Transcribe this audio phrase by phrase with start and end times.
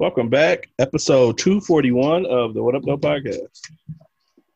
[0.00, 3.60] Welcome back, episode two forty one of the What Up, Though podcast.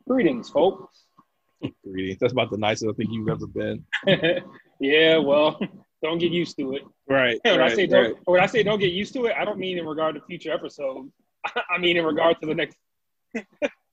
[0.09, 1.03] Greetings, folks.
[1.85, 2.19] Greetings.
[2.21, 3.85] That's about the nicest I think you've ever been.
[4.79, 5.59] yeah, well,
[6.01, 6.83] don't get used to it.
[7.09, 7.41] Right.
[7.45, 9.79] When I say don't, when I say don't get used to it, I don't mean
[9.79, 11.11] in regard to future episodes.
[11.45, 12.77] I mean in regard to the next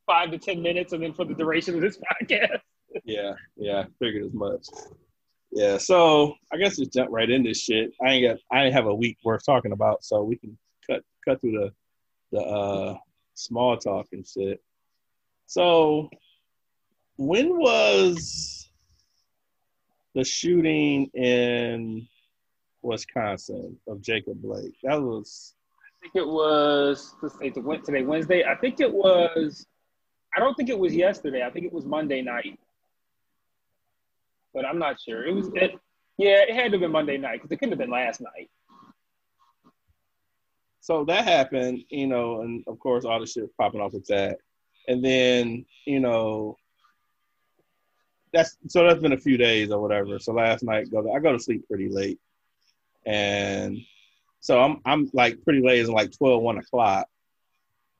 [0.06, 2.60] five to ten minutes, and then for the duration of this podcast.
[3.06, 3.86] Yeah, yeah.
[3.98, 4.68] Figured as much.
[5.52, 5.80] Yeah.
[5.80, 7.92] So I guess just jump right into this shit.
[8.06, 8.38] I ain't got.
[8.56, 10.56] I ain't have a week worth talking about, so we can
[11.26, 11.74] cut through the
[12.32, 12.98] the uh,
[13.34, 14.62] small talk and shit.
[15.48, 16.10] So
[17.18, 18.70] when was
[20.16, 22.08] the shooting in
[22.82, 24.76] Wisconsin of Jacob Blake?
[24.84, 25.56] That was
[26.02, 27.16] I think it was
[27.86, 28.44] today Wednesday.
[28.46, 29.66] I think it was.
[30.36, 31.44] I don't think it was yesterday.
[31.44, 32.58] I think it was Monday night,
[34.54, 35.26] but I'm not sure.
[35.26, 35.50] It was.
[35.56, 35.72] It,
[36.18, 38.50] yeah, it had to have been Monday night because it couldn't have been last night.
[40.82, 44.38] So that happened, you know, and of course all the shit popping off with that.
[44.88, 46.58] And then, you know,
[48.34, 50.20] that's so that's been a few days or whatever.
[50.20, 52.20] So last night go to, I go to sleep pretty late.
[53.06, 53.78] And
[54.40, 57.08] so I'm I'm like pretty late, it's like 12, 1 o'clock.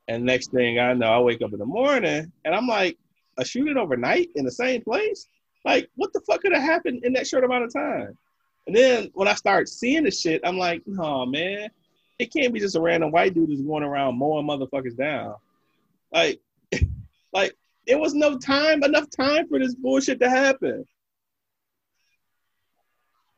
[0.08, 2.98] And next thing I know, I wake up in the morning and I'm like,
[3.40, 5.26] a shooting overnight in the same place?
[5.66, 8.18] Like, what the fuck could have happened in that short amount of time?
[8.68, 11.70] And then when I start seeing the shit, I'm like, no, man,
[12.20, 15.36] it can't be just a random white dude who's going around mowing motherfuckers down.
[16.14, 16.42] Like,
[17.34, 17.56] like
[17.88, 20.86] it was no time, enough time for this bullshit to happen.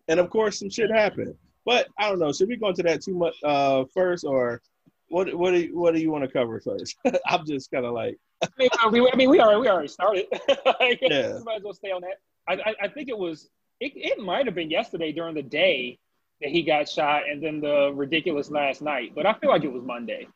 [0.07, 1.35] And of course, some shit happened.
[1.63, 2.33] But I don't know.
[2.33, 4.61] Should we go into that too much uh, first, or
[5.09, 5.34] what?
[5.35, 6.97] What do you, what do you want to cover first?
[7.28, 9.88] I'm just kind of like, I mean, uh, we, I mean, we already we already
[9.88, 10.25] started.
[10.79, 11.38] like, Yeah.
[11.45, 12.19] might as well stay on that.
[12.47, 16.00] I, I, I think it was it, it might have been yesterday during the day
[16.41, 19.13] that he got shot, and then the ridiculous last night.
[19.16, 20.28] But I feel like it was Monday.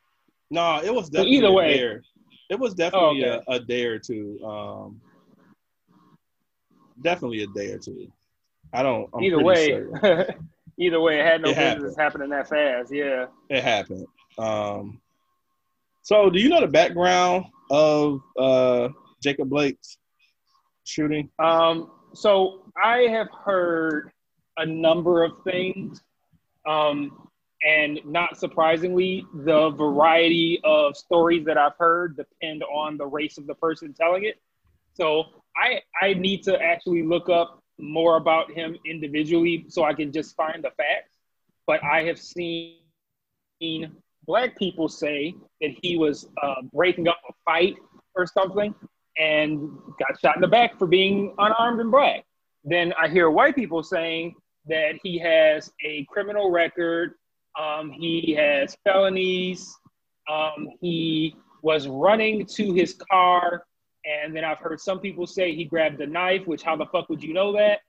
[0.52, 2.04] no, it was definitely either a way- day or-
[2.50, 3.44] it was definitely Oh, okay.
[3.48, 4.40] a, a day or two.
[4.46, 5.02] Um,
[7.02, 8.12] definitely a day or two.
[8.74, 9.10] I don't.
[9.14, 9.84] I'm either way,
[10.80, 12.94] either way, it had no It business happening that fast.
[12.94, 13.26] Yeah.
[13.50, 14.06] It happened.
[14.38, 15.02] Um,
[16.04, 18.90] so, do you know the background of uh,
[19.24, 19.98] Jacob Blake's
[20.84, 21.30] shooting?
[21.40, 24.12] Um, so I have heard
[24.58, 26.02] a number of things,
[26.66, 27.30] um,
[27.66, 33.48] and not surprisingly, the variety of stories that I've heard depend on the race of
[33.48, 34.40] the person telling it.
[34.94, 35.26] So
[35.58, 40.36] I I need to actually look up more about him individually so I can just
[40.36, 41.18] find the facts.
[41.68, 42.78] But I have seen
[44.26, 47.76] black people say that he was uh, breaking up a fight
[48.16, 48.74] or something
[49.18, 52.26] and got shot in the back for being unarmed and black.
[52.64, 54.36] Then I hear white people saying
[54.68, 57.14] that he has a criminal record,
[57.59, 59.74] um, he has felonies,
[60.30, 63.66] um, he was running to his car,
[64.06, 66.46] and then I've heard some people say he grabbed a knife.
[66.46, 67.80] Which how the fuck would you know that?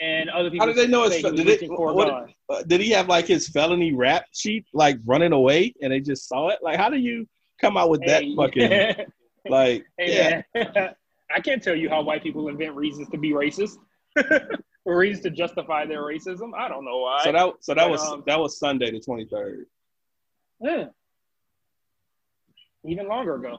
[0.00, 2.80] And other people How did they know say it's he did a what- uh, did
[2.80, 6.58] he have like his felony rap sheet like running away and they just saw it?
[6.62, 7.26] Like, how do you
[7.60, 9.06] come out with that fucking
[9.48, 9.86] like?
[9.98, 10.94] yeah, Hey, man.
[11.34, 13.78] I can't tell you how white people invent reasons to be racist,
[14.94, 16.52] reasons to justify their racism.
[16.56, 17.22] I don't know why.
[17.24, 19.66] so that so that But, was um, that was Sunday the twenty third.
[20.60, 20.86] Yeah.
[22.84, 23.58] Even longer ago.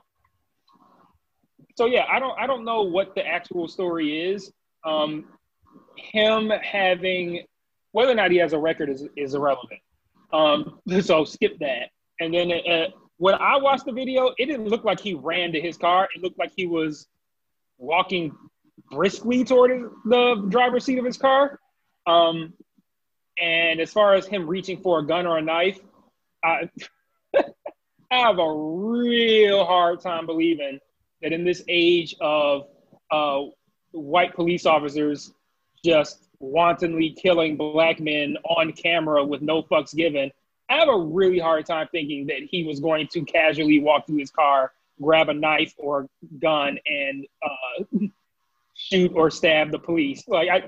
[1.76, 4.52] So yeah, I don't I don't know what the actual story is.
[4.86, 5.26] Um,
[5.98, 7.44] him having
[7.92, 9.82] whether or not he has a record is is irrelevant.
[10.32, 11.90] Um, so skip that.
[12.20, 12.88] And then uh,
[13.18, 16.07] when I watched the video, it didn't look like he ran to his car.
[16.16, 17.07] It looked like he was
[17.78, 18.36] walking
[18.89, 21.59] briskly toward the driver's seat of his car.
[22.06, 22.53] Um,
[23.39, 25.79] and as far as him reaching for a gun or a knife,
[26.44, 26.69] I,
[27.35, 30.79] I have a real hard time believing
[31.21, 32.68] that in this age of
[33.12, 33.44] uh,
[33.91, 35.33] white police officers
[35.83, 40.31] just wantonly killing black men on camera with no fucks given,
[40.69, 44.18] I have a really hard time thinking that he was going to casually walk through
[44.18, 46.07] his car, grab a knife or
[46.39, 48.07] gun, and uh,
[48.89, 50.24] shoot or stab the police.
[50.28, 50.63] Like I,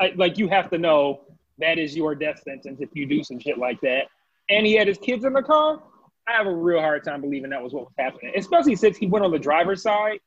[0.00, 1.22] I, like you have to know
[1.58, 4.06] that is your death sentence if you do some shit like that.
[4.50, 5.82] And he had his kids in the car.
[6.28, 9.06] I have a real hard time believing that was what was happening, especially since he
[9.06, 10.20] went on the driver's side.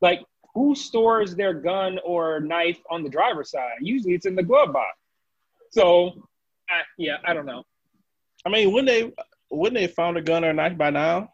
[0.00, 0.20] Like,
[0.54, 3.76] who stores their gun or knife on the driver's side?
[3.80, 4.96] Usually, it's in the glove box.
[5.70, 6.28] So,
[6.70, 7.64] I, yeah, I don't know.
[8.46, 9.12] I mean, wouldn't they
[9.50, 11.32] wouldn't they found a gun or a knife by now?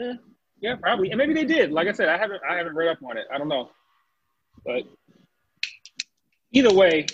[0.00, 0.14] Eh,
[0.62, 1.72] yeah, probably, and maybe they did.
[1.72, 3.26] Like I said, I haven't I haven't read up on it.
[3.32, 3.70] I don't know,
[4.64, 4.84] but
[6.52, 7.06] either way,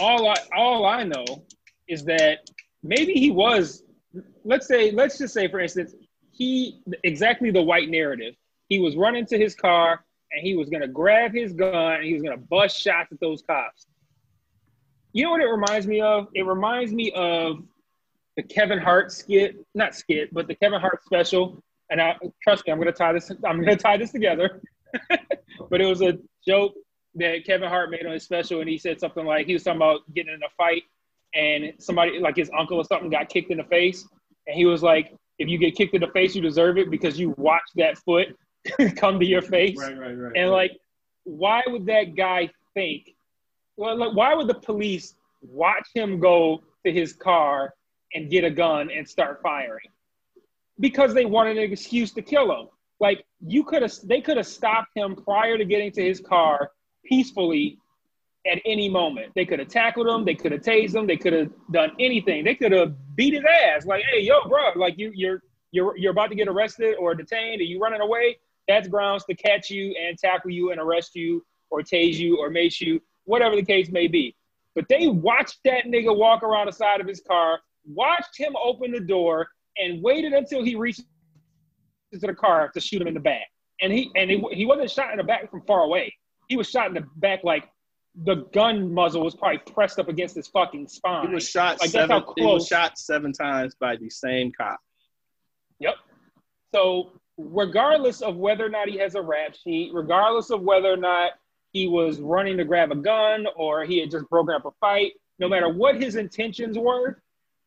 [0.00, 1.44] all I all I know
[1.86, 2.38] is that
[2.82, 3.82] maybe he was.
[4.44, 5.94] Let's say, let's just say, for instance,
[6.30, 8.34] he exactly the white narrative.
[8.68, 10.02] He was running to his car
[10.32, 13.42] and he was gonna grab his gun and he was gonna bust shots at those
[13.42, 13.86] cops.
[15.12, 16.28] You know what it reminds me of?
[16.34, 17.58] It reminds me of
[18.36, 21.62] the Kevin Hart skit, not skit, but the Kevin Hart special.
[21.90, 23.30] And I trust me, I'm gonna tie this.
[23.44, 24.60] I'm gonna tie this together.
[25.70, 26.74] but it was a joke
[27.16, 29.78] that Kevin Hart made on his special, and he said something like he was talking
[29.78, 30.82] about getting in a fight,
[31.34, 34.06] and somebody like his uncle or something got kicked in the face,
[34.46, 37.18] and he was like, "If you get kicked in the face, you deserve it because
[37.18, 38.36] you watched that foot
[38.96, 40.32] come to your face." Right, right, right.
[40.36, 40.72] And like,
[41.24, 43.14] why would that guy think?
[43.76, 47.74] Well, like, why would the police watch him go to his car
[48.14, 49.88] and get a gun and start firing?
[50.78, 52.68] Because they wanted an excuse to kill him.
[53.00, 56.70] Like you could have, they could have stopped him prior to getting to his car
[57.04, 57.78] peacefully
[58.50, 59.32] at any moment.
[59.34, 62.44] They could have tackled him, they could have tased him, they could have done anything.
[62.44, 63.86] They could have beat his ass.
[63.86, 65.42] Like, hey, yo, bro, like you, you're
[65.72, 68.38] you're you're about to get arrested or detained, and you running away.
[68.68, 72.50] That's grounds to catch you and tackle you and arrest you or tase you or
[72.50, 74.34] mace you, whatever the case may be.
[74.74, 78.90] But they watched that nigga walk around the side of his car, watched him open
[78.90, 81.02] the door, and waited until he reached
[82.12, 83.46] to the car to shoot him in the back.
[83.80, 86.14] And he and he, he wasn't shot in the back from far away.
[86.48, 87.68] He was shot in the back like
[88.24, 91.28] the gun muzzle was probably pressed up against his fucking spine.
[91.28, 92.10] He was shot Like, that's seven.
[92.10, 94.80] how He was close- shot seven times by the same cop.
[95.80, 95.96] Yep.
[96.74, 100.96] So regardless of whether or not he has a rap sheet, regardless of whether or
[100.96, 101.32] not
[101.72, 105.12] he was running to grab a gun or he had just broken up a fight,
[105.38, 107.20] no matter what his intentions were,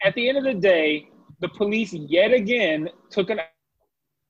[0.04, 1.10] at the end of the day,
[1.40, 3.40] the police yet again took an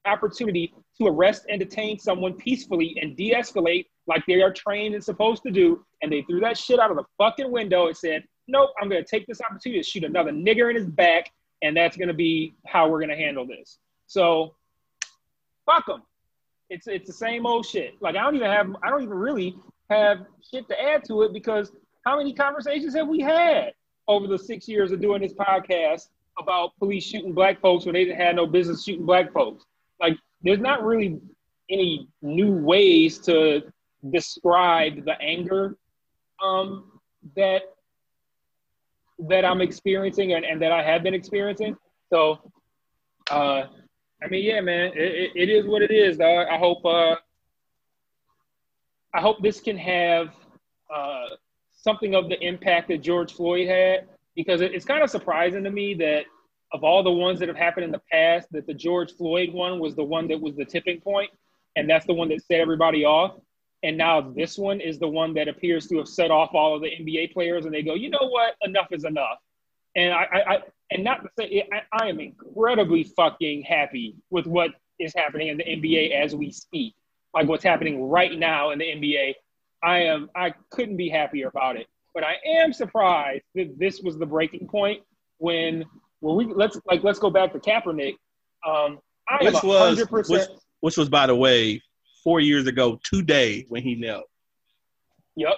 [0.06, 5.44] opportunity to arrest and detain someone peacefully and de-escalate like they are trained and supposed
[5.44, 5.86] to do.
[6.02, 9.04] And they threw that shit out of the fucking window and said, nope, I'm going
[9.04, 11.32] to take this opportunity to shoot another nigger in his back.
[11.62, 13.78] And that's going to be how we're going to handle this.
[14.08, 14.56] So
[15.66, 16.04] fuck them.
[16.70, 17.96] It's, it's the same old shit.
[18.02, 19.56] Like I don't even have, I don't even really
[19.90, 21.72] have shit to add to it because
[22.06, 23.74] how many conversations have we had
[24.08, 26.08] over the six years of doing this podcast
[26.40, 29.66] about police shooting black folks when they didn't have no business shooting black folks?
[30.00, 31.20] Like there's not really
[31.70, 33.64] any new ways to
[34.12, 35.78] describe the anger
[36.44, 37.00] um,
[37.36, 37.62] that
[39.28, 41.76] that I'm experiencing and, and that I have been experiencing.
[42.10, 42.40] So,
[43.30, 43.64] uh,
[44.24, 46.48] I mean, yeah, man, it, it, is what it is, dog.
[46.50, 47.16] I hope uh,
[49.14, 50.30] I hope this can have
[50.94, 51.26] uh,
[51.72, 54.08] something of the impact that George Floyd had,
[54.40, 56.24] because it, it's kind of surprising to me that
[56.72, 59.80] of all the ones that have happened in the past, that the George Floyd one
[59.80, 61.30] was the one that was the tipping point,
[61.76, 63.34] and that's the one that set everybody off.
[63.84, 66.82] And now this one is the one that appears to have set off all of
[66.82, 69.40] the NBA players, and they go, you know what, enough is enough.
[69.98, 70.60] And I, I, I
[70.92, 75.58] and not to say I, I am incredibly fucking happy with what is happening in
[75.58, 76.96] the NBA as we speak,
[77.34, 79.34] like what's happening right now in the NBA.
[79.84, 81.88] I am I couldn't be happier about it.
[82.14, 85.02] But I am surprised that this was the breaking point
[85.38, 85.86] when
[86.22, 88.16] when we let's like let's go back to Kaepernick.
[88.68, 89.00] Um,
[89.30, 90.48] I Which was which,
[90.82, 91.82] which was by the way
[92.24, 94.26] four years ago today when he knelt.
[95.36, 95.56] Yep.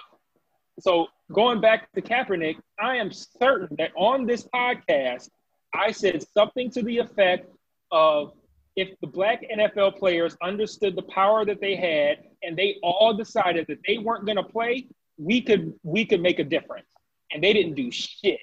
[0.80, 5.28] So going back to Kaepernick, I am certain that on this podcast,
[5.74, 7.50] I said something to the effect
[7.90, 8.32] of
[8.76, 13.66] if the black NFL players understood the power that they had and they all decided
[13.68, 14.86] that they weren't going to play,
[15.18, 16.86] we could we could make a difference.
[17.32, 18.40] And they didn't do shit.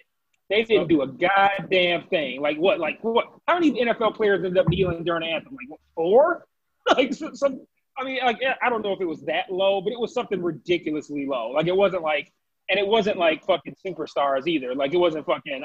[0.49, 2.41] They didn't do a goddamn thing.
[2.41, 2.79] Like what?
[2.79, 3.27] Like what?
[3.47, 5.53] How many NFL players ended up kneeling during the anthem?
[5.53, 6.45] Like what, four?
[6.97, 7.61] like some, some.
[7.97, 10.41] I mean, like I don't know if it was that low, but it was something
[10.41, 11.51] ridiculously low.
[11.51, 12.31] Like it wasn't like,
[12.69, 14.73] and it wasn't like fucking superstars either.
[14.73, 15.63] Like it wasn't fucking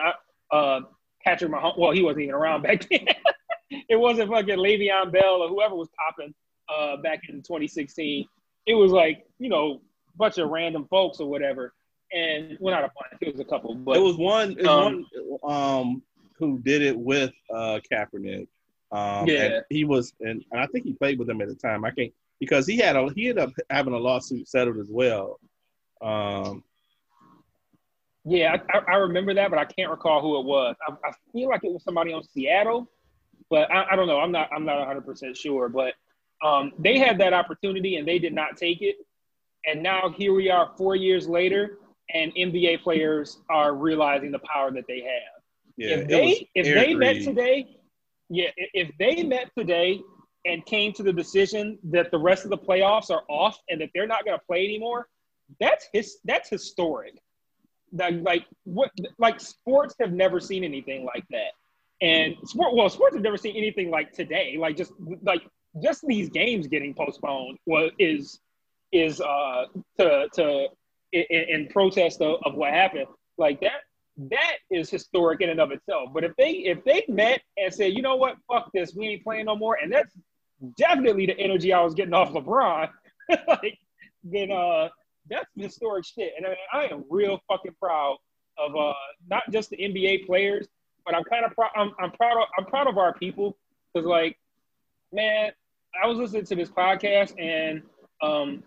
[0.50, 0.80] uh,
[1.24, 1.78] Patrick Mahomes.
[1.78, 3.06] Well, he wasn't even around back then.
[3.70, 6.34] it wasn't fucking Le'Veon Bell or whoever was popping
[6.68, 8.26] uh, back in 2016.
[8.66, 9.80] It was like you know,
[10.16, 11.72] bunch of random folks or whatever.
[12.12, 13.20] And well, not a bunch.
[13.20, 15.06] It was a couple, but it was one, it Um,
[15.40, 16.02] one um,
[16.38, 18.46] who did it with uh, Kaepernick.
[18.92, 19.44] Um, Yeah.
[19.44, 21.84] and he was, and, and I think he played with him at the time.
[21.84, 25.40] I can't because he had a he ended up having a lawsuit settled as well.
[26.02, 26.62] Um,
[28.24, 30.76] Yeah, I, I remember that, but I can't recall who it was.
[30.86, 32.88] I, I feel like it was somebody on Seattle,
[33.50, 34.20] but I, I don't know.
[34.20, 34.48] I'm not.
[34.54, 35.68] I'm not 100 percent sure.
[35.68, 35.94] But
[36.42, 38.96] um, they had that opportunity and they did not take it.
[39.66, 41.78] And now here we are, four years later,
[42.12, 45.42] and NBA players are realizing the power that they have.
[45.76, 47.76] Yeah, if they if they met today,
[48.28, 50.00] yeah, if they met today
[50.44, 53.90] and came to the decision that the rest of the playoffs are off and that
[53.94, 55.08] they're not going to play anymore,
[55.60, 57.14] that's his that's historic.
[57.92, 61.52] Like, like what like sports have never seen anything like that.
[62.00, 64.56] And sport well, sports have never seen anything like today.
[64.58, 64.92] Like just
[65.22, 65.42] like
[65.82, 68.40] just these games getting postponed was is
[68.94, 69.64] is uh
[69.98, 70.66] to to
[71.12, 73.06] in, in protest of, of what happened.
[73.36, 73.82] Like that
[74.30, 76.10] that is historic in and of itself.
[76.14, 79.24] But if they if they met and said, you know what, fuck this, we ain't
[79.24, 80.16] playing no more, and that's
[80.78, 82.88] definitely the energy I was getting off LeBron,
[83.48, 83.78] like
[84.22, 84.88] then uh
[85.28, 86.32] that's historic shit.
[86.36, 88.18] And I, mean, I am real fucking proud
[88.56, 88.94] of uh
[89.28, 90.68] not just the NBA players,
[91.04, 91.70] but I'm kind of proud.
[91.76, 93.56] I'm, I'm proud of I'm proud of our people
[93.92, 94.38] because like,
[95.12, 95.50] man,
[96.00, 97.82] I was listening to this podcast and
[98.22, 98.62] um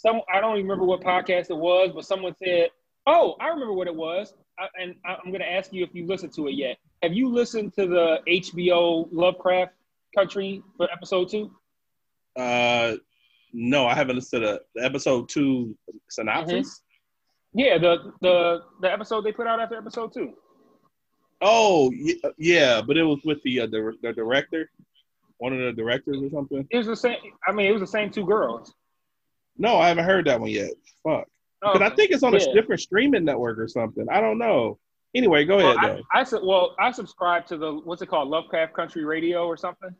[0.00, 2.70] some I don't even remember what podcast it was, but someone said,
[3.06, 5.90] "Oh, I remember what it was." I, and I- I'm going to ask you if
[5.94, 6.78] you listened to it yet.
[7.02, 9.72] Have you listened to the HBO Lovecraft
[10.16, 11.50] Country for episode two?
[12.36, 12.94] Uh,
[13.52, 15.76] no, I haven't listened to the episode two
[16.10, 16.82] synopsis.
[17.54, 20.34] Yeah, the the the episode they put out after episode two.
[21.40, 24.70] Oh, ye- yeah, but it was with the uh, the, the director,
[25.38, 26.66] one of the directors or something.
[26.70, 27.16] It was the same.
[27.46, 28.74] I mean, it was the same two girls.
[29.58, 30.70] No, I haven't heard that one yet.
[31.02, 31.26] Fuck,
[31.62, 34.06] Oh, because I think it's on a different streaming network or something.
[34.08, 34.78] I don't know.
[35.14, 36.02] Anyway, go ahead Well, though.
[36.12, 39.90] I, I well, I subscribe to the what's it called, Lovecraft Country Radio or something.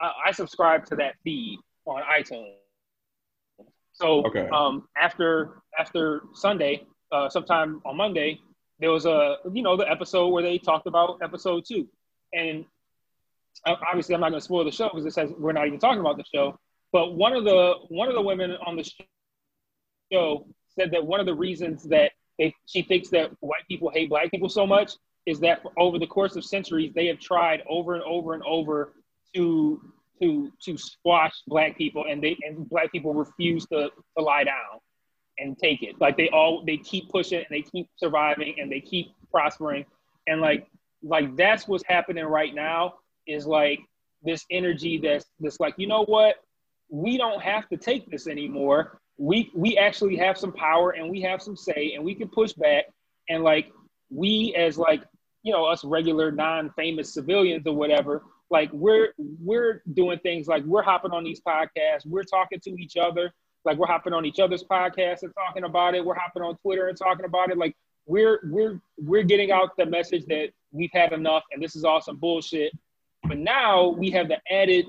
[0.00, 2.54] I, I subscribe to that feed on iTunes.
[3.92, 4.48] So Okay.
[4.52, 8.40] um, after after Sunday, uh, sometime on Monday,
[8.78, 11.88] there was a you know the episode where they talked about episode two,
[12.32, 12.64] and
[13.66, 15.78] uh, obviously I'm not going to spoil the show because it says we're not even
[15.78, 16.58] talking about the show.
[16.96, 18.90] But one of the one of the women on the
[20.10, 20.46] show
[20.78, 24.30] said that one of the reasons that they, she thinks that white people hate black
[24.30, 24.92] people so much
[25.26, 28.94] is that over the course of centuries they have tried over and over and over
[29.34, 29.78] to
[30.22, 34.80] to to squash black people and they and black people refuse to, to lie down
[35.38, 36.00] and take it.
[36.00, 39.84] Like they all they keep pushing and they keep surviving and they keep prospering.
[40.28, 40.66] And like
[41.02, 42.94] like that's what's happening right now
[43.26, 43.80] is like
[44.22, 46.36] this energy that's that's like you know what
[46.88, 49.00] we don't have to take this anymore.
[49.18, 52.52] We we actually have some power and we have some say and we can push
[52.52, 52.84] back.
[53.28, 53.72] And like
[54.10, 55.02] we as like
[55.42, 60.82] you know us regular non-famous civilians or whatever like we're we're doing things like we're
[60.82, 62.06] hopping on these podcasts.
[62.06, 63.32] We're talking to each other.
[63.64, 66.04] Like we're hopping on each other's podcasts and talking about it.
[66.04, 67.58] We're hopping on twitter and talking about it.
[67.58, 67.74] Like
[68.06, 72.00] we're we're we're getting out the message that we've had enough and this is all
[72.00, 72.72] some bullshit.
[73.24, 74.86] But now we have the added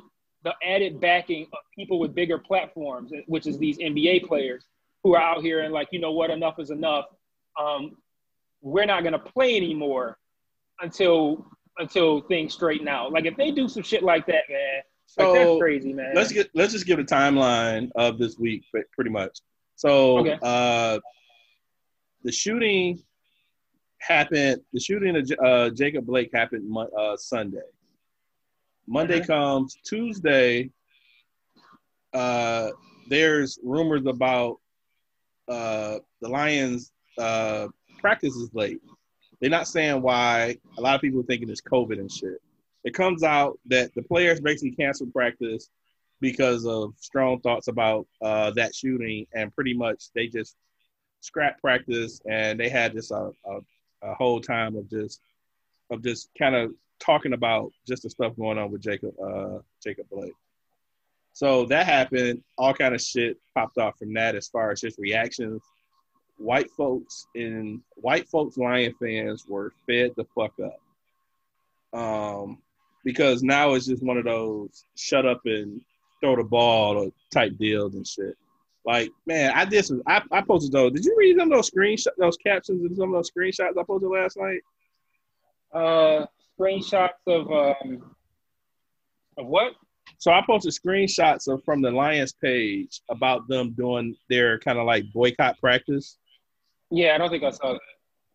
[0.48, 4.64] the added backing of people with bigger platforms, which is these NBA players
[5.04, 7.06] who are out here and like, you know what, enough is enough.
[7.60, 7.98] Um,
[8.62, 10.18] we're not gonna play anymore
[10.80, 11.46] until
[11.80, 13.12] until things straighten out.
[13.12, 14.82] Like if they do some shit like that, man,
[15.18, 16.14] like that's So, crazy, man.
[16.16, 19.40] Let's get let's just give a timeline of this week, pre- pretty much.
[19.76, 20.40] So, Okay.
[20.42, 21.00] uh,
[22.24, 23.00] the shooting
[24.00, 24.62] happened.
[24.74, 27.60] The shooting of uh, Jacob Blake happened uh, Sunday.
[28.88, 29.28] Monday Mhm.
[29.28, 30.72] comes Tuesday.
[32.14, 32.72] Uh,
[33.08, 34.60] there's rumors about
[35.48, 37.68] uh, the Lions uh,
[38.00, 38.82] practice is late.
[39.40, 40.58] They're not saying why.
[40.78, 42.42] A lot of people are thinking it's COVID and shit.
[42.84, 45.70] It comes out that the players basically canceled practice
[46.20, 50.56] because of strong thoughts about uh, that shooting, and pretty much they just
[51.22, 53.60] scrapped practice, and they had just a, a,
[54.02, 55.22] a whole time of just
[55.92, 60.08] of just kind of talking about just the stuff going on with Jacob uh, Jacob
[60.10, 60.34] Blake.
[61.34, 62.44] So that happened.
[62.58, 65.62] All kind of shit popped off from that as far as just reactions.
[66.38, 72.00] White folks in white folks Lion fans were fed the fuck up.
[72.00, 72.60] Um,
[73.04, 75.82] because now it's just one of those shut up and
[76.22, 78.36] throw the ball type deals and shit.
[78.86, 80.02] Like, man, I did some.
[80.08, 80.94] I, I posted those.
[80.94, 83.84] Did you read some of those screenshots, those captions, and some of those screenshots I
[83.84, 84.62] posted last night?
[85.74, 86.26] uh,
[86.60, 88.16] screenshots of um,
[89.38, 89.74] of what?
[90.20, 94.86] So I posted screenshots of from the Lions page about them doing their kind of
[94.86, 96.18] like boycott practice.
[96.90, 97.82] Yeah, I don't think I saw that.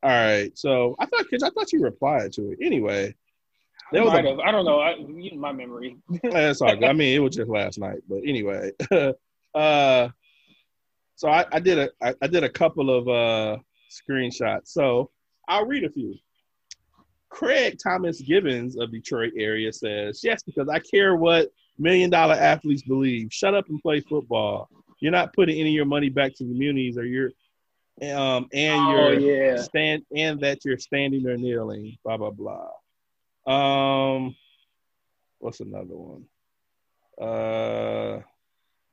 [0.04, 3.08] All right, so I thought, I thought you replied to it anyway.
[3.08, 4.40] I There was might a, have.
[4.40, 4.80] I don't know.
[4.80, 4.96] I,
[5.36, 5.96] my memory.
[6.22, 6.84] that's all good.
[6.84, 8.72] I mean, it was just last night, but anyway.
[9.54, 10.08] uh,
[11.14, 13.58] so I, I did a I, I did a couple of uh
[13.90, 14.68] screenshots.
[14.68, 15.10] So
[15.48, 16.16] I'll read a few.
[17.32, 21.48] Craig Thomas Gibbons of Detroit area says, Yes, because I care what
[21.78, 23.28] million dollar athletes believe.
[23.32, 24.68] Shut up and play football.
[25.00, 27.30] You're not putting any of your money back to the communities or you're
[28.02, 29.18] um and Oh, you're
[29.54, 29.56] yeah.
[29.62, 32.68] stand and that you're standing or kneeling, blah blah blah.
[33.46, 34.36] Um
[35.38, 36.24] what's another one?
[37.20, 38.20] Uh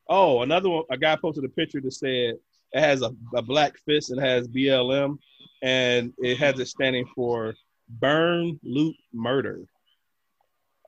[0.09, 0.83] oh, another one.
[0.89, 2.35] A guy posted a picture that said
[2.71, 5.17] it has a, a black fist and has BLM,
[5.61, 7.53] and it has it standing for
[7.89, 9.65] burn, loot, murder.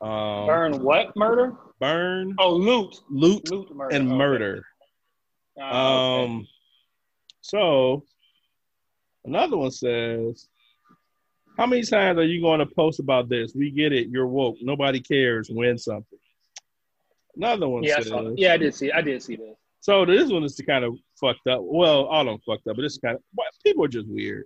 [0.02, 1.56] Um, Burn what murder?
[1.80, 2.96] burn, Oh, loot.
[3.10, 3.96] loot, Loot murder.
[3.96, 4.18] and Okay.
[4.18, 4.66] murder.
[5.60, 6.24] Ah, okay.
[6.32, 6.48] Um,
[7.42, 8.04] so
[9.26, 10.48] another one says,
[11.58, 13.54] "How many times are you going to post about this?
[13.54, 14.10] We get it.
[14.10, 14.58] You're woke.
[14.62, 15.50] Nobody cares.
[15.52, 16.18] Win something."
[17.36, 18.92] Another one yeah, I says, saw yeah, I did see.
[18.92, 19.56] I did see this.
[19.82, 21.62] So this one is kind of fucked up.
[21.64, 23.24] Well, all of them fucked up, but this is kind of
[23.64, 24.46] people are just weird.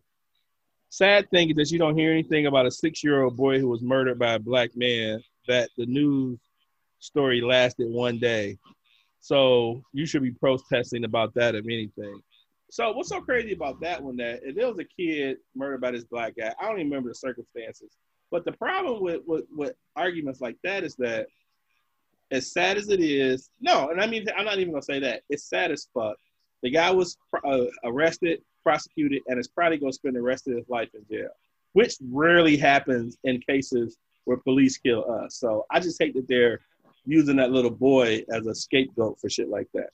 [0.95, 4.17] Sad thing is that you don't hear anything about a six-year-old boy who was murdered
[4.17, 5.21] by a black man.
[5.45, 6.39] That the news
[6.99, 8.57] story lasted one day,
[9.19, 12.21] so you should be protesting about that if anything.
[12.71, 14.15] So what's so crazy about that one?
[14.15, 17.09] That if there was a kid murdered by this black guy, I don't even remember
[17.09, 17.91] the circumstances.
[18.31, 21.27] But the problem with with, with arguments like that is that
[22.31, 25.23] as sad as it is, no, and I mean, I'm not even gonna say that.
[25.29, 26.15] It's sad as fuck.
[26.63, 30.67] The guy was uh, arrested, prosecuted, and is probably gonna spend the rest of his
[30.69, 31.29] life in jail,
[31.73, 35.35] which rarely happens in cases where police kill us.
[35.35, 36.59] So I just hate that they're
[37.05, 39.89] using that little boy as a scapegoat for shit like that.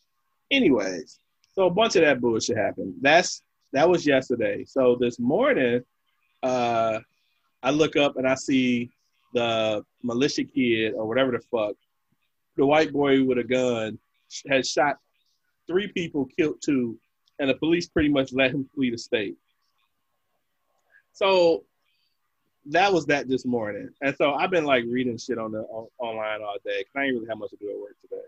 [0.49, 1.19] Anyways,
[1.53, 2.95] so a bunch of that bullshit happened.
[3.01, 4.63] That's that was yesterday.
[4.65, 5.81] So this morning,
[6.43, 6.99] uh,
[7.63, 8.89] I look up and I see
[9.33, 11.75] the militia kid or whatever the fuck
[12.57, 13.97] the white boy with a gun
[14.49, 14.97] had shot
[15.67, 16.97] three people, killed two,
[17.41, 19.35] and the police pretty much let him flee the state.
[21.11, 21.63] So
[22.67, 25.87] that was that this morning, and so I've been like reading shit on the on,
[25.97, 28.21] online all day because I didn't really have much to do at work today.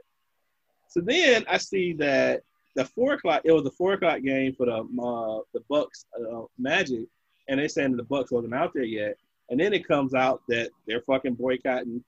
[0.89, 2.41] So then I see that
[2.75, 6.41] the four o'clock it was the four o'clock game for the uh, the Bucks uh,
[6.57, 7.05] Magic,
[7.47, 9.15] and they saying the Bucks wasn't out there yet,
[9.49, 12.03] and then it comes out that they're fucking boycotting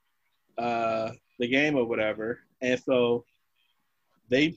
[0.58, 2.40] uh, the game or whatever.
[2.60, 3.24] And so
[4.28, 4.56] they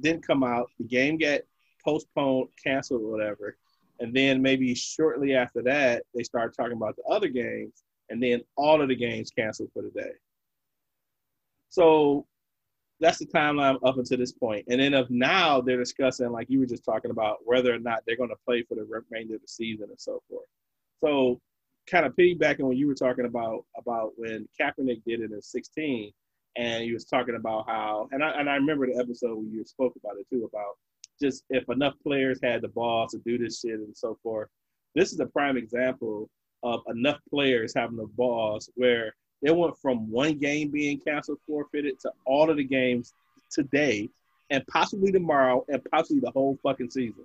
[0.00, 0.70] didn't come out.
[0.78, 1.40] The game got
[1.88, 3.56] postponed, canceled, or whatever.
[4.00, 8.42] And then maybe shortly after that, they started talking about the other games, and then
[8.56, 10.12] all of the games canceled for the day.
[11.70, 12.26] So
[13.00, 14.66] that's the timeline up until this point.
[14.68, 18.02] And then of now, they're discussing, like you were just talking about, whether or not
[18.06, 20.46] they're going to play for the remainder of the season and so forth.
[21.00, 21.40] So
[21.90, 26.12] kind of piggybacking when you were talking about about when Kaepernick did it in 16,
[26.56, 29.64] and he was talking about how, and I and I remember the episode where you
[29.64, 30.76] spoke about it too, about
[31.20, 34.48] just if enough players had the balls to do this shit and so forth.
[34.94, 36.28] This is a prime example
[36.62, 42.00] of enough players having the balls where they went from one game being canceled, forfeited,
[42.00, 43.12] to all of the games
[43.50, 44.08] today,
[44.50, 47.24] and possibly tomorrow, and possibly the whole fucking season.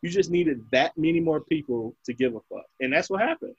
[0.00, 3.54] You just needed that many more people to give a fuck, and that's what happened.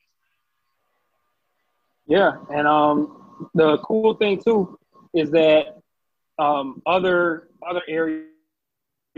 [2.07, 4.77] Yeah, and um, the cool thing too
[5.13, 5.77] is that
[6.37, 8.27] um, other other areas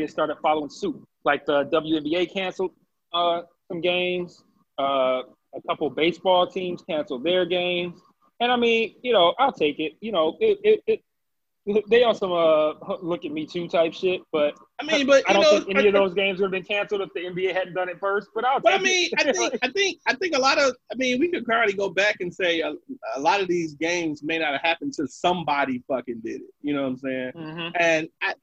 [0.05, 1.01] started following suit.
[1.23, 2.71] Like the WNBA canceled
[3.13, 4.43] uh, some games.
[4.77, 5.23] Uh,
[5.55, 7.99] a couple baseball teams canceled their games.
[8.39, 9.93] And I mean, you know, I'll take it.
[10.01, 11.01] You know, it, it, it
[11.89, 14.21] they on some uh, look at me too type shit.
[14.31, 16.63] But I mean, but I don't know, think any of those games would have been
[16.63, 18.29] canceled if the NBA hadn't done it first.
[18.33, 19.27] But I'll But I mean, it.
[19.27, 21.89] I think, I think, I think a lot of, I mean, we could probably go
[21.89, 22.73] back and say a,
[23.15, 26.53] a lot of these games may not have happened to somebody fucking did it.
[26.61, 27.31] You know what I'm saying?
[27.35, 27.71] Mhm.
[27.79, 28.33] And I,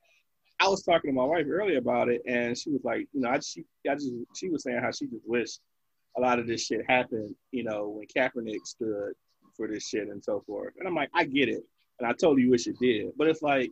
[0.60, 3.30] I was talking to my wife earlier about it, and she was like, you know,
[3.30, 5.60] I she, I just, she was saying how she just wished
[6.16, 9.12] a lot of this shit happened, you know, when Kaepernick stood
[9.56, 10.74] for this shit and so forth.
[10.78, 11.64] And I'm like, I get it,
[11.98, 13.70] and I totally wish it did, but it's like,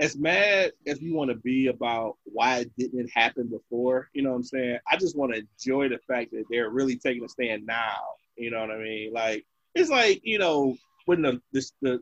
[0.00, 4.30] as mad as we want to be about why it didn't happen before, you know
[4.30, 4.78] what I'm saying?
[4.90, 7.98] I just want to enjoy the fact that they're really taking a stand now.
[8.36, 9.12] You know what I mean?
[9.12, 12.00] Like it's like you know when the the the,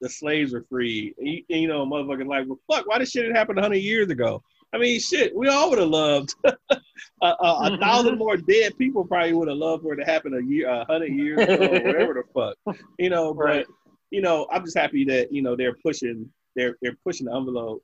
[0.00, 3.36] the slaves were free, you, you know, motherfucking like, well, fuck, why this shit didn't
[3.36, 4.42] happen 100 years ago?
[4.72, 6.56] I mean, shit, we all would have loved a,
[7.22, 7.80] a, a Mhm.
[7.80, 9.04] thousand more dead people.
[9.04, 11.82] Probably would have loved for it to happen a year, a hundred years ago, or
[11.86, 13.32] whatever the fuck, you know.
[13.32, 13.66] But Right.
[14.10, 17.82] you know, I'm just happy that you know they're pushing they're they're pushing the envelope,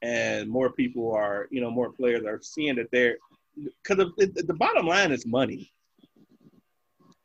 [0.00, 3.18] and more people are you know more players are seeing that they're
[3.56, 5.70] because the, the bottom line is money.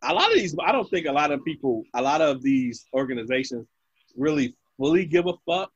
[0.04, 2.86] A lot of these, I don't think a lot of people, a lot of these
[2.94, 3.66] organizations
[4.18, 5.72] really fully give a fuck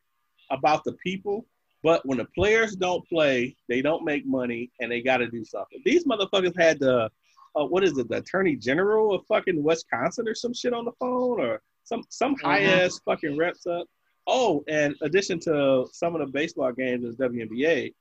[0.50, 1.46] about the people.
[1.84, 5.44] But when the players don't play, they don't make money, and they got to do
[5.44, 5.82] something.
[5.84, 7.10] These motherfuckers had the,
[7.56, 10.92] uh, what is it, the Attorney General of fucking Wisconsin or some shit on the
[11.00, 12.42] phone, or some some Mhm.
[12.42, 13.88] high ass fucking reps up.
[14.28, 17.94] Oh, and addition to some of the baseball games in WNBA,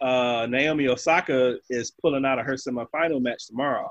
[0.00, 3.88] uh, Naomi Osaka is pulling out of her semifinal match tomorrow.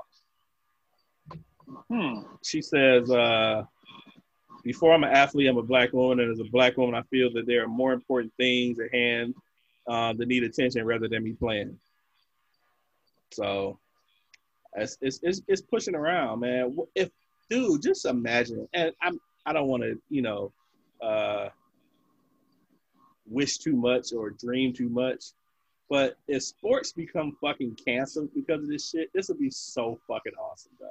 [1.90, 2.20] Hmm.
[2.44, 3.64] She says, uh,
[4.68, 7.32] "Before I'm an athlete, I'm a black woman, and as a black woman, I feel
[7.32, 9.34] that there are more important things at hand
[9.86, 11.78] uh, that need attention rather than me playing."
[13.32, 13.78] So,
[14.76, 16.76] it's it's it's, it's pushing around, man.
[16.94, 17.08] If
[17.48, 20.52] dude, just imagine, and I'm I don't want to, you know,
[21.00, 21.48] uh,
[23.26, 25.32] wish too much or dream too much.
[25.88, 30.34] But if sports become fucking canceled because of this shit, this would be so fucking
[30.34, 30.90] awesome, dog.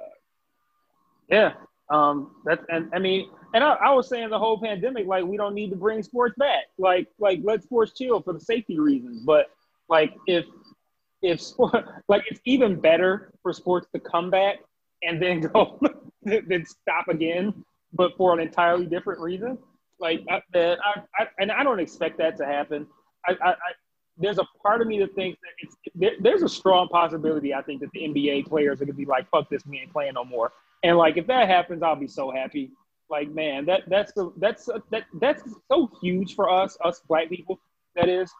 [1.30, 1.52] Yeah.
[1.90, 5.36] Um, that's and I mean, and I, I was saying the whole pandemic, like we
[5.36, 6.64] don't need to bring sports back.
[6.78, 9.22] Like, like let sports chill for the safety reasons.
[9.24, 9.46] But
[9.88, 10.44] like if
[11.22, 14.58] if sport like it's even better for sports to come back
[15.02, 15.80] and then go
[16.22, 19.58] then stop again, but for an entirely different reason.
[19.98, 20.76] Like I, I,
[21.18, 22.86] I and I don't expect that to happen.
[23.26, 23.56] I, I, I
[24.18, 27.62] there's a part of me that thinks that it's there, there's a strong possibility I
[27.62, 30.24] think that the NBA players are gonna be like, fuck this, we ain't playing no
[30.24, 30.52] more.
[30.82, 32.70] And like if that happens, I'll be so happy.
[33.10, 37.58] Like man, that that's the that's that that's so huge for us, us black people.
[37.96, 38.30] That is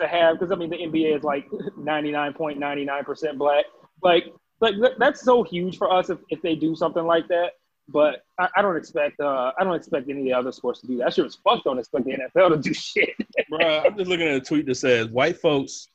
[0.00, 3.38] to have because I mean the NBA is like ninety nine point ninety nine percent
[3.38, 3.64] black.
[4.02, 4.26] Like
[4.60, 7.52] like that's so huge for us if, if they do something like that.
[7.88, 10.86] But I, I don't expect uh I don't expect any of the other sports to
[10.86, 11.08] do that.
[11.08, 13.10] I sure as fuck don't expect the NFL to do shit.
[13.50, 15.88] Bruh, I'm just looking at a tweet that says white folks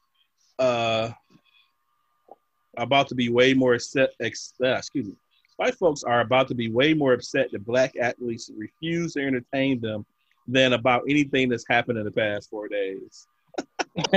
[0.60, 1.12] uh
[2.78, 5.16] about to be way more upset ex, uh, excuse me.
[5.58, 9.82] White folks are about to be way more upset that black athletes refuse to entertain
[9.82, 10.06] them
[10.48, 13.28] than about anything that's happened in the past four days.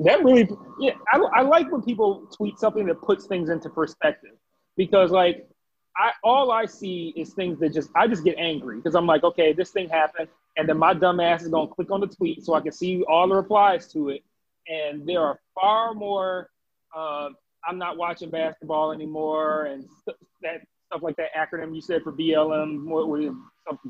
[0.00, 4.32] that really yeah I, I like when people tweet something that puts things into perspective
[4.76, 5.48] because like
[5.96, 9.24] i all i see is things that just i just get angry because i'm like
[9.24, 12.06] okay this thing happened and then my dumb ass is going to click on the
[12.06, 14.22] tweet so i can see all the replies to it
[14.68, 16.48] and there are far more
[16.96, 17.28] uh,
[17.66, 22.12] i'm not watching basketball anymore and st- that stuff like that acronym you said for
[22.12, 23.30] blm what was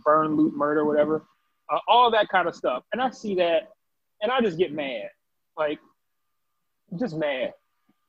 [0.04, 1.24] burn loot murder whatever
[1.72, 3.70] uh, all that kind of stuff and i see that
[4.22, 5.08] and i just get mad
[5.56, 5.78] like
[6.98, 7.52] just mad.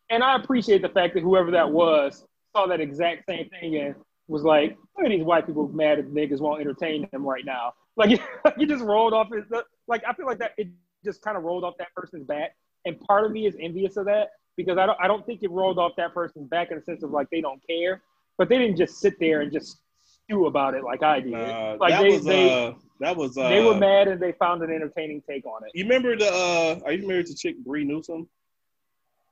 [0.09, 3.95] And I appreciate the fact that whoever that was saw that exact same thing and
[4.27, 7.73] was like, look at these white people mad at niggas won't entertain them right now.
[7.97, 8.21] Like
[8.57, 9.43] you just rolled off his
[9.85, 10.69] like I feel like that it
[11.03, 12.55] just kind of rolled off that person's back.
[12.85, 14.29] And part of me is envious of that
[14.63, 17.03] because I don't I don't think it rolled off that person's back in the sense
[17.03, 18.01] of like they don't care.
[18.37, 19.77] But they didn't just sit there and just
[20.25, 21.33] stew about it like I did.
[21.33, 24.31] Uh, like that they, was they, uh that was uh they were mad and they
[24.33, 25.71] found an entertaining take on it.
[25.73, 28.27] You remember the uh are you married to chick Bree Newsom?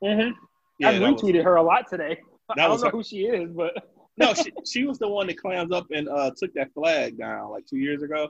[0.03, 0.31] Mm-hmm.
[0.79, 2.19] Yeah, I that was- retweeted her a lot today.
[2.49, 3.73] I don't know her- who she is, but
[4.17, 7.49] no, she, she was the one that clams up and uh took that flag down
[7.51, 8.29] like two years ago.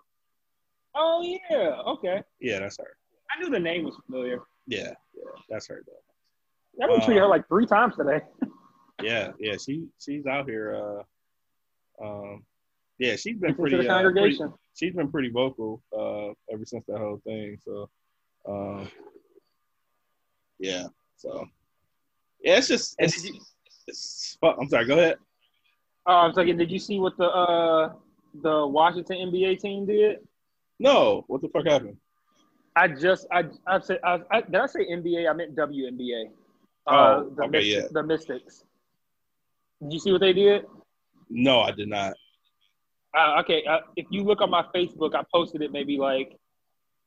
[0.95, 2.21] oh yeah, okay.
[2.39, 2.95] Yeah, that's her.
[3.31, 4.41] I knew the name was familiar.
[4.67, 5.93] Yeah, yeah, that's her though.
[6.81, 8.21] I retweeted Uh, her like three times today.
[9.01, 10.75] Yeah, yeah, she she's out here.
[10.75, 12.43] Uh, um,
[12.97, 13.87] yeah, she's been the pretty, uh, pretty.
[13.87, 14.53] congregation.
[14.75, 17.57] She's been pretty vocal uh ever since that whole thing.
[17.63, 17.89] So,
[18.45, 18.89] um,
[20.59, 20.87] yeah.
[21.15, 21.47] So,
[22.43, 23.39] yeah, it's just it's, you-
[23.87, 24.57] it's fuck.
[24.59, 24.85] I'm sorry.
[24.85, 25.15] Go ahead.
[26.05, 27.93] Oh, I was like, did you see what the uh
[28.43, 30.17] the Washington NBA team did?
[30.77, 31.95] No, what the fuck happened?
[32.75, 35.29] I just I I said I, I, did I say NBA?
[35.29, 36.31] I meant WNBA.
[36.89, 37.87] Uh, Oh, the okay, Mystics, yeah.
[37.91, 38.63] The Mystics.
[39.81, 40.65] Did you see what they did?
[41.29, 42.13] No, I did not.
[43.17, 46.37] Uh, okay, uh, if you look on my Facebook, I posted it maybe like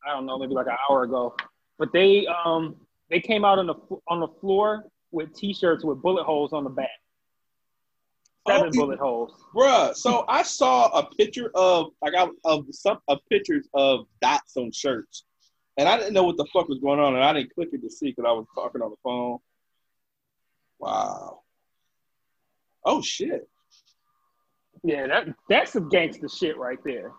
[0.07, 1.35] I don't know, maybe like an hour ago.
[1.79, 2.77] But they um
[3.11, 3.75] they came out on the
[4.09, 6.89] on the floor with T-shirts with bullet holes on the back,
[8.49, 9.45] seven Oh, bullet holes.
[9.55, 14.57] Bruh, so I saw a picture of like I, of some of pictures of dots
[14.57, 15.25] on shirts,
[15.77, 17.83] and I didn't know what the fuck was going on, and I didn't click it
[17.83, 19.39] to see because I was talking on the phone.
[20.83, 21.43] Wow.
[22.85, 23.49] Oh shit.
[24.83, 27.13] Yeah, that that's some gangster shit right there.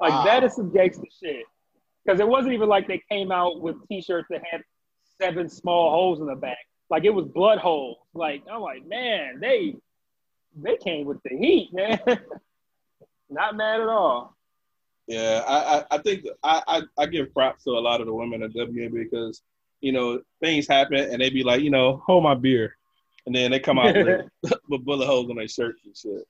[0.00, 0.24] Like Wow.
[0.24, 1.44] that is some gangster shit.
[2.04, 4.62] Because it wasn't even like they came out with T-shirts that had
[5.20, 6.58] seven small holes in the back.
[6.90, 7.98] Like it was blood holes.
[8.14, 9.76] Like I'm like, man, they
[10.60, 12.00] they came with the heat, man.
[13.30, 14.34] Not mad at all.
[15.06, 18.14] Yeah, I, I, I think I, I, I give props to a lot of the
[18.14, 19.42] women at WNBA because,
[19.80, 22.77] you know, things happen and they be like, you know, hold my beer.
[23.28, 24.26] And then they come out with,
[24.70, 26.24] with bullet holes on their shirts and shit.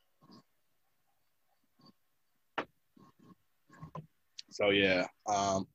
[4.50, 5.06] So yeah.
[5.28, 5.68] Um,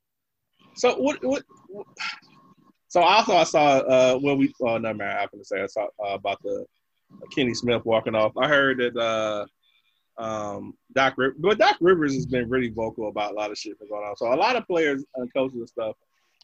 [0.76, 1.44] so what, what?
[1.70, 1.88] what
[2.90, 5.86] so also I saw uh well we oh no man I'm gonna say I saw
[6.06, 6.66] uh, about the
[7.14, 8.34] uh, Kenny Smith walking off.
[8.36, 13.32] I heard that uh um Doc Rivers, but Doc Rivers has been really vocal about
[13.32, 14.18] a lot of shit that's going on.
[14.18, 15.96] So a lot of players and coaches and stuff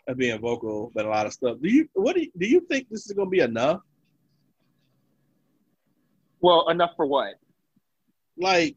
[0.07, 1.57] are being vocal about a lot of stuff.
[1.61, 3.81] Do you what do you, do you think this is going to be enough?
[6.41, 7.35] Well, enough for what?
[8.37, 8.75] Like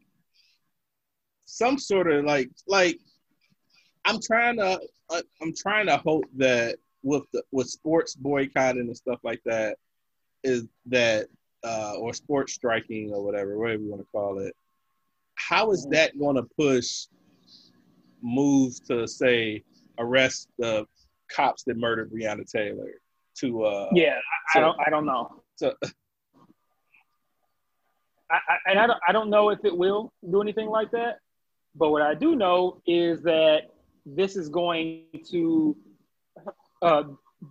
[1.45, 2.99] some sort of like like
[4.05, 8.97] I'm trying to uh, I'm trying to hope that with the with sports boycotting and
[8.97, 9.77] stuff like that
[10.43, 11.27] is that
[11.63, 14.55] uh, or sports striking or whatever whatever you want to call it
[15.35, 17.07] how is that going to push
[18.21, 19.63] moves to say
[19.99, 20.85] arrest the
[21.29, 22.91] cops that murdered Breonna Taylor
[23.35, 24.17] to uh yeah
[24.53, 25.75] I, I don't I don't know to,
[28.29, 31.17] I, I, and I don't, I don't know if it will do anything like that
[31.75, 33.61] but what I do know is that
[34.05, 35.75] this is going to
[36.81, 37.03] uh,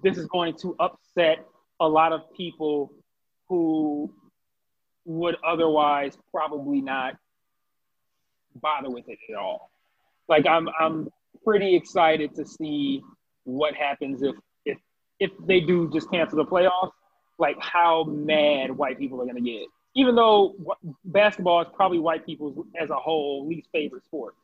[0.02, 1.46] this is going to upset
[1.80, 2.92] a lot of people
[3.48, 4.12] who
[5.04, 7.14] would otherwise probably not
[8.56, 9.70] bother with it at all.
[10.28, 11.08] Like I'm I'm
[11.44, 13.02] pretty excited to see
[13.44, 14.78] what happens if if
[15.18, 16.92] if they do just cancel the playoffs.
[17.38, 20.54] Like how mad white people are going to get, even though
[21.04, 24.34] basketball is probably white people's as a whole least favorite sport.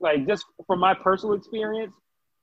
[0.00, 1.92] Like just from my personal experience,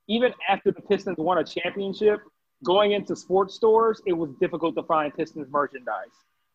[0.08, 2.22] even after the Pistons won a championship,
[2.64, 6.06] going into sports stores, it was difficult to find Pistons merchandise.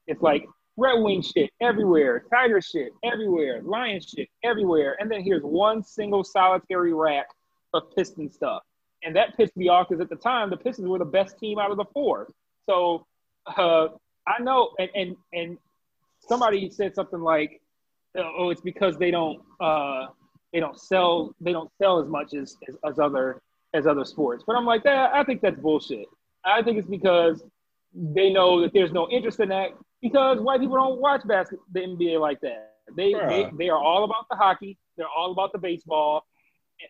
[0.07, 5.43] It's like Red Wing shit everywhere, Tiger shit everywhere, Lion shit everywhere, and then here's
[5.43, 7.27] one single solitary rack
[7.75, 8.63] of Piston stuff.
[9.05, 11.59] And that pissed me off because at the time the Pistons were the best team
[11.59, 12.29] out of the four.
[12.67, 13.07] So
[13.47, 13.89] uh,
[14.27, 15.59] I know, and and and
[16.29, 17.61] somebody said something like,
[18.17, 20.07] "Oh, it's because they don't uh,
[20.53, 23.43] they don't sell they don't sell as much as, as, as other
[23.75, 26.07] as other sports." But I'm like, that I think that's bullshit.
[26.45, 27.45] I think it's because
[27.95, 31.81] they know that there's no interest in that because white people don't watch basketball, the
[31.81, 32.71] NBA like that.
[32.97, 34.77] They, they they are all about the hockey.
[34.97, 36.25] They're all about the baseball.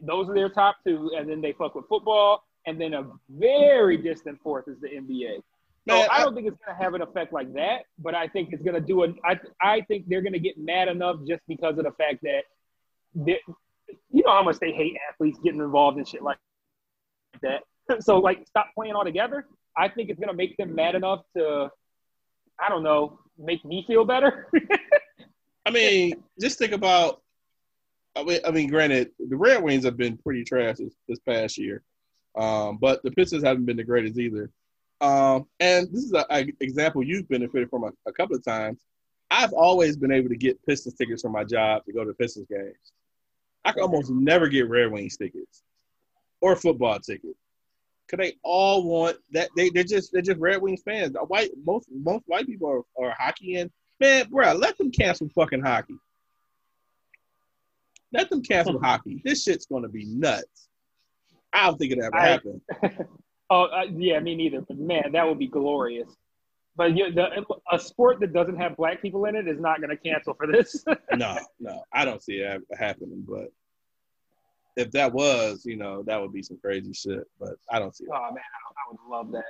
[0.01, 3.99] Those are their top two, and then they fuck with football, and then a very
[3.99, 5.43] distant fourth is the NBA.
[5.89, 8.29] So I don't I, think it's going to have an effect like that, but I
[8.29, 9.15] think it's going to do it.
[9.25, 12.45] I I think they're going to get mad enough just because of the fact that,
[13.17, 16.39] you know how much they hate athletes getting involved in shit like
[17.43, 17.63] that.
[18.01, 19.45] So like, stop playing altogether.
[19.77, 21.69] I think it's going to make them mad enough to
[22.59, 24.49] I don't know, make me feel better.
[25.67, 27.21] I mean, just think about.
[28.15, 31.57] I mean, I mean, granted, the Red Wings have been pretty trash this, this past
[31.57, 31.83] year,
[32.39, 34.51] um, but the Pistons haven't been the greatest either.
[35.03, 38.79] Um, and this is an example you've benefited from a, a, couple of times.
[39.33, 42.47] I've always been able to get Pistons tickets for my job to go to Pistons
[42.49, 42.93] games.
[43.65, 45.65] I can almost never get Red Wings tickets
[46.41, 47.39] or football tickets.
[48.09, 49.49] Cause they all want that.
[49.57, 51.17] They they're just they're just Red Wings fans.
[51.29, 55.63] White most most white people are, are hockey and man, bro, let them cancel fucking
[55.63, 55.97] hockey.
[58.13, 59.23] Let them cancel hockey.
[59.25, 60.69] This shit's gonna be nuts.
[61.53, 62.61] I don't think it ever I, happened.
[63.53, 64.63] oh uh, yeah, me neither.
[64.63, 66.09] But man, that would be glorious.
[66.75, 69.91] But you, the, a sport that doesn't have black people in it is not going
[69.91, 70.85] to cancel for this.
[71.15, 73.27] no, no, I don't see it happening.
[73.29, 73.53] But
[74.77, 77.25] if that was, you know, that would be some crazy shit.
[77.39, 78.07] But I don't see.
[78.07, 78.15] That.
[78.17, 79.45] Oh man, I, would love that.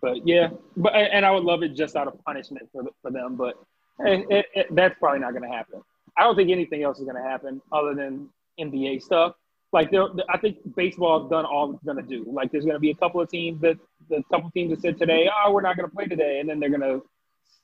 [0.00, 3.36] But yeah, but and I would love it just out of punishment for for them.
[3.36, 3.54] But
[3.98, 5.82] it, it, it, that's probably not going to happen.
[6.16, 9.34] I don't think anything else is going to happen other than NBA stuff.
[9.72, 9.90] Like
[10.28, 12.26] I think baseball has done all it's going to do.
[12.30, 13.78] Like there's going to be a couple of teams that
[14.10, 16.60] the couple teams that said today, oh, we're not going to play today, and then
[16.60, 17.02] they're going to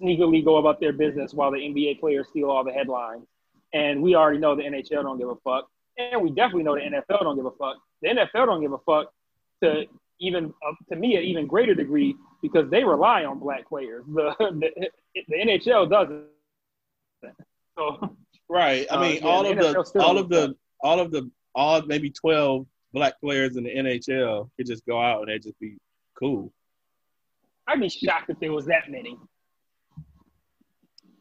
[0.00, 3.26] sneakily go about their business while the NBA players steal all the headlines.
[3.74, 5.68] And we already know the NHL don't give a fuck
[5.98, 7.76] and we definitely know the NFL don't give a fuck.
[8.02, 9.12] The NFL don't give a fuck
[9.62, 9.84] to
[10.20, 14.04] even uh, to me an even greater degree because they rely on black players.
[14.06, 14.90] The the,
[15.28, 16.24] the NHL doesn't.
[17.76, 18.16] So
[18.48, 18.86] right.
[18.90, 21.30] I uh, mean, uh, yeah, all, of the, all of the all of the all
[21.86, 25.76] maybe twelve black players in the NHL could just go out and they just be
[26.18, 26.52] cool.
[27.66, 29.16] I'd be shocked if there was that many.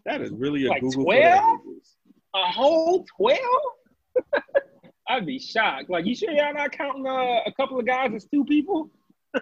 [0.06, 1.60] That is really a like Google 12?
[2.36, 3.40] A whole twelve?
[5.10, 5.90] I'd be shocked.
[5.90, 8.90] Like, you sure y'all not counting uh, a couple of guys as two people?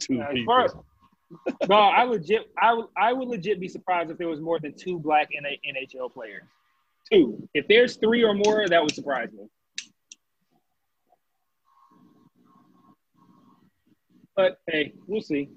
[0.00, 0.84] two people.
[1.68, 4.74] no, I legit, I would, I would legit be surprised if there was more than
[4.74, 6.44] two black NHL players.
[7.10, 7.48] Two.
[7.54, 9.46] If there's three or more, that would surprise me.
[14.34, 15.50] But hey, we'll see.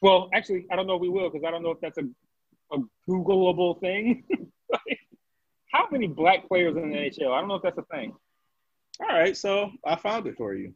[0.00, 2.04] Well, actually, I don't know if we will because I don't know if that's a,
[2.72, 2.78] a
[3.08, 4.24] Googleable thing.
[5.72, 7.32] how many black players in the NHL?
[7.32, 8.14] I don't know if that's a thing.
[9.00, 10.74] All right, so I found it for you.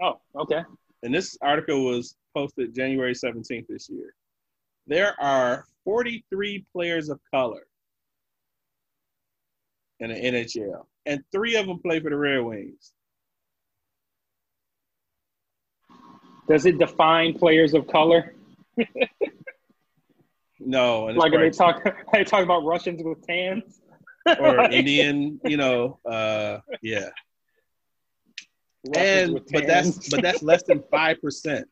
[0.00, 0.62] Oh, okay.
[1.02, 4.14] And this article was posted January 17th this year.
[4.86, 7.66] There are 43 players of color
[10.02, 12.92] in the NHL, and three of them play for the Red Wings.
[16.48, 18.34] Does it define players of color?
[20.64, 23.80] No, and Like are they talk are they talking about Russians with tans?
[24.38, 27.08] or Like, Indian, you know, uh, yeah.
[28.94, 31.66] Russians And but that's but that's less than five percent.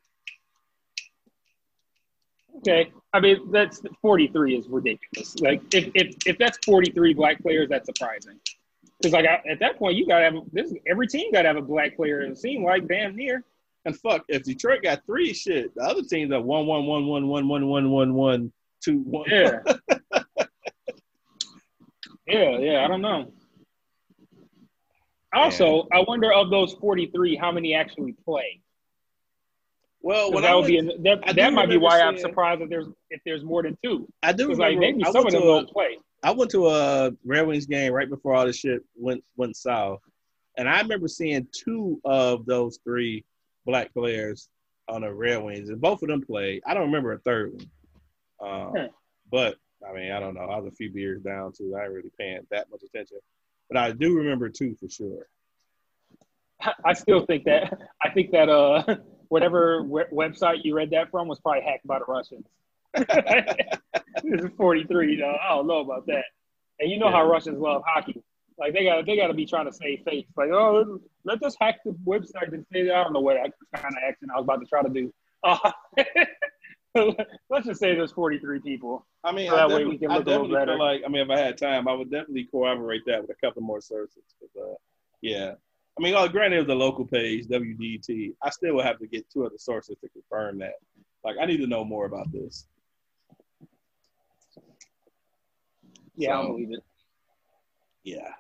[2.61, 2.93] Okay.
[3.13, 5.39] I mean that's forty three is ridiculous.
[5.41, 8.39] Like if, if if that's forty three black players, that's surprising.
[9.01, 10.73] Because like I, at that point, you gotta have this.
[10.87, 12.21] Every team gotta have a black player.
[12.21, 13.45] It seemed like damn near.
[13.87, 17.27] And fuck, if Detroit got three, shit, the other teams are one, one, one, one,
[17.27, 18.53] one, one, one, one, one,
[18.85, 19.25] two, one.
[19.31, 19.61] Yeah.
[22.27, 22.85] yeah, yeah.
[22.85, 23.33] I don't know.
[25.33, 28.61] Also, I wonder of those forty three, how many actually play?
[30.03, 32.87] Well, that I would be that, that might be remember why I'm surprised if there's
[33.11, 34.09] if there's more than two.
[34.23, 35.99] I do Because like remember, maybe I some went of to them a, don't play.
[36.23, 40.01] I went to a Red Wings game right before all this shit went went south,
[40.57, 43.25] and I remember seeing two of those three
[43.67, 44.49] black players
[44.89, 46.63] on the Red Wings, and both of them played.
[46.67, 48.87] I don't remember a third one, um, Hmm.
[49.31, 50.41] but I mean, I don't know.
[50.43, 51.75] I was a few beers down too.
[51.77, 53.19] I ain't really paying that much attention,
[53.69, 55.27] but I do remember two for sure.
[56.85, 58.97] I still think that I think that uh
[59.31, 62.47] whatever we- website you read that from was probably hacked by the Russians.
[62.95, 65.17] this is 43.
[65.17, 65.37] Though.
[65.43, 66.25] I don't know about that.
[66.79, 68.23] And you know how Russians love hockey.
[68.59, 70.27] Like they got they got to be trying to save face.
[70.37, 73.53] Like oh, let us hack the website and say I don't know what kind
[73.97, 75.13] of accent I was about to try to do.
[75.43, 75.71] Uh,
[77.49, 79.07] let's just say there's 43 people.
[79.25, 80.73] I mean, So I that way we definitely, can I look a little better.
[80.73, 83.47] feel like, I mean, if I had time, I would definitely corroborate that with a
[83.47, 84.23] couple more sources.
[84.41, 84.75] 'cause, uh,
[85.23, 85.53] yeah.
[85.99, 88.35] I mean, oh, granted, it was a local page, WDT.
[88.43, 90.75] I still would have to get two other sources to confirm that.
[91.25, 92.67] Like, I need to know more about this.
[96.17, 96.85] Yeah, I So- don't believe it.
[98.05, 98.33] Yeah.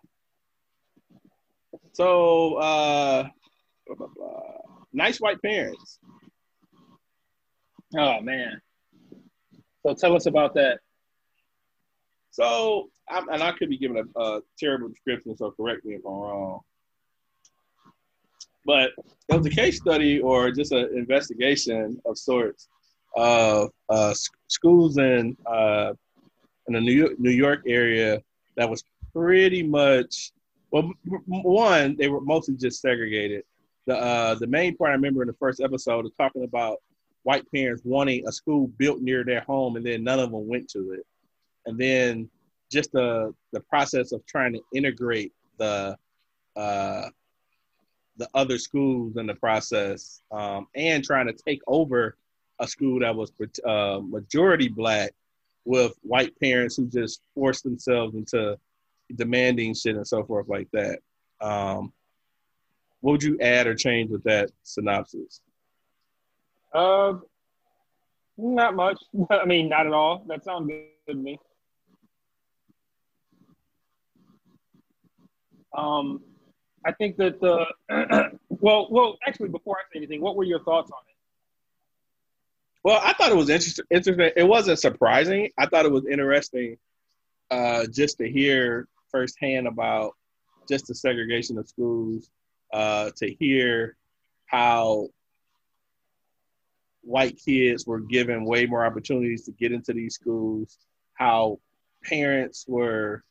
[1.92, 3.28] So, uh,
[3.86, 4.56] blah, blah, blah.
[4.92, 5.98] nice white parents.
[7.96, 8.60] Oh man.
[9.84, 10.78] So tell us about that.
[12.30, 16.06] So, I'm, and I could be giving a, a terrible description, so correct me if
[16.06, 16.60] I'm wrong.
[18.70, 18.90] But
[19.28, 22.68] it was a case study or just an investigation of sorts
[23.16, 24.14] of uh,
[24.46, 25.92] schools in uh,
[26.68, 28.22] in the New York, New York area
[28.56, 30.30] that was pretty much
[30.70, 30.92] well,
[31.26, 33.42] one they were mostly just segregated.
[33.86, 36.78] The uh, the main part I remember in the first episode is talking about
[37.24, 40.68] white parents wanting a school built near their home, and then none of them went
[40.70, 41.04] to it
[41.66, 42.28] and then
[42.70, 45.96] just the the process of trying to integrate the
[46.56, 47.08] uh,
[48.20, 52.18] the other schools in the process, um, and trying to take over
[52.60, 53.32] a school that was
[53.64, 55.12] uh, majority black
[55.64, 58.58] with white parents who just forced themselves into
[59.16, 60.98] demanding shit and so forth like that.
[61.40, 61.94] Um,
[63.00, 65.40] what would you add or change with that synopsis?
[66.74, 67.14] Uh,
[68.36, 69.02] not much.
[69.30, 70.24] I mean, not at all.
[70.28, 71.38] That sounds good to me.
[75.74, 76.20] Um,
[76.84, 77.66] I think that the
[78.48, 81.16] well, well, actually, before I say anything, what were your thoughts on it?
[82.82, 83.84] Well, I thought it was interesting.
[83.90, 84.30] Interesting.
[84.36, 85.50] It wasn't surprising.
[85.58, 86.78] I thought it was interesting,
[87.50, 90.16] uh, just to hear firsthand about
[90.68, 92.30] just the segregation of schools.
[92.72, 93.96] Uh, to hear
[94.46, 95.08] how
[97.02, 100.78] white kids were given way more opportunities to get into these schools.
[101.14, 101.58] How
[102.04, 103.24] parents were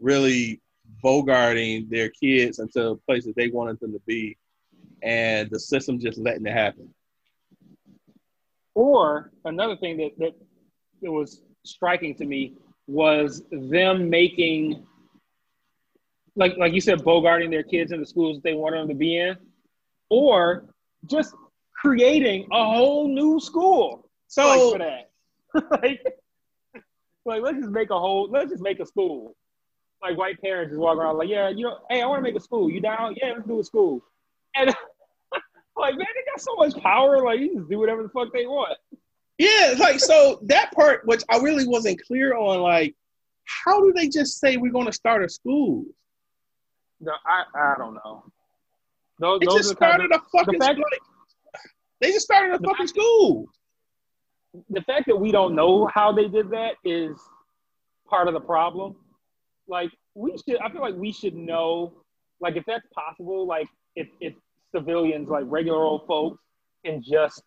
[0.00, 0.60] really
[1.02, 4.36] bogarting their kids into places they wanted them to be,
[5.02, 6.92] and the system just letting it happen.
[8.74, 10.34] Or another thing that that,
[11.02, 12.54] that was striking to me
[12.86, 14.84] was them making
[16.36, 18.94] like like you said, bogarting their kids in the schools that they wanted them to
[18.94, 19.36] be in,
[20.10, 20.64] or
[21.06, 21.34] just
[21.74, 25.10] creating a whole new school So like for that.
[25.82, 26.02] like,
[27.24, 29.36] like let's just make a whole let's just make a school.
[30.04, 32.36] Like white parents just walking around like, yeah, you know, hey, I want to make
[32.36, 32.70] a school.
[32.70, 33.16] You down?
[33.22, 34.04] Yeah, let's do a school.
[34.54, 34.68] And
[35.76, 37.24] like, man, they got so much power.
[37.24, 38.76] Like, you just do whatever the fuck they want.
[39.38, 42.94] Yeah, it's like so that part, which I really wasn't clear on, like,
[43.46, 45.84] how do they just say we're going to start a school?
[47.00, 48.24] No, I, I don't know.
[49.20, 51.00] Those, They those just the started a fucking fact- like,
[52.00, 53.46] they just started a The fucking fact- school.
[54.70, 57.18] the fact that we don't know how they did that is
[58.06, 58.96] part of the problem.
[59.68, 61.92] Like we should, I feel like we should know.
[62.40, 64.34] Like if that's possible, like if if
[64.74, 66.40] civilians, like regular old folks,
[66.84, 67.42] can just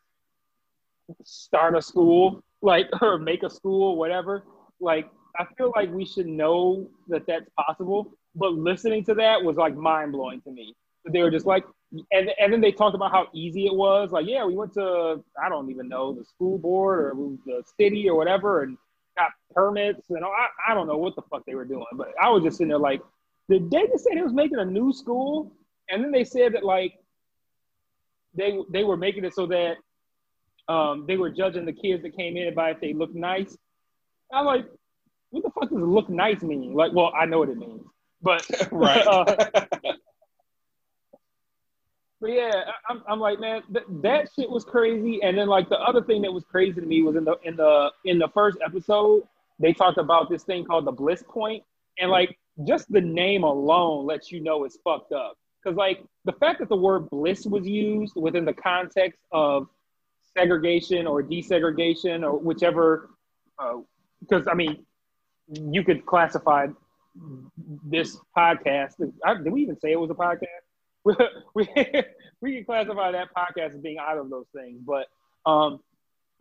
[1.24, 4.44] start a school, like or make a school, whatever.
[4.80, 5.10] Like
[5.40, 8.14] I feel like we should know that that's possible.
[8.36, 10.76] But listening to that was like mind blowing to me.
[11.10, 11.64] They were just like,
[12.12, 14.12] and and then they talked about how easy it was.
[14.12, 18.10] Like, yeah, we went to I don't even know the school board or the city
[18.10, 18.78] or whatever, and
[19.18, 21.86] got permits and I, I don't know what the fuck they were doing.
[21.94, 23.02] But I was just sitting there like,
[23.50, 25.52] did they just say they was making a new school?
[25.90, 26.94] And then they said that like
[28.36, 29.76] they they were making it so that
[30.68, 33.58] um, they were judging the kids that came in by if they looked nice.
[34.32, 34.66] I'm like,
[35.30, 36.74] what the fuck does look nice mean?
[36.74, 37.84] Like, well, I know what it means,
[38.22, 39.08] but right.
[39.08, 39.48] uh,
[42.20, 42.52] but yeah,
[42.90, 45.20] I'm, I'm like, man, th- that shit was crazy.
[45.22, 47.56] And then like the other thing that was crazy to me was in the in
[47.56, 49.24] the in the first episode,
[49.60, 51.64] they talked about this thing called the bliss point,
[52.00, 52.38] and like
[52.68, 55.38] just the name alone lets you know it's fucked up.
[55.62, 59.68] Because like the fact that the word bliss was used within the context of
[60.36, 63.10] segregation or desegregation or whichever,
[64.22, 64.86] because uh, I mean,
[65.48, 66.68] you could classify
[67.86, 68.98] this podcast.
[68.98, 70.67] Did we even say it was a podcast?
[71.54, 71.68] we
[72.42, 74.80] we can classify that podcast as being out of those things.
[74.86, 75.08] But
[75.50, 75.80] um,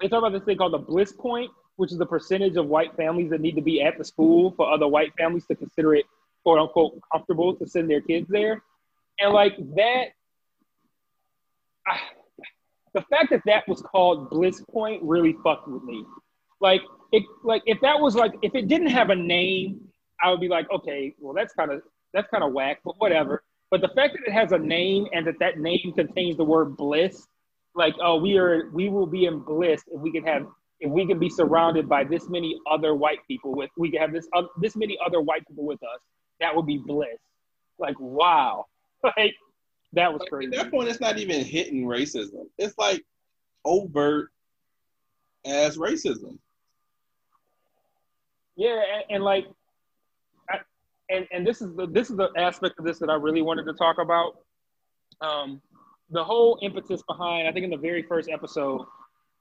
[0.00, 2.94] they talk about this thing called the bliss point, which is the percentage of white
[2.96, 6.04] families that need to be at the school for other white families to consider it
[6.42, 8.62] quote unquote comfortable to send their kids there.
[9.18, 10.04] And like that,
[11.86, 11.98] I,
[12.94, 16.04] the fact that that was called bliss point really fucked with me.
[16.60, 19.88] Like it, like if that was like if it didn't have a name,
[20.22, 23.42] I would be like, okay, well that's kind of that's kind of whack, but whatever.
[23.70, 26.76] But the fact that it has a name and that that name contains the word
[26.76, 27.26] bliss,
[27.74, 30.46] like oh we are we will be in bliss if we can have
[30.80, 34.12] if we can be surrounded by this many other white people with we can have
[34.12, 36.00] this uh, this many other white people with us,
[36.40, 37.18] that would be bliss.
[37.78, 38.66] Like wow,
[39.02, 39.34] like
[39.94, 40.56] that was crazy.
[40.56, 42.46] At that point, it's not even hitting racism.
[42.58, 43.04] It's like
[43.64, 44.30] overt
[45.44, 46.38] as racism.
[48.56, 49.46] Yeah, and, and like
[51.10, 53.64] and and this is the this is the aspect of this that I really wanted
[53.64, 54.38] to talk about.
[55.20, 55.62] Um,
[56.10, 58.82] the whole impetus behind, I think, in the very first episode,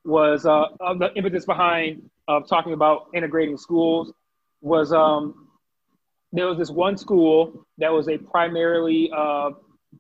[0.04, 4.12] was uh, the impetus behind of talking about integrating schools
[4.62, 5.48] was um,
[6.32, 9.52] there was this one school that was a primarily uh,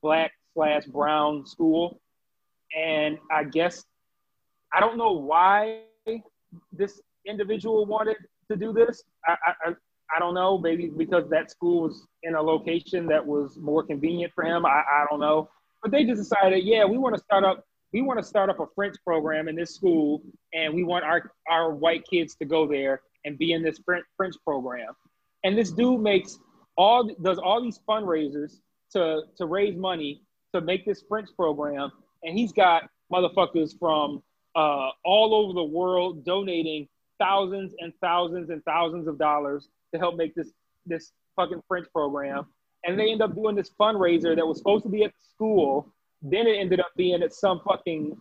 [0.02, 2.00] black slash brown school,
[2.76, 3.86] and I guess
[4.74, 5.82] I don't know why
[6.72, 8.18] this individual wanted
[8.50, 9.04] to do this.
[9.26, 9.36] I,
[9.66, 9.74] I,
[10.16, 14.34] I don't know, maybe because that school was in a location that was more convenient
[14.34, 14.66] for him.
[14.66, 15.50] I, I don't know.
[15.82, 18.60] But they just decided, yeah, we want to start up we want to start up
[18.60, 20.22] a French program in this school
[20.54, 24.06] and we want our, our white kids to go there and be in this French
[24.18, 24.94] French program.
[25.44, 26.38] And this dude makes
[26.76, 28.60] all does all these fundraisers
[28.92, 30.22] to to raise money
[30.54, 31.92] to make this French program.
[32.24, 34.22] And he's got motherfuckers from
[34.56, 36.88] uh, all over the world donating
[37.20, 40.52] thousands and thousands and thousands of dollars to help make this
[40.86, 42.46] this fucking French program.
[42.84, 45.92] And they end up doing this fundraiser that was supposed to be at the school.
[46.22, 48.16] Then it ended up being at some fucking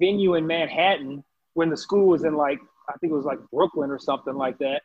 [0.00, 1.22] venue in Manhattan
[1.54, 4.58] when the school was in like I think it was like Brooklyn or something like
[4.58, 4.82] that.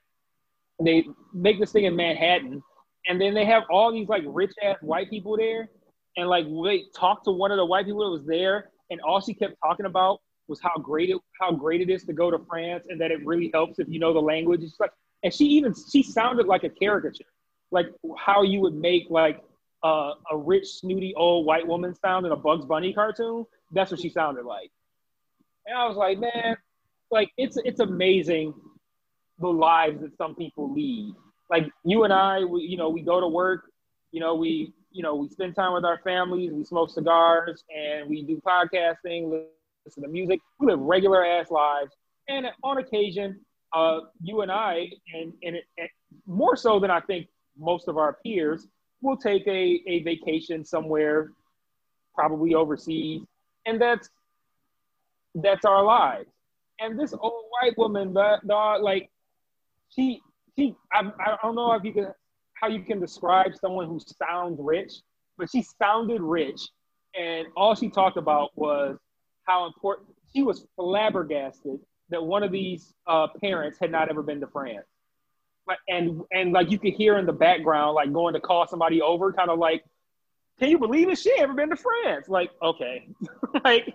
[0.79, 2.61] And they make this thing in Manhattan,
[3.07, 5.69] and then they have all these like rich ass white people there,
[6.17, 9.21] and like they talked to one of the white people that was there, and all
[9.21, 12.39] she kept talking about was how great it how great it is to go to
[12.49, 14.61] France, and that it really helps if you know the language.
[14.63, 14.91] It's like
[15.23, 17.25] and she even she sounded like a caricature,
[17.71, 19.41] like how you would make like
[19.83, 23.45] uh, a rich, snooty old white woman sound in a Bugs Bunny cartoon.
[23.71, 24.71] That's what she sounded like.
[25.65, 26.57] And I was like, man,
[27.11, 28.53] like it's it's amazing
[29.39, 31.13] the lives that some people lead.
[31.49, 33.65] Like you and I, we, you know, we go to work,
[34.11, 38.09] you know, we you know we spend time with our families, we smoke cigars, and
[38.09, 39.45] we do podcasting,
[39.85, 40.39] listen to music.
[40.59, 41.91] We live regular ass lives,
[42.27, 43.39] and on occasion,
[43.73, 45.89] uh, you and I, and, and, it, and,
[46.27, 48.67] more so than I think most of our peers,
[49.01, 51.31] will take a, a vacation somewhere,
[52.15, 53.21] probably overseas,
[53.65, 54.09] and that's
[55.35, 56.29] that's our lives.
[56.79, 59.09] And this old white woman, but like
[59.89, 60.21] she
[60.55, 62.13] she I, I don't know if you can
[62.53, 64.93] how you can describe someone who sounds rich,
[65.37, 66.61] but she sounded rich,
[67.19, 68.97] and all she talked about was
[69.43, 71.79] how important she was flabbergasted
[72.13, 74.85] that one of these uh, parents had not ever been to France.
[75.87, 79.31] And and like you could hear in the background, like going to call somebody over,
[79.31, 79.83] kind of like,
[80.59, 81.17] can you believe it?
[81.17, 82.27] She ever been to France?
[82.27, 83.07] Like, okay,
[83.63, 83.93] like,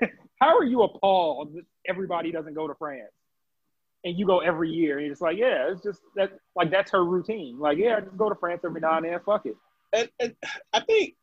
[0.40, 3.12] how are you appalled that everybody doesn't go to France?
[4.04, 7.04] And you go every year, and it's like, yeah, it's just that, like that's her
[7.04, 7.58] routine.
[7.58, 9.20] Like, yeah, I just go to France every now and then.
[9.24, 9.56] Fuck it.
[9.92, 10.34] and, and
[10.72, 11.14] I think,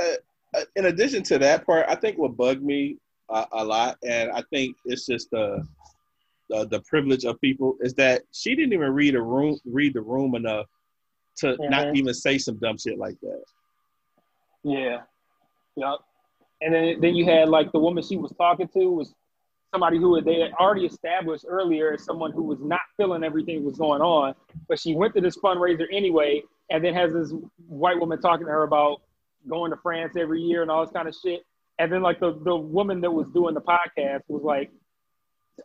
[0.00, 0.14] uh,
[0.54, 2.96] uh, in addition to that part, I think what bugged me
[3.28, 5.66] uh, a lot, and I think it's just the,
[6.50, 10.02] the the privilege of people is that she didn't even read a room, read the
[10.02, 10.66] room enough
[11.36, 11.96] to not Mhm.
[11.96, 13.42] even say some dumb shit like that.
[14.64, 15.02] Yeah.
[15.76, 15.98] Yep.
[16.60, 19.14] And then then you had like the woman she was talking to was
[19.72, 23.64] somebody who they had already established earlier as someone who was not feeling everything that
[23.64, 24.34] was going on,
[24.68, 27.32] but she went to this fundraiser anyway, and then has this
[27.66, 29.00] white woman talking to her about
[29.48, 31.42] going to France every year and all this kind of shit.
[31.82, 34.70] And then like the the woman that was doing the podcast was like,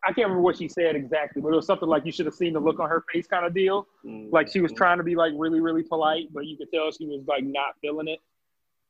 [0.03, 2.36] I can't remember what she said exactly, but it was something like you should have
[2.36, 4.32] seen the look on her face kind of deal Mm.
[4.32, 7.05] like she was trying to be like really really polite but you could tell she
[7.05, 8.20] was like not feeling it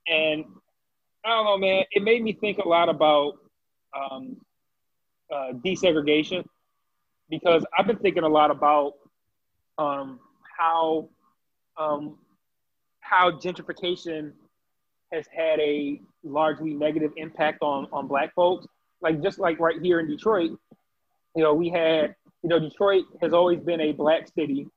[0.07, 0.45] and
[1.25, 3.33] i don't know man it made me think a lot about
[3.99, 4.37] um,
[5.33, 6.45] uh, desegregation
[7.29, 8.93] because i've been thinking a lot about
[9.77, 10.19] um,
[10.57, 11.09] how
[11.77, 12.17] um,
[12.99, 14.33] how gentrification
[15.13, 18.65] has had a largely negative impact on on black folks.
[19.01, 20.57] Like just like right here in detroit
[21.37, 24.67] you know we had you know detroit has always been a black city.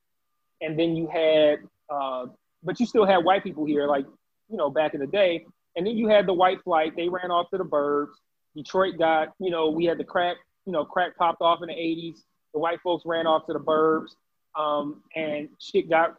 [0.60, 2.26] And then you had uh,
[2.62, 4.06] but you still had white people here like
[4.48, 5.46] you know back in the day.
[5.76, 6.94] And then you had the white flight.
[6.96, 8.12] They ran off to the burbs.
[8.54, 10.36] Detroit got you know we had the crack
[10.66, 12.22] you know crack popped off in the 80s
[12.52, 14.10] the white folks ran off to the burbs.
[14.58, 16.16] Um, and shit got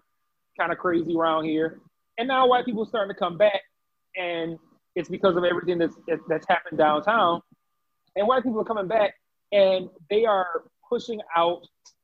[0.58, 1.80] kind of crazy around here.
[2.18, 3.62] And now white people starting to come back.
[4.16, 4.58] And
[4.96, 5.96] it's because of everything that's
[6.28, 7.42] that's happened downtown
[8.16, 9.16] and white people are coming back
[9.52, 11.62] and they are pushing out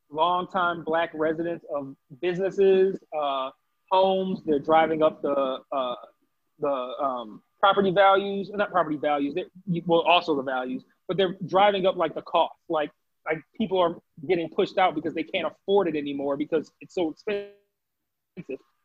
[0.10, 3.50] longtime black residents of businesses, uh,
[3.92, 4.42] homes.
[4.46, 5.96] They're driving up the uh,
[6.60, 9.36] the um, property values, not property values.
[9.36, 9.46] They,
[9.86, 12.56] well, also the values, but they're driving up like the cost.
[12.70, 12.92] Like
[13.26, 13.96] like people are
[14.28, 17.52] getting pushed out because they can't afford it anymore because it's so expensive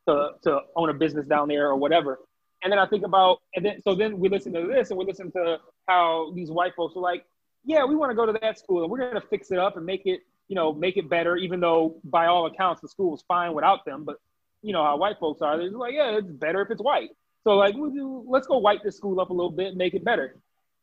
[0.08, 2.18] to to own a business down there or whatever.
[2.62, 5.04] And then I think about, and then so then we listen to this and we
[5.04, 5.58] listen to
[5.88, 7.24] how these white folks are like,
[7.64, 9.76] yeah, we want to go to that school and we're going to fix it up
[9.76, 13.10] and make it, you know, make it better, even though by all accounts the school
[13.10, 14.04] was fine without them.
[14.04, 14.16] But
[14.62, 15.58] you know how white folks are.
[15.58, 17.10] They're like, yeah, it's better if it's white.
[17.44, 20.04] So like, do, let's go white this school up a little bit and make it
[20.04, 20.36] better.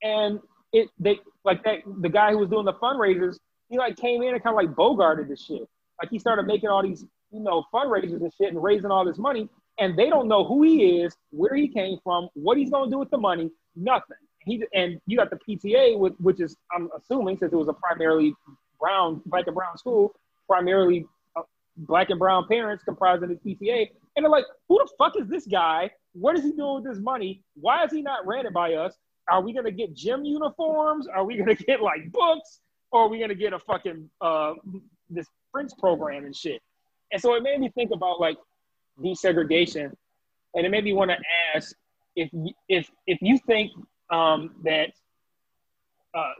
[0.03, 0.39] And
[0.73, 3.37] it, they like that, the guy who was doing the fundraisers,
[3.69, 5.67] he like came in and kind of like bogarted this shit.
[6.01, 9.17] Like he started making all these, you know, fundraisers and shit and raising all this
[9.17, 9.49] money.
[9.79, 12.93] And they don't know who he is, where he came from, what he's going to
[12.93, 14.17] do with the money, nothing.
[14.45, 18.33] He and you got the PTA, which is I'm assuming since it was a primarily
[18.79, 20.13] brown, black and brown school,
[20.47, 21.05] primarily
[21.35, 21.41] uh,
[21.77, 25.45] black and brown parents comprising the PTA, and they're like, who the fuck is this
[25.45, 25.91] guy?
[26.13, 27.43] What is he doing with this money?
[27.55, 28.95] Why is he not ran it by us?
[29.29, 31.07] Are we gonna get gym uniforms?
[31.07, 32.61] Are we gonna get like books?
[32.91, 34.53] Or are we gonna get a fucking uh,
[35.09, 36.61] this French program and shit?
[37.11, 38.37] And so it made me think about like
[39.03, 39.91] desegregation,
[40.53, 41.17] and it made me want to
[41.55, 41.75] ask
[42.15, 42.29] if
[42.67, 43.71] if if you think
[44.11, 44.91] um, that
[46.13, 46.33] uh,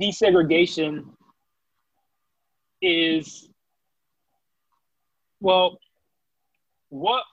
[0.00, 1.04] desegregation
[2.82, 3.48] is
[5.40, 5.78] well,
[6.88, 7.24] what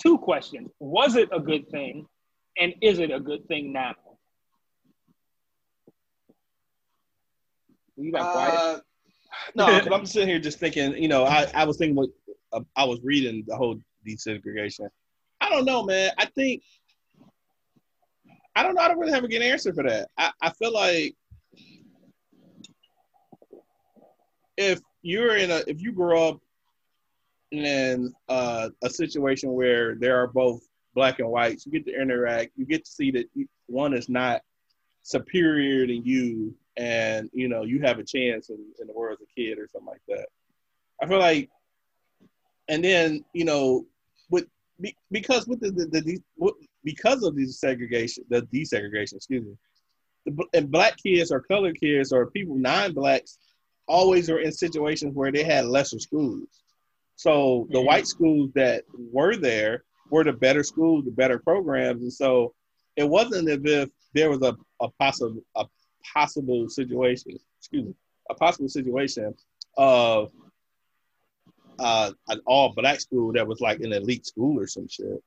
[0.00, 0.70] two questions?
[0.80, 2.06] Was it a good thing,
[2.58, 3.94] and is it a good thing now?
[7.96, 8.54] You got quiet.
[8.54, 8.78] Uh,
[9.54, 10.96] no, I'm sitting here just thinking.
[10.96, 12.10] You know, I, I was thinking what
[12.52, 14.88] uh, I was reading the whole desegregation.
[15.40, 16.12] I don't know, man.
[16.18, 16.62] I think
[18.56, 18.82] I don't know.
[18.82, 20.08] I don't really have a good answer for that.
[20.16, 21.16] I, I feel like
[24.56, 26.40] if you're in a if you grow up
[27.50, 30.62] in uh, a situation where there are both
[30.94, 32.52] black and whites, you get to interact.
[32.56, 33.26] You get to see that
[33.66, 34.42] one is not
[35.02, 39.26] superior to you, and you know you have a chance in, in the world as
[39.26, 40.26] a kid or something like that.
[41.02, 41.50] I feel like,
[42.68, 43.86] and then you know,
[44.84, 46.52] be, because with the, the, the, the
[46.84, 49.54] because of the segregation, the desegregation, excuse me,
[50.26, 53.38] the, and black kids or colored kids or people non-blacks
[53.86, 56.48] always are in situations where they had lesser schools.
[57.16, 57.86] So the Mhm.
[57.86, 58.84] white schools that
[59.16, 62.54] were there were the better schools, the better programs, and so
[62.96, 65.66] it wasn't as if there was a, a possible a
[66.14, 67.38] possible situation.
[67.58, 67.94] Excuse me,
[68.30, 69.34] a possible situation
[69.76, 70.32] of
[71.78, 75.22] uh, an all black school that was like an elite school or some shit.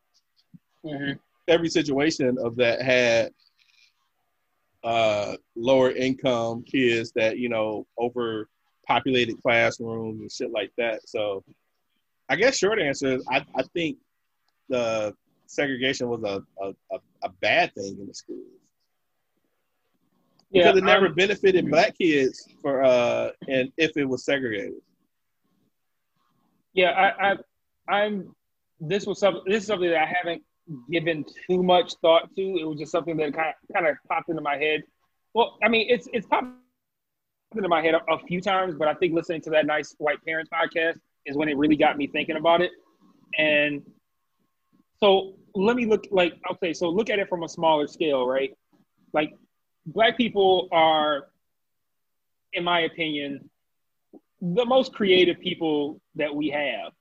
[0.86, 1.20] Mhm.
[1.48, 3.34] Every situation of that had
[4.84, 11.08] uh, lower income kids that you know overpopulated classrooms and shit like that.
[11.08, 11.44] So
[12.30, 13.98] I guess short answer is I, I think
[14.70, 15.14] the
[15.48, 18.42] segregation was a, a, a, bad thing in the schools
[20.52, 24.82] Yeah, because it never um, benefited black kids for uh and if it was segregated.
[26.78, 27.36] Yeah, I, I,
[27.92, 28.36] I'm.
[28.80, 29.42] This was something.
[29.48, 30.44] This is something that I haven't
[30.92, 32.42] given too much thought to.
[32.42, 34.84] It was just something that kind of, kind of popped into my head.
[35.34, 36.48] Well, I mean, it's it's popped
[37.56, 40.24] into my head a, a few times, but I think listening to that nice white
[40.24, 42.70] parents podcast is when it really got me thinking about it.
[43.40, 43.82] And
[45.00, 48.56] so let me look like okay, so look at it from a smaller scale, right?
[49.14, 49.34] Like
[49.88, 51.30] black people are,
[52.54, 53.50] in my opinion,
[54.42, 56.92] the most creative people that we have,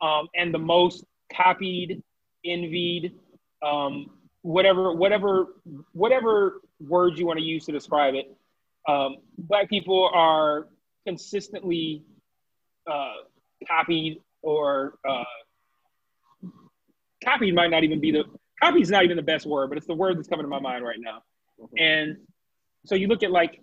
[0.00, 2.02] um, and the most copied,
[2.44, 3.14] envied,
[3.62, 4.10] um,
[4.42, 5.46] whatever, whatever,
[5.92, 8.34] whatever words you want to use to describe it.
[8.88, 10.68] Um, black people are
[11.06, 12.04] consistently
[12.86, 13.14] uh,
[13.66, 15.24] copied or uh,
[17.24, 18.24] copied might not even be the
[18.62, 20.60] copy is not even the best word, but it's the word that's coming to my
[20.60, 21.22] mind right now.
[21.78, 22.16] And
[22.84, 23.60] so you look at like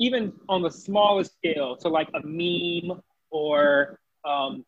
[0.00, 4.64] even on the smallest scale to like a meme or um,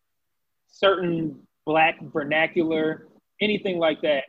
[0.67, 3.07] certain black vernacular,
[3.41, 4.25] anything like that.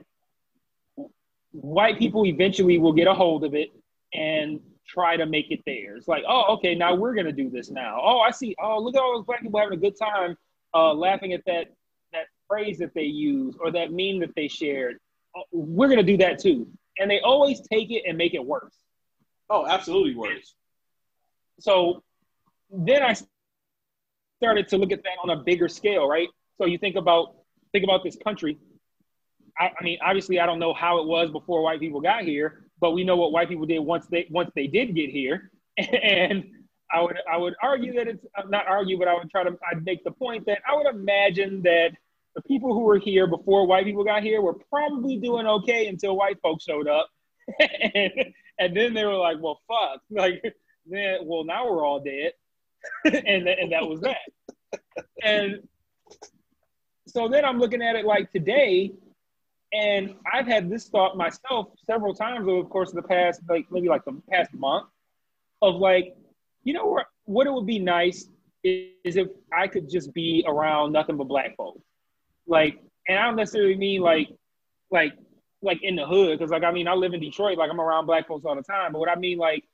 [1.53, 3.71] White people eventually will get a hold of it
[4.15, 6.09] and try to make it theirs.
[6.09, 8.01] Like, oh, okay, now we're gonna do this now.
[8.03, 8.57] Oh, I see.
[8.61, 10.37] Oh, look at all those black people having a good time,
[10.73, 11.69] uh, laughing at that
[12.13, 14.99] that phrase that they use or that meme that they shared.
[15.37, 16.67] Uh, we're gonna do that too,
[16.99, 18.75] and they always take it and make it worse.
[19.51, 20.55] Oh, absolutely worse.
[21.61, 22.03] So
[22.71, 23.15] then I
[24.41, 26.29] started to look at that on a bigger scale, right?
[26.59, 27.35] So you think about
[27.73, 28.59] think about this country.
[29.59, 32.67] I, I mean, obviously, I don't know how it was before white people got here,
[32.81, 36.45] but we know what white people did once they once they did get here, and
[36.93, 39.57] I would I would argue that it's uh, not argue, but I would try to
[39.71, 41.93] I'd make the point that I would imagine that
[42.35, 46.17] the people who were here before white people got here were probably doing okay until
[46.17, 47.09] white folks showed up,
[47.61, 48.13] and,
[48.59, 50.43] and then they were like, well, fuck, like
[50.87, 52.33] then well now we're all dead,
[53.05, 54.83] and and that was that,
[55.23, 55.61] and
[57.07, 58.93] so then I'm looking at it like today,
[59.73, 63.67] and I've had this thought myself several times over the course of the past, like
[63.71, 64.87] maybe like the past month,
[65.63, 66.17] of like,
[66.65, 68.29] you know, what, what it would be nice
[68.63, 71.83] is, if I could just be around nothing but black folks,
[72.47, 74.29] like, and I don't necessarily mean like,
[74.91, 75.13] like,
[75.63, 78.07] like in the hood, because like I mean I live in Detroit, like I'm around
[78.07, 79.65] black folks all the time, but what I mean like,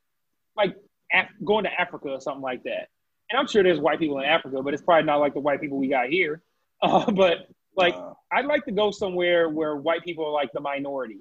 [0.57, 0.77] like
[1.13, 2.89] Af- going to Africa or something like that.
[3.31, 5.61] And I'm sure there's white people in Africa, but it's probably not like the white
[5.61, 6.43] people we got here.
[6.83, 7.47] Uh, but
[7.77, 8.17] like, Wow.
[8.33, 11.19] I'd like to go somewhere where white people are like the minority,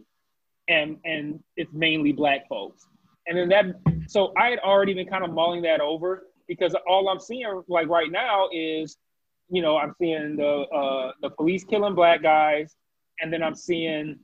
[0.69, 2.87] and and it's mainly black folks.
[3.27, 3.65] And then that,
[4.07, 7.89] so I had already been kind of mulling that over because all I'm seeing like
[7.89, 8.95] right now is,
[9.49, 12.73] you know, I'm seeing the uh, the police killing black guys,
[13.19, 14.17] and then I'm seeing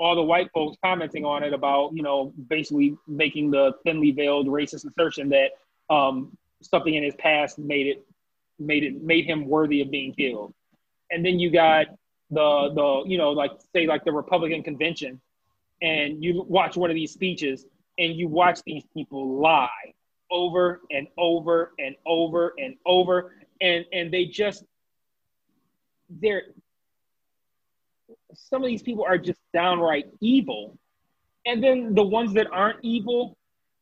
[0.00, 4.46] all the white folks commenting on it about, you know, basically making the thinly veiled
[4.46, 5.50] racist assertion that
[5.94, 8.06] um, something in his past made it
[8.58, 10.54] made it made him worthy of being killed.
[11.10, 11.86] And then you got
[12.30, 15.20] the the you know like say like the Republican convention,
[15.82, 17.66] and you watch one of these speeches
[17.98, 19.92] and you watch these people lie
[20.30, 24.64] over and over and over and over and and they just
[26.08, 26.44] they're
[28.34, 30.78] some of these people are just downright evil.
[31.46, 33.36] And then the ones that aren't evil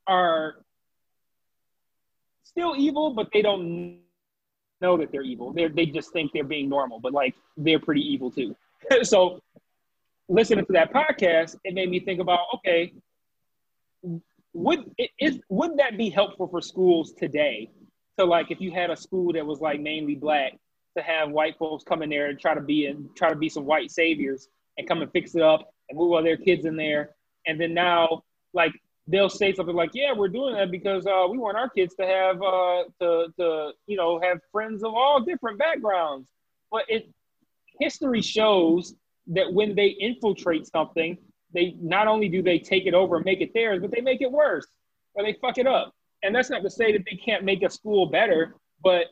[0.07, 0.57] are
[2.45, 4.01] still evil but they don't
[4.81, 5.53] know that they're evil.
[5.53, 8.57] They they just think they're being normal but like they're pretty evil too.
[9.03, 9.43] So
[10.29, 12.93] listening to that podcast it made me think about okay
[14.53, 17.71] would it is would that be helpful for schools today?
[18.19, 20.59] So like if you had a school that was like mainly black
[20.99, 23.49] to have white folks come in there and try to be and try to be
[23.49, 26.77] some white saviors and come and fix it up and move all their kids in
[26.77, 27.11] there.
[27.47, 28.73] And then now like
[29.07, 32.07] they'll say something like yeah we're doing that because uh, we want our kids to
[32.07, 36.29] have uh, to, to you know have friends of all different backgrounds.
[36.71, 37.09] But it
[37.81, 38.95] history shows
[39.29, 41.17] that when they infiltrate something
[41.55, 44.21] they not only do they take it over and make it theirs but they make
[44.21, 44.67] it worse
[45.15, 45.95] or they fuck it up.
[46.23, 49.07] And that's not to say that they can't make a school better but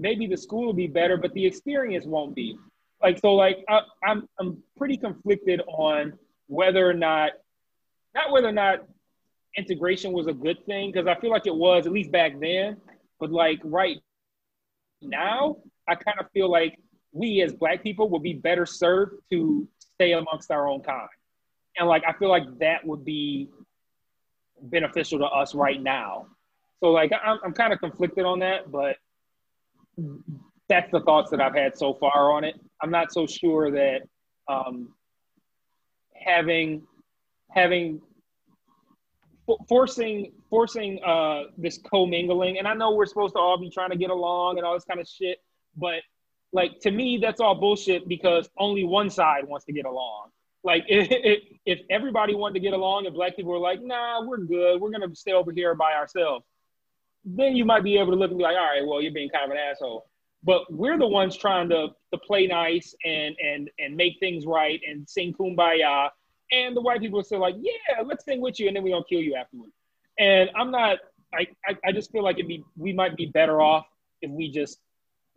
[0.00, 2.56] maybe the school will be better, but the experience won't be.
[3.02, 7.32] Like so, like I, I'm I'm pretty conflicted on whether or not,
[8.14, 8.80] not whether or not
[9.56, 12.76] integration was a good thing because I feel like it was at least back then,
[13.20, 13.98] but like right
[15.00, 16.78] now, I kind of feel like
[17.12, 21.08] we as Black people would be better served to stay amongst our own kind,
[21.76, 23.48] and like I feel like that would be
[24.60, 26.26] beneficial to us right now.
[26.80, 28.96] So like I'm I'm kind of conflicted on that, but
[30.68, 32.54] that's the thoughts that I've had so far on it.
[32.82, 34.02] I'm not so sure that
[34.48, 34.94] um,
[36.14, 36.82] having
[37.50, 38.00] having
[39.46, 43.90] for- forcing forcing uh, this commingling, and I know we're supposed to all be trying
[43.90, 45.38] to get along and all this kind of shit,
[45.76, 46.02] but
[46.52, 50.28] like to me, that's all bullshit because only one side wants to get along.
[50.64, 54.38] Like if, if everybody wanted to get along and black people were like, nah, we're
[54.38, 56.44] good, we're gonna stay over here by ourselves,
[57.24, 59.30] then you might be able to look and be like, all right, well, you're being
[59.30, 60.08] kind of an asshole.
[60.44, 64.80] But we're the ones trying to to play nice and and and make things right
[64.88, 66.10] and sing kumbaya.
[66.52, 68.90] And the white people are still like, yeah, let's sing with you, and then we
[68.90, 69.70] don't kill you afterward.
[70.18, 70.98] And I'm not.
[71.34, 73.86] I, I, I just feel like it'd be we might be better off
[74.22, 74.78] if we just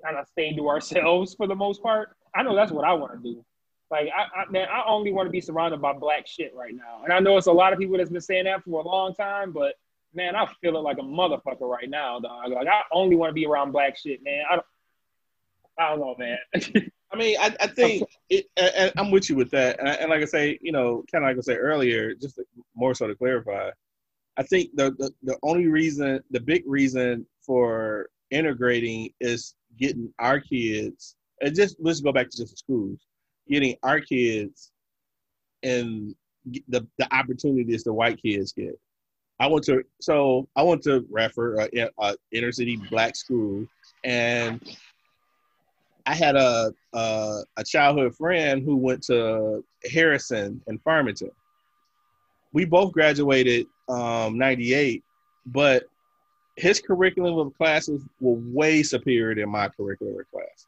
[0.03, 2.15] kind of stay to ourselves for the most part.
[2.35, 3.43] I know that's what I want to do.
[3.89, 7.01] Like I, I man, I only want to be surrounded by black shit right now.
[7.03, 9.13] And I know it's a lot of people that's been saying that for a long
[9.13, 9.75] time, but
[10.13, 12.51] man, I feel it like a motherfucker right now, dog.
[12.51, 14.43] Like I only want to be around black shit, man.
[14.49, 14.65] I don't,
[15.79, 16.37] I don't know, man.
[17.13, 19.79] I mean, I, I think it, and I'm with you with that.
[19.79, 22.39] And, I, and like I say, you know, kind of like I said earlier, just
[22.73, 23.69] more so to clarify,
[24.37, 30.39] I think the, the the only reason, the big reason for integrating is getting our
[30.39, 32.99] kids, and just let's go back to just the schools,
[33.49, 34.71] getting our kids
[35.63, 36.15] and
[36.69, 38.79] the the opportunities the white kids get.
[39.41, 43.65] I went to so I went to Redford, a, a inner city black school,
[44.03, 44.61] and
[46.05, 51.31] I had a, a, a childhood friend who went to Harrison and Farmington.
[52.53, 55.03] We both graduated um, '98,
[55.47, 55.85] but
[56.55, 60.67] his curriculum of classes were way superior than my curriculum of classes.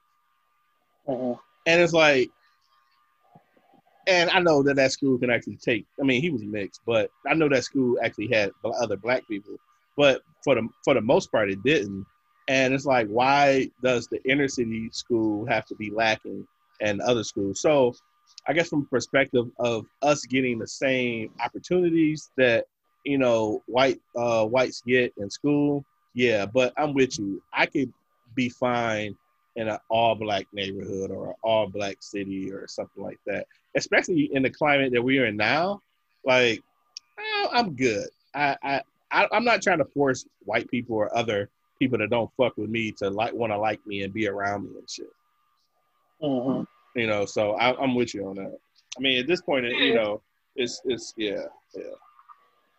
[1.08, 1.36] Uh-huh.
[1.68, 2.32] And it's like,
[4.08, 5.86] and I know that that school can actually take.
[6.00, 9.56] I mean, he was mixed, but I know that school actually had other black people.
[9.96, 12.06] But for the for the most part, it didn't.
[12.48, 16.46] And it's like, why does the inner city school have to be lacking
[16.82, 17.62] and other schools?
[17.62, 17.96] So,
[18.48, 22.66] I guess from perspective of us getting the same opportunities that
[23.06, 26.46] you know white uh, whites get in school, yeah.
[26.46, 27.42] But I'm with you.
[27.54, 27.94] I could
[28.36, 29.16] be fine
[29.56, 33.46] in an all black neighborhood or an all black city or something like that.
[33.76, 35.82] Especially in the climate that we're in now,
[36.26, 36.64] like
[37.52, 38.08] I'm good.
[38.34, 38.82] I, I,
[39.12, 41.50] I I'm not trying to force white people or other
[41.80, 44.64] people that don't fuck with me to like want to like me and be around
[44.64, 45.12] me and shit.
[46.22, 47.00] Mm-hmm.
[47.00, 48.58] You know, so I, am with you on that.
[48.98, 50.22] I mean, at this point, you know,
[50.56, 51.46] it's it's yeah,
[51.76, 51.84] yeah.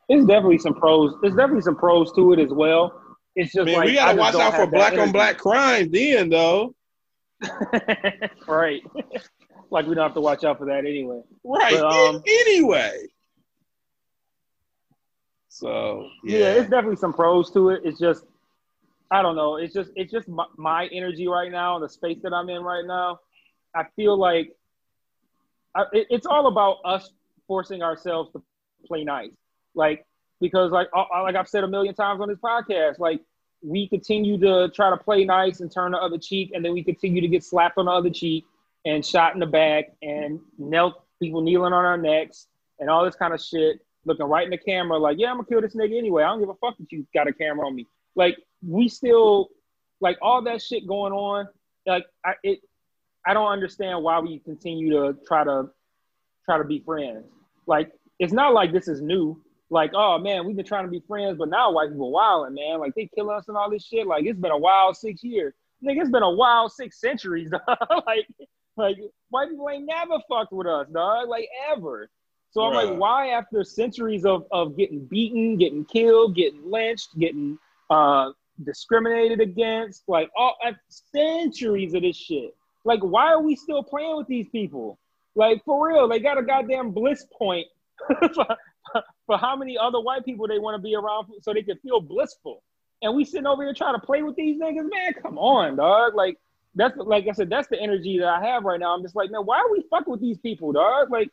[0.08, 1.14] There's definitely some pros.
[1.22, 3.00] There's definitely some pros to it as well.
[3.36, 6.74] It's just Man, like we gotta watch out for black on black crime then, though.
[8.46, 8.82] right.
[9.70, 11.20] like we don't have to watch out for that anyway.
[11.42, 11.74] Right.
[11.74, 13.06] But, um, anyway.
[15.48, 16.38] So yeah.
[16.38, 16.52] yeah.
[16.54, 17.82] it's definitely some pros to it.
[17.84, 18.24] It's just
[19.10, 19.56] I don't know.
[19.56, 22.84] It's just it's just my, my energy right now, the space that I'm in right
[22.84, 23.20] now.
[23.74, 24.52] I feel like
[25.74, 27.10] I, it, it's all about us
[27.46, 28.42] forcing ourselves to
[28.86, 29.30] play nice,
[29.74, 30.06] like
[30.44, 33.20] because like uh, uh, like I've said a million times on this podcast, like
[33.62, 36.84] we continue to try to play nice and turn the other cheek, and then we
[36.84, 38.44] continue to get slapped on the other cheek
[38.84, 43.16] and shot in the back and knelt people kneeling on our necks and all this
[43.16, 45.96] kind of shit, looking right in the camera like, yeah, I'm gonna kill this nigga
[45.96, 46.22] anyway.
[46.22, 47.86] I don't give a fuck that you got a camera on me.
[48.14, 49.48] Like we still
[50.02, 51.48] like all that shit going on.
[51.86, 52.60] Like I it,
[53.26, 55.70] I don't understand why we continue to try to
[56.44, 57.24] try to be friends.
[57.66, 59.40] Like it's not like this is new.
[59.70, 62.80] Like oh man, we've been trying to be friends, but now white people wilding man.
[62.80, 64.06] Like they kill us and all this shit.
[64.06, 65.54] Like it's been a wild six years.
[65.84, 67.50] Nigga, it's been a wild six centuries.
[68.06, 68.26] like
[68.76, 68.96] like
[69.30, 71.28] white people ain't never fucked with us, dog.
[71.28, 72.10] Like ever.
[72.50, 77.58] So I'm like, why after centuries of, of getting beaten, getting killed, getting lynched, getting
[77.90, 78.30] uh,
[78.62, 82.54] discriminated against, like all uh, centuries of this shit.
[82.84, 85.00] Like, why are we still playing with these people?
[85.34, 87.66] Like, for real, they got a goddamn bliss point
[89.26, 92.00] for, how many other white people they want to be around so they can feel
[92.00, 92.62] blissful.
[93.02, 95.14] And we sitting over here trying to play with these niggas, man.
[95.20, 96.14] Come on, dog.
[96.14, 96.38] Like,
[96.74, 98.94] that's like I said, that's the energy that I have right now.
[98.94, 101.10] I'm just like, man, why are we fucking with these people, dog?
[101.10, 101.28] Like,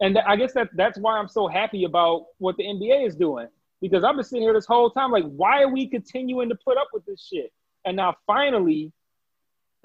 [0.00, 3.14] and th- I guess that that's why I'm so happy about what the NBA is
[3.14, 3.48] doing
[3.80, 6.78] because I've been sitting here this whole time, like, why are we continuing to put
[6.78, 7.52] up with this shit?
[7.84, 8.92] And now finally,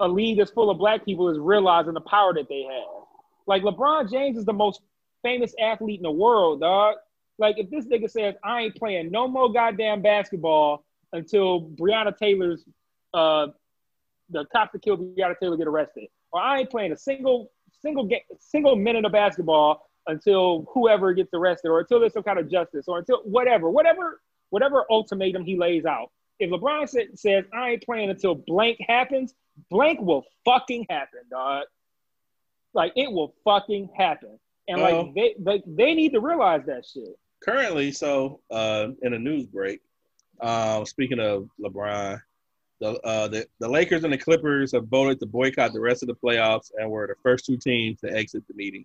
[0.00, 3.04] a league that's full of black people is realizing the power that they have.
[3.46, 4.80] Like LeBron James is the most
[5.28, 6.96] famous athlete in the world, dog.
[7.38, 12.64] Like if this nigga says I ain't playing no more goddamn basketball until Breonna Taylor's
[13.14, 13.48] uh
[14.30, 17.50] the cops that killed Breonna Taylor get arrested, or I ain't playing a single
[17.82, 22.38] single game, single minute of basketball until whoever gets arrested or until there's some kind
[22.38, 24.20] of justice or until whatever, whatever,
[24.50, 26.10] whatever ultimatum he lays out.
[26.38, 29.34] If LeBron sa- says, I ain't playing until blank happens,
[29.70, 31.64] blank will fucking happen, dog.
[32.72, 34.38] Like it will fucking happen.
[34.68, 37.18] And well, like they, they they need to realize that shit.
[37.42, 39.80] Currently, so uh in a news break,
[40.40, 42.20] uh, speaking of LeBron,
[42.80, 46.08] the, uh, the the Lakers and the Clippers have voted to boycott the rest of
[46.08, 48.84] the playoffs and were the first two teams to exit the meeting.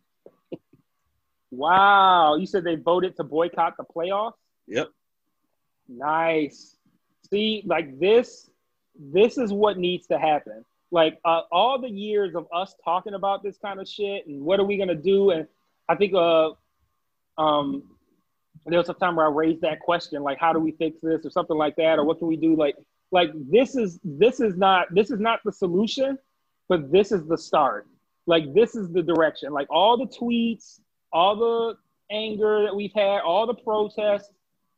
[1.52, 4.34] Wow, you said they voted to boycott the playoffs.
[4.68, 4.90] Yep.
[5.88, 6.78] Nice.
[7.30, 8.50] See, like this,
[8.98, 10.66] this is what needs to happen.
[10.90, 14.60] Like uh, all the years of us talking about this kind of shit and what
[14.60, 15.30] are we gonna do?
[15.30, 15.48] And
[15.90, 16.52] I think uh,
[17.38, 17.84] um,
[18.66, 21.26] there was a time where I raised that question, like how do we fix this
[21.26, 22.56] or something like that, or what can we do?
[22.56, 22.76] Like,
[23.12, 26.18] like this is this is not this is not the solution,
[26.70, 27.88] but this is the start.
[28.26, 29.52] Like this is the direction.
[29.52, 30.80] Like all the tweets,
[31.12, 31.76] all the
[32.14, 34.32] anger that we've had, all the protests,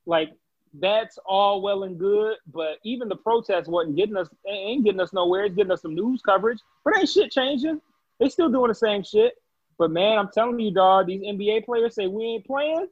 [0.06, 0.32] like
[0.80, 2.36] that's all well and good.
[2.52, 5.46] But even the protests wasn't getting us ain't getting us nowhere.
[5.46, 7.80] It's getting us some news coverage, but ain't shit changing.
[8.20, 9.36] They still doing the same shit.
[9.78, 12.88] But man, I'm telling you, dog, these NBA players say we ain't playing.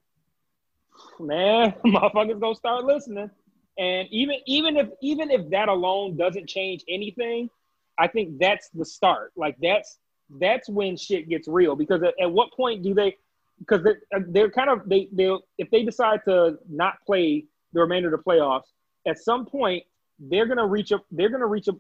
[1.20, 3.30] Man, motherfuckers gonna start listening.
[3.78, 7.50] And even even if even if that alone doesn't change anything,
[7.98, 9.32] I think that's the start.
[9.36, 9.98] Like that's
[10.40, 11.76] that's when shit gets real.
[11.76, 13.18] Because at, at what point do they?
[13.60, 18.14] Because they're, they're kind of they they if they decide to not play the remainder
[18.14, 18.68] of the playoffs,
[19.08, 19.84] at some point
[20.20, 21.76] they're gonna reach a they're gonna reach a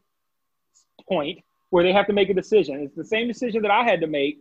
[1.07, 1.39] point
[1.69, 2.79] where they have to make a decision.
[2.81, 4.39] It's the same decision that I had to make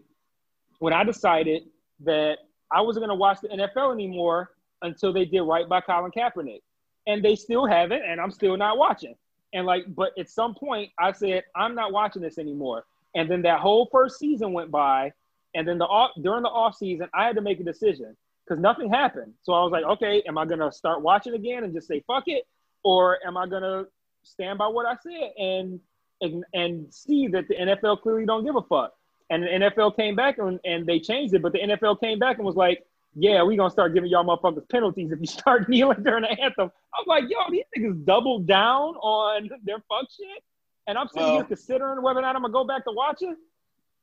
[0.82, 1.62] when I decided
[2.00, 2.38] that
[2.72, 4.50] I wasn't going to watch the NFL anymore
[4.82, 6.62] until they did right by Colin Kaepernick.
[7.06, 9.14] And they still haven't, and I'm still not watching.
[9.52, 12.84] And like, but at some point, I said, I'm not watching this anymore.
[13.14, 15.12] And then that whole first season went by.
[15.54, 18.60] And then the off, during the off season, I had to make a decision because
[18.60, 19.34] nothing happened.
[19.44, 22.24] So I was like, okay, am I to start watching again and just say fuck
[22.26, 22.42] it,
[22.82, 23.86] or am I to
[24.24, 25.78] stand by what I said and,
[26.20, 28.94] and and see that the NFL clearly don't give a fuck?
[29.32, 32.36] And the NFL came back and, and they changed it, but the NFL came back
[32.36, 36.02] and was like, yeah, we gonna start giving y'all motherfuckers penalties if you start kneeling
[36.02, 36.70] during the anthem.
[36.94, 40.44] I'm like, yo, these niggas doubled down on their fuck shit.
[40.86, 43.22] And I'm sitting well, here considering whether or not I'm gonna go back to watch
[43.22, 43.34] it.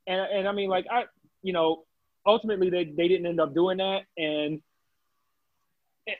[0.08, 1.04] And and I mean, like I,
[1.44, 1.84] you know,
[2.26, 4.06] ultimately they, they didn't end up doing that.
[4.18, 4.64] And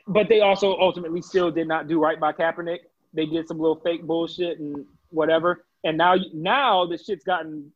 [0.06, 2.78] but they also ultimately still did not do right by Kaepernick.
[3.12, 5.64] They did some little fake bullshit and whatever.
[5.82, 7.72] And now now the shit's gotten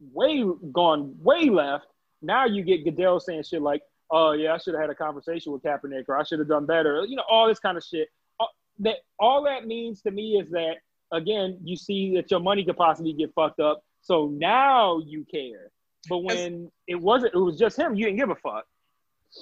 [0.00, 1.86] way gone way left.
[2.22, 5.52] Now you get Goodell saying shit like, "Oh yeah, I should have had a conversation
[5.52, 8.08] with Kaepernick, or I should have done better." You know, all this kind of shit.
[8.38, 10.76] All that all that means to me is that
[11.12, 13.82] again, you see that your money could possibly get fucked up.
[14.00, 15.70] So now you care.
[16.08, 17.94] But when it wasn't, it was just him.
[17.94, 18.64] You didn't give a fuck.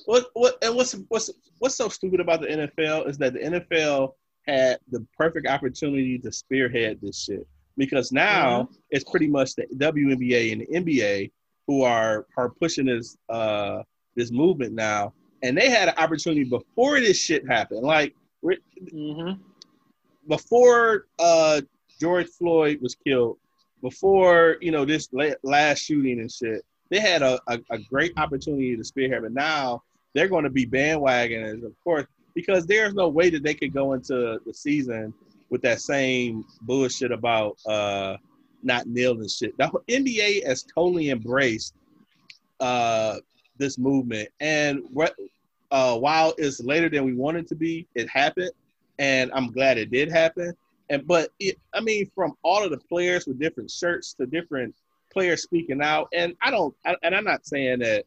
[0.07, 4.15] What what and what's what's what's so stupid about the NFL is that the NFL
[4.47, 7.47] had the perfect opportunity to spearhead this shit
[7.77, 8.75] because now mm-hmm.
[8.91, 11.31] it's pretty much the WNBA and the NBA
[11.67, 13.83] who are are pushing this uh
[14.15, 15.13] this movement now,
[15.43, 17.83] and they had an opportunity before this shit happened.
[17.83, 18.15] Like
[18.45, 19.41] mm-hmm.
[20.29, 21.61] before uh
[22.01, 23.39] George Floyd was killed,
[23.81, 25.09] before you know this
[25.43, 29.23] last shooting and shit, they had a, a, a great opportunity to spearhead.
[29.23, 29.83] But now
[30.15, 33.93] they're going to be bandwagoners, of course, because there's no way that they could go
[33.93, 35.15] into the season
[35.53, 38.17] with that same bullshit about uh,
[38.63, 39.57] not kneeling shit.
[39.59, 41.75] The NBA has totally embraced
[42.59, 43.19] uh,
[43.59, 44.83] this movement, and
[45.71, 48.51] uh, while it's later than we wanted to be, it happened,
[48.99, 50.55] and I'm glad it did happen.
[50.89, 54.75] And but it, I mean, from all of the players with different shirts to different
[55.13, 58.05] players speaking out, and I don't, I, and I'm not saying that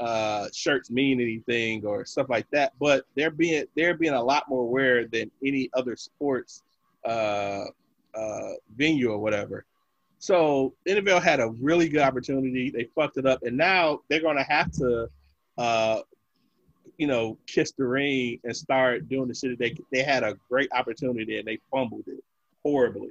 [0.00, 4.48] uh, shirts mean anything or stuff like that, but they're being they're being a lot
[4.48, 6.64] more aware than any other sports
[7.04, 7.64] uh,
[8.14, 9.64] uh, venue or whatever.
[10.18, 12.70] So NFL had a really good opportunity.
[12.70, 15.08] They fucked it up, and now they're going to have to,
[15.56, 16.00] uh,
[16.96, 20.36] you know, kiss the ring and start doing the shit that they they had a
[20.50, 22.22] great opportunity and they fumbled it
[22.64, 23.10] horribly.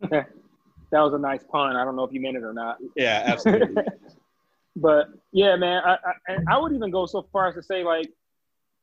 [0.10, 0.26] that
[0.92, 1.76] was a nice pun.
[1.76, 2.78] I don't know if you meant it or not.
[2.96, 3.82] Yeah, absolutely.
[4.76, 5.96] but yeah, man, I,
[6.28, 8.10] I, I would even go so far as to say like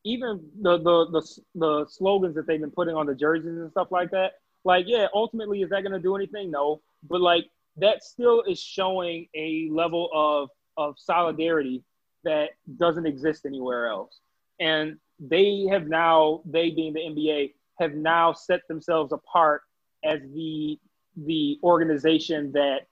[0.04, 3.88] even the, the the the slogans that they've been putting on the jerseys and stuff
[3.92, 4.34] like that.
[4.64, 6.52] Like, yeah, ultimately, is that going to do anything?
[6.52, 7.46] No, but like
[7.78, 11.84] that still is showing a level of of solidarity
[12.24, 14.20] that doesn't exist anywhere else.
[14.60, 19.62] And they have now, they being the NBA, have now set themselves apart
[20.04, 20.80] as the
[21.26, 22.88] the organization that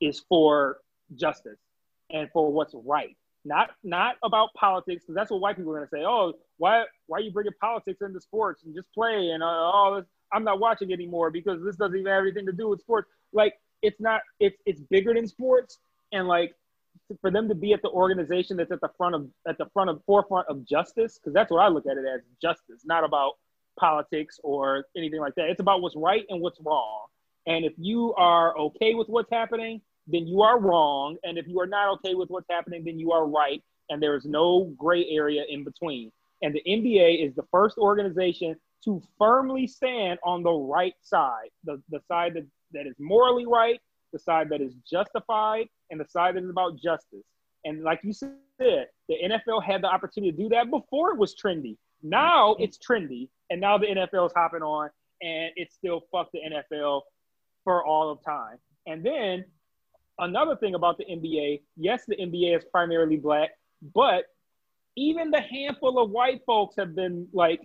[0.00, 0.78] is for
[1.16, 1.58] justice
[2.10, 5.88] and for what's right not not about politics because that's what white people are going
[5.88, 9.42] to say oh why why are you bringing politics into sports and just play and
[9.42, 12.80] uh, this i'm not watching anymore because this doesn't even have anything to do with
[12.80, 15.78] sports like it's not it's it's bigger than sports
[16.12, 16.54] and like
[17.20, 19.90] for them to be at the organization that's at the front of at the front
[19.90, 23.32] of forefront of justice because that's what i look at it as justice not about
[23.78, 25.48] politics or anything like that.
[25.48, 27.06] It's about what's right and what's wrong.
[27.46, 31.16] And if you are okay with what's happening, then you are wrong.
[31.22, 33.62] And if you are not okay with what's happening, then you are right.
[33.88, 36.10] And there is no gray area in between.
[36.42, 41.80] And the NBA is the first organization to firmly stand on the right side, the,
[41.90, 43.80] the side that, that is morally right,
[44.12, 47.24] the side that is justified, and the side that is about justice.
[47.64, 51.34] And like you said, the NFL had the opportunity to do that before it was
[51.34, 51.76] trendy.
[52.02, 52.64] Now mm-hmm.
[52.64, 54.90] it's trendy, and now the NFL is hopping on,
[55.20, 57.02] and it's still fuck the NFL
[57.62, 58.58] for all of time.
[58.86, 59.44] And then
[60.18, 63.50] another thing about the NBA, yes, the NBA is primarily black,
[63.94, 64.24] but
[64.96, 67.60] even the handful of white folks have been like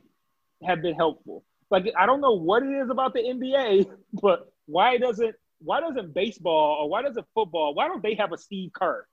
[0.64, 1.44] have been helpful.
[1.70, 3.90] Like I don't know what it is about the NBA,
[4.22, 7.74] but why doesn't why doesn't baseball or why doesn't football?
[7.74, 9.06] Why don't they have a Steve Kerr?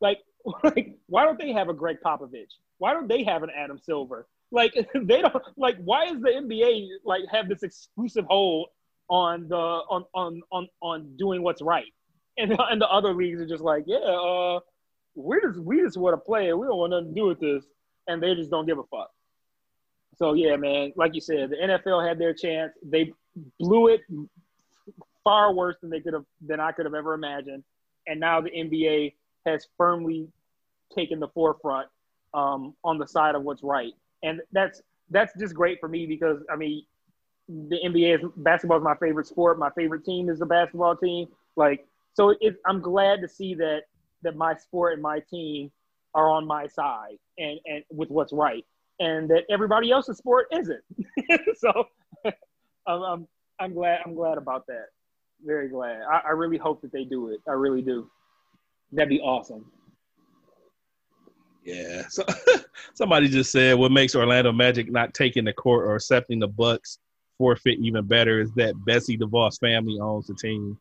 [0.00, 0.18] Like,
[0.64, 2.52] like why don't they have a Gregg Popovich?
[2.78, 4.26] Why don't they have an Adam Silver?
[4.50, 8.68] Like they don't like why is the NBA like have this exclusive hold
[9.08, 11.92] on the on on on on doing what's right?
[12.38, 14.60] And and the other leagues are just like, yeah, uh
[15.14, 17.64] we just we just want to play We don't want nothing to do with this,
[18.06, 19.10] and they just don't give a fuck.
[20.16, 22.72] So yeah, man, like you said, the NFL had their chance.
[22.82, 23.12] They
[23.58, 24.02] blew it
[25.24, 27.64] far worse than they could have than I could have ever imagined.
[28.06, 29.14] And now the NBA
[29.46, 30.28] has firmly
[30.94, 31.88] taken the forefront
[32.34, 36.42] um, on the side of what's right, and that's that's just great for me because
[36.50, 36.84] I mean,
[37.48, 39.58] the NBA is basketball is my favorite sport.
[39.58, 41.28] My favorite team is the basketball team.
[41.56, 43.82] Like, so it, I'm glad to see that
[44.22, 45.70] that my sport and my team
[46.14, 48.64] are on my side and and with what's right,
[49.00, 50.82] and that everybody else's sport isn't.
[51.56, 51.84] so
[52.86, 53.28] I'm, I'm
[53.60, 54.86] I'm glad I'm glad about that.
[55.44, 56.02] Very glad.
[56.02, 57.40] I, I really hope that they do it.
[57.48, 58.10] I really do.
[58.92, 59.64] That'd be awesome.
[61.64, 62.02] Yeah.
[62.10, 62.24] So
[62.94, 66.98] somebody just said what makes Orlando Magic not taking the court or accepting the Bucks
[67.38, 70.78] forfeit even better is that Betsy DeVos family owns the team.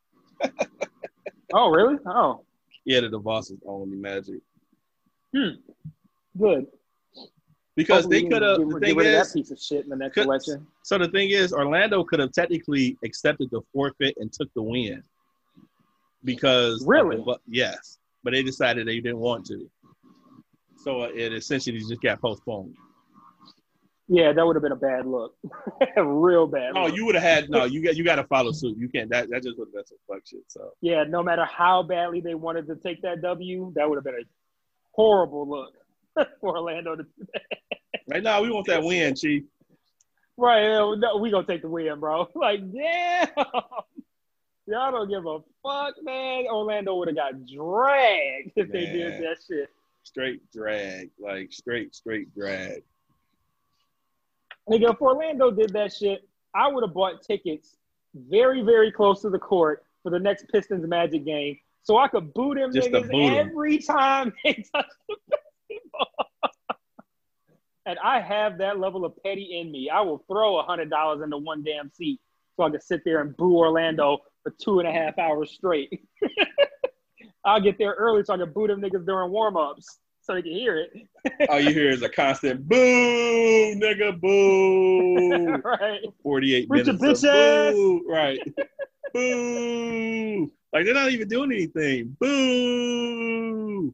[1.54, 1.98] Oh, really?
[2.06, 2.42] Oh.
[2.86, 4.42] Yeah, the own the Magic.
[5.36, 5.50] Hmm.
[6.38, 6.68] Good.
[7.76, 8.58] Because Hopefully they could have.
[8.58, 10.68] The thing is, that piece of shit in the next could, election.
[10.84, 15.04] So the thing is, Orlando could have technically accepted the forfeit and took the win.
[16.24, 19.70] Because really, the, yes, but they decided they didn't want to.
[20.76, 22.76] So it essentially just got postponed.
[24.14, 25.38] Yeah, that would have been a bad look,
[25.98, 26.74] real bad.
[26.74, 27.64] No, you would have had no.
[27.72, 28.78] You got you got to follow suit.
[28.78, 29.10] You can't.
[29.10, 30.44] That that just would have been some fuck shit.
[30.50, 34.04] So yeah, no matter how badly they wanted to take that W, that would have
[34.04, 34.26] been a
[34.92, 35.74] horrible look
[36.42, 37.42] for Orlando to do that.
[38.10, 39.44] Right now, we want that win, Chief.
[40.36, 42.28] Right, no, we gonna take the win, bro.
[42.36, 43.28] Like, yeah,
[44.68, 46.48] y'all don't give a fuck, man.
[46.48, 48.72] Orlando would have got dragged if man.
[48.74, 49.70] they did that shit.
[50.04, 52.84] Straight drag, like straight, straight drag.
[54.70, 57.78] Nigga, if Orlando did that shit, I would have bought tickets
[58.14, 62.34] very, very close to the court for the next Pistons Magic game, so I could
[62.34, 66.52] boo them Just niggas boot every time they touch the basketball.
[67.86, 69.90] and I have that level of petty in me.
[69.90, 72.20] I will throw a hundred dollars into one damn seat
[72.56, 76.06] so I can sit there and boo Orlando for two and a half hours straight.
[77.46, 80.42] I'll get there early so I can boo them niggas during warm ups so they
[80.44, 81.50] can hear it.
[81.50, 85.62] All you hear is a constant boo, nigga, boo.
[85.64, 86.02] right.
[86.24, 87.24] 48 Richard minutes.
[87.24, 87.72] Bitch.
[87.74, 88.06] Boo.
[88.08, 88.40] Right.
[89.14, 90.52] boo.
[90.74, 92.16] Like they're not even doing anything.
[92.20, 93.94] Boo.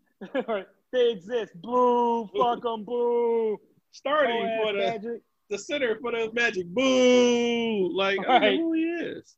[0.91, 1.53] they exist.
[1.61, 2.30] Boo.
[2.38, 2.84] Fuck them.
[2.84, 3.57] Boo.
[3.91, 5.21] Starting oh, for the, magic.
[5.49, 6.67] the center for the magic.
[6.67, 7.89] Boo.
[7.95, 8.30] Like, right.
[8.30, 9.36] I don't know who he is.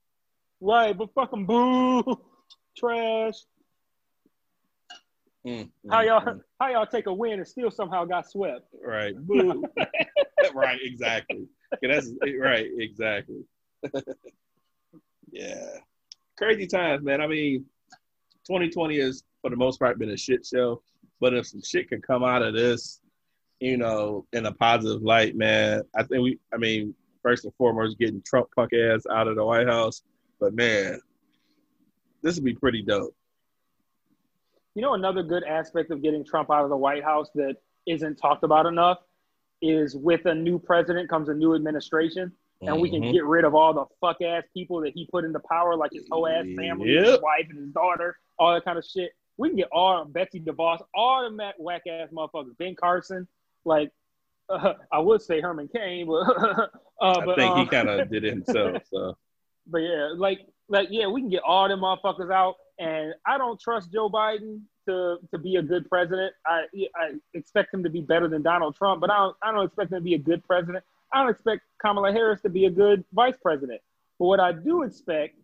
[0.59, 2.19] Right, but fucking boo.
[2.77, 3.35] Trash.
[5.47, 6.41] Mm, how y'all mm.
[6.59, 8.67] how y'all take a win and still somehow got swept?
[8.83, 9.15] Right.
[10.53, 11.47] Right, exactly.
[11.81, 13.43] Yeah, that's right, exactly.
[15.31, 15.67] yeah.
[16.37, 17.21] Crazy times, man.
[17.21, 17.65] I mean,
[18.47, 20.81] 2020 has for the most part been a shit show.
[21.19, 23.01] But if some shit can come out of this,
[23.59, 27.99] you know, in a positive light, man, I think we I mean, first and foremost,
[27.99, 30.03] getting Trump punk ass out of the White House.
[30.39, 30.99] But man,
[32.23, 33.15] this would be pretty dope.
[34.79, 38.15] You know, another good aspect of getting Trump out of the White House that isn't
[38.15, 38.99] talked about enough
[39.61, 42.79] is with a new president comes a new administration, and mm-hmm.
[42.79, 43.11] we can mm-hmm.
[43.11, 46.05] get rid of all the fuck ass people that he put into power, like his
[46.09, 47.07] whole ass family, yep.
[47.07, 49.11] his wife, and his daughter, all that kind of shit.
[49.35, 53.27] We can get all Betsy DeVos, all the whack ass motherfuckers, Ben Carson,
[53.65, 53.91] like
[54.47, 56.21] uh, I would say Herman Cain, but,
[57.01, 58.81] uh, but I think he kind of did it himself.
[58.89, 59.17] So,
[59.67, 63.59] but yeah, like like yeah, we can get all them motherfuckers out and I don't
[63.59, 66.33] trust Joe Biden to, to be a good president.
[66.45, 66.61] I,
[66.95, 69.91] I expect him to be better than Donald Trump, but I don't, I don't expect
[69.91, 70.83] him to be a good president.
[71.13, 73.81] I don't expect Kamala Harris to be a good vice president.
[74.17, 75.35] But what I do expect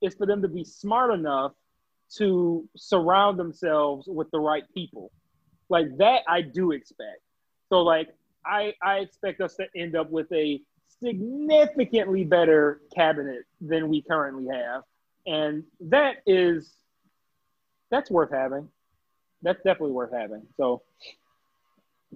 [0.00, 1.52] is for them to be smart enough
[2.16, 5.10] to surround themselves with the right people.
[5.68, 7.20] Like that, I do expect.
[7.70, 8.08] So, like,
[8.46, 10.60] I, I expect us to end up with a
[11.02, 14.82] significantly better cabinet than we currently have.
[15.26, 16.70] And that is,
[17.94, 18.68] that's worth having.
[19.42, 20.42] That's definitely worth having.
[20.56, 20.82] So,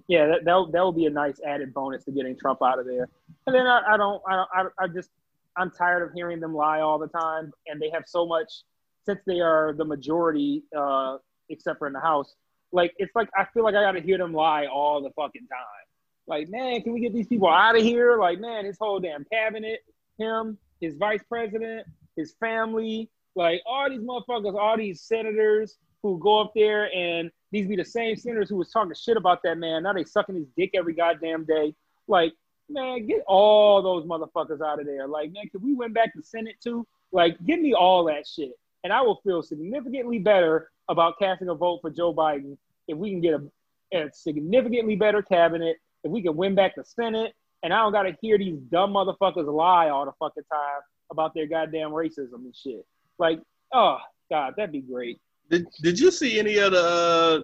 [0.07, 2.85] yeah, that that that will be a nice added bonus to getting Trump out of
[2.85, 3.07] there.
[3.47, 5.09] And then I, I don't I don't I, I just
[5.55, 8.63] I'm tired of hearing them lie all the time, and they have so much
[9.05, 11.17] since they are the majority, uh,
[11.49, 12.35] except for in the House.
[12.71, 15.47] Like it's like I feel like I got to hear them lie all the fucking
[15.47, 15.87] time.
[16.27, 18.19] Like, man, can we get these people out of here?
[18.19, 19.79] Like, man, his whole damn cabinet,
[20.19, 26.39] him, his vice president, his family, like all these motherfuckers, all these senators who go
[26.39, 29.83] up there and these be the same senators who was talking shit about that man.
[29.83, 31.73] Now they sucking his dick every goddamn day.
[32.07, 32.33] Like,
[32.69, 35.07] man, get all those motherfuckers out of there.
[35.07, 36.87] Like, man, can we win back the Senate too?
[37.11, 38.51] Like, give me all that shit.
[38.83, 42.57] And I will feel significantly better about casting a vote for Joe Biden
[42.87, 46.83] if we can get a, a significantly better cabinet, if we can win back the
[46.83, 51.33] Senate, and I don't gotta hear these dumb motherfuckers lie all the fucking time about
[51.33, 52.85] their goddamn racism and shit.
[53.19, 53.41] Like,
[53.73, 53.97] oh
[54.29, 55.19] God, that'd be great.
[55.49, 57.41] Did Did you see any of the uh,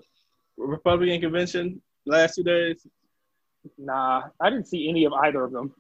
[0.58, 2.88] Republican convention last two days?
[3.78, 5.74] Nah, I didn't see any of either of them.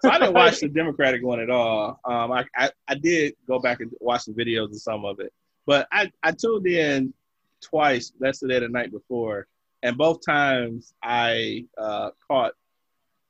[0.00, 2.00] So I didn't watch the Democratic one at all.
[2.04, 5.32] Um, I, I, I did go back and watch the videos of some of it,
[5.66, 7.12] but I, I tuned in
[7.60, 9.46] twice yesterday the night before,
[9.82, 12.52] and both times I uh, caught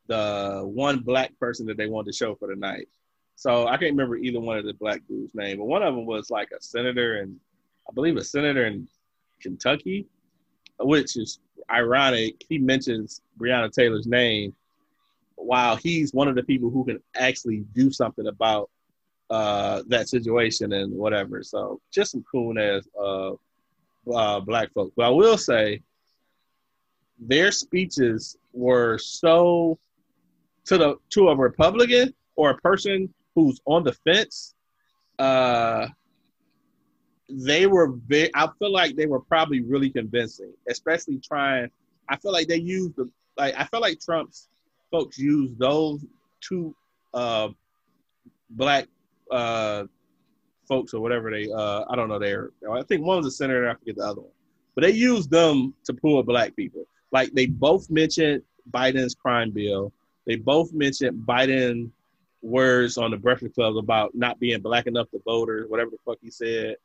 [0.09, 2.89] the one black person that they wanted to show for the night.
[3.37, 6.07] So I can't remember either one of the black dudes' name, but one of them
[6.07, 7.37] was like a senator and
[7.89, 8.87] I believe a senator in
[9.41, 10.07] Kentucky,
[10.79, 12.43] which is ironic.
[12.49, 14.55] He mentions Breonna Taylor's name
[15.35, 18.71] while he's one of the people who can actually do something about
[19.31, 21.43] uh, that situation and whatever.
[21.43, 23.33] So just some cool as uh,
[24.13, 24.93] uh, black folks.
[24.97, 25.83] But I will say
[27.19, 29.79] their speeches were so
[30.67, 34.55] to the to a Republican or a person who's on the fence.
[35.19, 35.89] Uh,
[37.29, 41.71] they were very, I feel like they were probably really convincing, especially trying.
[42.09, 43.55] I feel like they used the like.
[43.57, 44.49] I feel like Trump's
[44.91, 46.05] folks used those
[46.41, 46.75] two
[47.15, 47.49] uh,
[48.51, 48.87] black
[49.31, 49.85] uh,
[50.69, 51.51] folks or whatever they.
[51.51, 52.19] Uh, I don't know.
[52.19, 52.51] They're.
[52.71, 53.71] I think one was a senator.
[53.71, 54.31] I forget the other one,
[54.75, 56.87] but they used them to pull black people.
[57.13, 59.93] Like they both mentioned Biden's crime bill.
[60.27, 61.91] They both mentioned Biden
[62.43, 65.99] words on the Breakfast Club about not being black enough to vote or whatever the
[66.05, 66.77] fuck he said.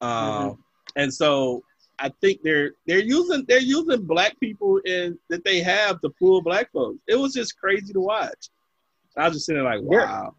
[0.00, 0.60] Um, mm-hmm.
[0.96, 1.62] And so
[1.98, 6.42] I think they're they're using they're using black people in that they have to pull
[6.42, 6.98] black folks.
[7.08, 8.50] It was just crazy to watch.
[9.16, 10.34] I was just sitting there like, wow.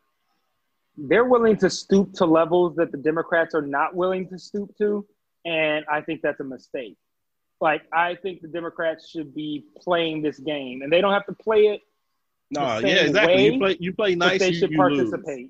[0.96, 4.76] They're, they're willing to stoop to levels that the Democrats are not willing to stoop
[4.78, 5.06] to,
[5.46, 6.98] and I think that's a mistake.
[7.62, 11.34] Like I think the Democrats should be playing this game, and they don't have to
[11.34, 11.82] play it.
[12.52, 13.46] No, yeah, exactly.
[13.46, 14.40] You play you play nice.
[14.40, 15.50] They you, should you participate.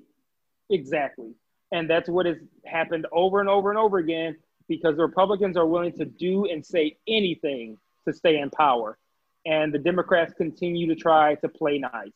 [0.70, 1.32] Exactly.
[1.72, 2.36] And that's what has
[2.66, 4.36] happened over and over and over again
[4.68, 8.98] because the Republicans are willing to do and say anything to stay in power.
[9.46, 12.12] And the Democrats continue to try to play nice.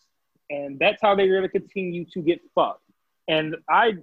[0.51, 2.82] And that's how they're going to continue to get fucked.
[3.28, 3.95] And I,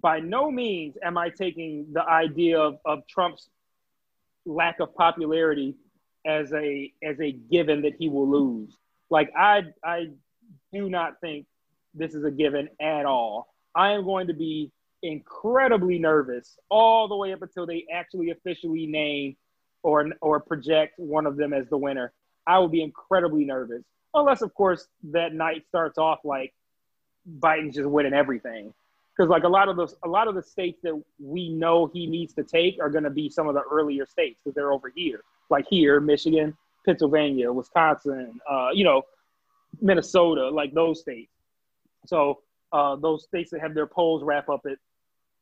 [0.00, 3.48] by no means, am I taking the idea of, of Trump's
[4.44, 5.74] lack of popularity
[6.26, 8.76] as a as a given that he will lose.
[9.12, 10.08] Like I I
[10.72, 11.44] do not think
[11.94, 13.54] this is a given at all.
[13.74, 14.72] I am going to be
[15.02, 19.36] incredibly nervous all the way up until they actually officially name
[19.82, 22.10] or or project one of them as the winner.
[22.46, 23.82] I will be incredibly nervous,
[24.14, 26.54] unless of course that night starts off like
[27.38, 28.72] Biden's just winning everything.
[29.14, 32.06] Because like a lot of those, a lot of the states that we know he
[32.06, 34.88] needs to take are going to be some of the earlier states because they're over
[34.88, 35.20] here,
[35.50, 39.02] like here, Michigan, Pennsylvania, Wisconsin, uh, you know,
[39.80, 41.32] Minnesota, like those states.
[42.06, 42.40] So
[42.72, 44.78] uh, those states that have their polls wrap up at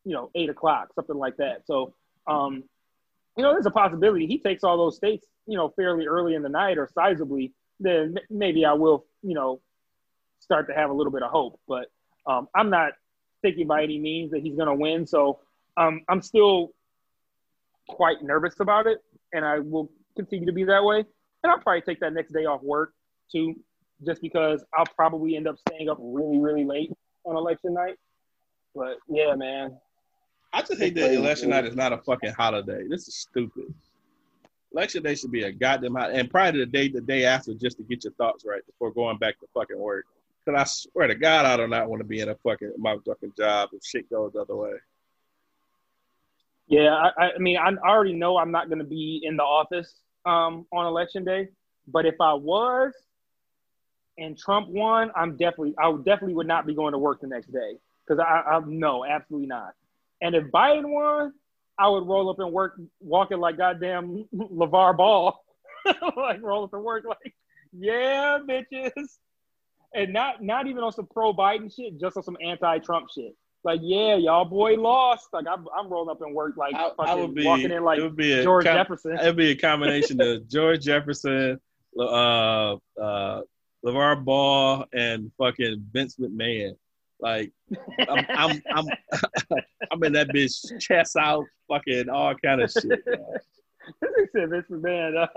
[0.04, 1.66] you know, eight o'clock, something like that.
[1.66, 1.94] So,
[2.26, 2.64] um,
[3.36, 6.42] you know, there's a possibility he takes all those states, you know, fairly early in
[6.42, 7.52] the night or sizably.
[7.78, 9.60] Then maybe I will, you know,
[10.40, 11.58] start to have a little bit of hope.
[11.68, 11.90] But
[12.26, 12.92] um, I'm not
[13.42, 15.06] thinking by any means that he's going to win.
[15.06, 15.40] So
[15.76, 16.72] um, I'm still
[17.88, 19.02] quite nervous about it,
[19.32, 21.04] and I will continue to be that way.
[21.42, 22.92] And I'll probably take that next day off work
[23.30, 23.54] too,
[24.04, 26.92] just because I'll probably end up staying up really, really late
[27.24, 27.96] on election night.
[28.74, 29.76] But yeah, man,
[30.52, 32.86] I just hate that election night is not a fucking holiday.
[32.88, 33.72] This is stupid.
[34.72, 37.76] Election day should be a goddamn holiday, and probably the day, the day after, just
[37.78, 40.06] to get your thoughts right before going back to fucking work.
[40.44, 42.96] Cause I swear to God, I do not want to be in a fucking my
[43.04, 44.72] fucking job if shit goes the other way.
[46.66, 49.92] Yeah, I, I mean, I already know I'm not going to be in the office
[50.24, 51.48] um, on election day,
[51.86, 52.92] but if I was
[54.18, 57.26] and Trump won, I'm definitely, I would definitely would not be going to work the
[57.26, 57.76] next day.
[58.06, 59.74] Because I, I no, absolutely not.
[60.20, 61.32] And if Biden won,
[61.78, 65.42] I would roll up and work, walking like goddamn LaVar Ball,
[66.16, 67.34] like roll up and work like,
[67.72, 68.90] yeah, bitches,
[69.94, 73.34] and not not even on some pro Biden shit, just on some anti Trump shit
[73.62, 75.28] like, yeah, y'all boy lost.
[75.32, 77.98] Like, I'm, I'm rolling up and work like I, I would be, walking in like
[77.98, 79.18] it would be a George com- Jefferson.
[79.18, 81.60] It would be a combination of George Jefferson,
[81.98, 83.42] uh, uh,
[83.84, 86.76] LaVar Ball, and fucking Vince McMahon.
[87.20, 87.52] Like,
[88.08, 88.86] I'm, I'm, I'm,
[89.90, 93.04] I'm in that bitch chest out, fucking all kind of shit.
[93.04, 95.28] this said Vince McMahon.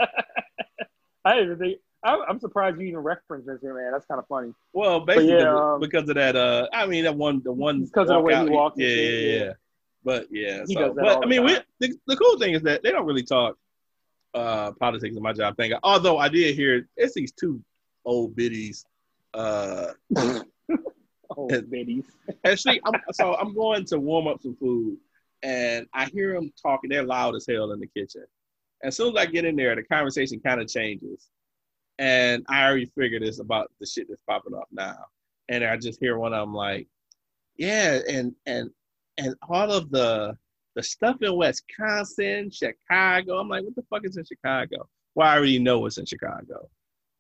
[1.26, 3.92] I didn't even think I'm surprised you even referenced Vince McMahon.
[3.92, 4.54] That's kind of funny.
[4.74, 6.36] Well, basically yeah, um, because of that.
[6.36, 8.78] Uh, I mean, that one, the one because of the way out, he walked.
[8.78, 9.52] Yeah, yeah, yeah, yeah,
[10.04, 13.06] But yeah, so, but I mean, we, the, the cool thing is that they don't
[13.06, 13.58] really talk
[14.34, 15.56] uh, politics in my job.
[15.56, 15.72] Thing.
[15.82, 17.64] Although I did hear it's these two
[18.04, 18.86] old biddies.
[19.34, 19.94] Uh,
[21.30, 22.06] old biddies.
[22.44, 24.98] Actually, I'm, so I'm going to warm up some food,
[25.42, 26.90] and I hear them talking.
[26.90, 28.26] They're loud as hell in the kitchen.
[28.84, 31.30] As soon as I get in there, the conversation kind of changes
[32.00, 34.98] and I already figured this about the shit that's popping up now.
[35.50, 36.88] And I just hear one of them like,
[37.58, 38.70] yeah, and and
[39.18, 40.36] and all of the
[40.76, 43.38] the stuff in Wisconsin, Chicago.
[43.38, 44.88] I'm like, what the fuck is in Chicago?
[45.16, 46.68] Well, I already know what's in Chicago.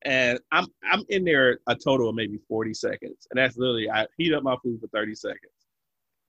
[0.05, 3.27] And I'm I'm in there a total of maybe 40 seconds.
[3.29, 5.39] And that's literally I heat up my food for 30 seconds.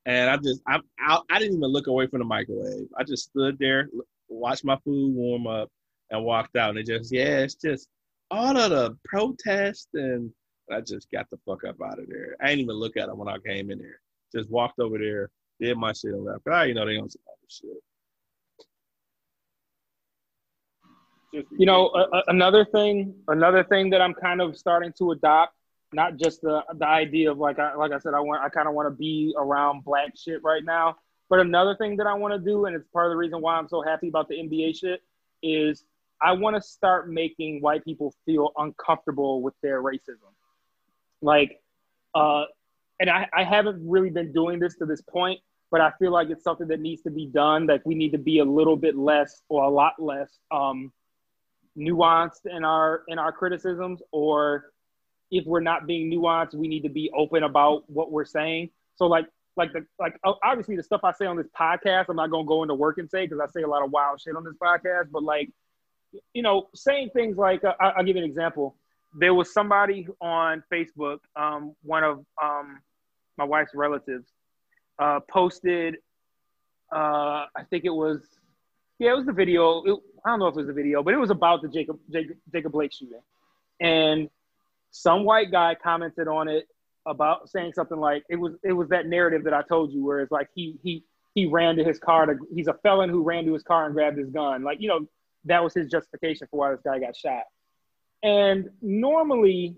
[0.06, 2.86] And I just I, I I didn't even look away from the microwave.
[2.96, 3.88] I just stood there,
[4.28, 5.70] watched my food warm up,
[6.10, 6.70] and walked out.
[6.70, 7.88] And it just yeah, it's just
[8.30, 10.32] all of the protests and
[10.70, 12.36] I just got the fuck up out of there.
[12.40, 14.00] I didn't even look at them when I came in there.
[14.34, 15.30] Just walked over there,
[15.60, 16.48] did my shit and left.
[16.48, 17.82] I you know they on some other shit.
[21.58, 25.54] You know, uh, another thing, another thing that I'm kind of starting to adopt,
[25.92, 28.68] not just the the idea of like I like I said, I want I kind
[28.68, 30.96] of want to be around black shit right now.
[31.28, 33.56] But another thing that I want to do, and it's part of the reason why
[33.56, 35.00] I'm so happy about the NBA shit,
[35.42, 35.84] is
[36.24, 40.32] I want to start making white people feel uncomfortable with their racism.
[41.20, 41.60] Like,
[42.14, 42.44] uh,
[42.98, 45.40] and I, I haven't really been doing this to this point,
[45.70, 47.66] but I feel like it's something that needs to be done.
[47.66, 50.90] Like, we need to be a little bit less or a lot less um,
[51.76, 54.70] nuanced in our in our criticisms, or
[55.30, 58.70] if we're not being nuanced, we need to be open about what we're saying.
[58.94, 59.26] So, like,
[59.56, 62.62] like the like obviously the stuff I say on this podcast, I'm not gonna go
[62.62, 65.10] into work and say because I say a lot of wild shit on this podcast,
[65.12, 65.50] but like
[66.32, 68.76] you know, saying things like, uh, I'll give you an example.
[69.18, 72.80] There was somebody on Facebook, um, one of um,
[73.38, 74.26] my wife's relatives,
[74.98, 75.96] uh, posted,
[76.92, 78.20] uh, I think it was,
[78.98, 79.82] yeah, it was the video.
[79.84, 81.98] It, I don't know if it was the video, but it was about the Jacob,
[82.10, 83.20] Jacob, Jacob Blake shooting.
[83.80, 84.30] And
[84.90, 86.68] some white guy commented on it
[87.06, 90.20] about saying something like it was it was that narrative that I told you where
[90.20, 91.04] it's like he he
[91.34, 93.94] he ran to his car to he's a felon who ran to his car and
[93.94, 95.06] grabbed his gun like you know
[95.44, 97.44] that was his justification for why this guy got shot.
[98.22, 99.76] And normally,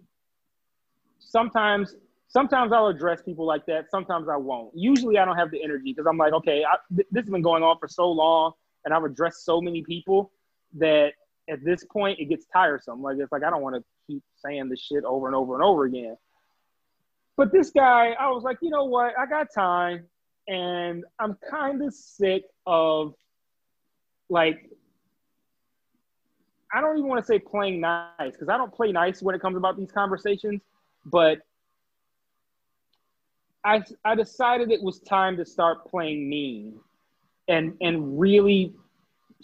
[1.19, 1.97] sometimes,
[2.29, 3.91] sometimes I'll address people like that.
[3.91, 4.71] Sometimes I won't.
[4.75, 7.43] Usually, I don't have the energy because I'm like, okay, I, th- this has been
[7.43, 8.53] going on for so long,
[8.85, 10.31] and I've addressed so many people
[10.79, 11.13] that
[11.49, 13.03] at this point it gets tiresome.
[13.03, 15.63] Like it's like I don't want to keep saying this shit over and over and
[15.63, 16.17] over again.
[17.37, 19.13] But this guy, I was like, you know what?
[19.19, 20.07] I got time,
[20.49, 23.15] and I'm kind of sick of
[24.29, 24.71] like
[26.77, 29.41] I don't even want to say playing nice because I don't play nice when it
[29.41, 30.61] comes about these conversations,
[31.07, 31.39] but
[33.65, 36.79] I I decided it was time to start playing mean
[37.49, 38.75] and and really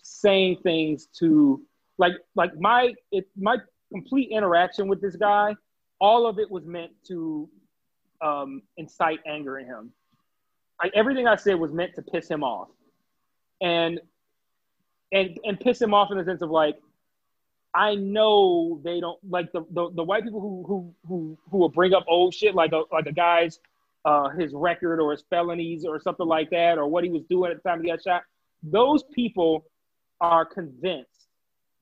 [0.02, 1.62] saying things to
[1.96, 3.56] like like my it my
[3.90, 5.56] complete interaction with this guy,
[6.02, 7.48] all of it was meant to
[8.20, 9.90] um, incite anger in him.
[10.82, 12.68] I, everything I said was meant to piss him off,
[13.62, 14.00] and
[15.12, 16.76] and and piss him off in the sense of like
[17.74, 21.68] I know they don't like the, the, the white people who who who who will
[21.68, 23.60] bring up old shit like a like a guy's
[24.04, 27.50] uh, his record or his felonies or something like that or what he was doing
[27.50, 28.24] at the time he got shot.
[28.62, 29.64] Those people
[30.20, 31.12] are convinced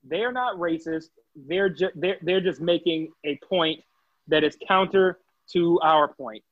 [0.03, 1.09] they're not racist.
[1.35, 3.81] They're just they're they're just making a point
[4.27, 5.19] that is counter
[5.53, 6.43] to our point.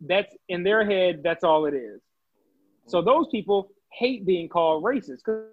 [0.00, 1.22] That's in their head.
[1.22, 2.00] That's all it is.
[2.86, 5.46] So those people hate being called racist because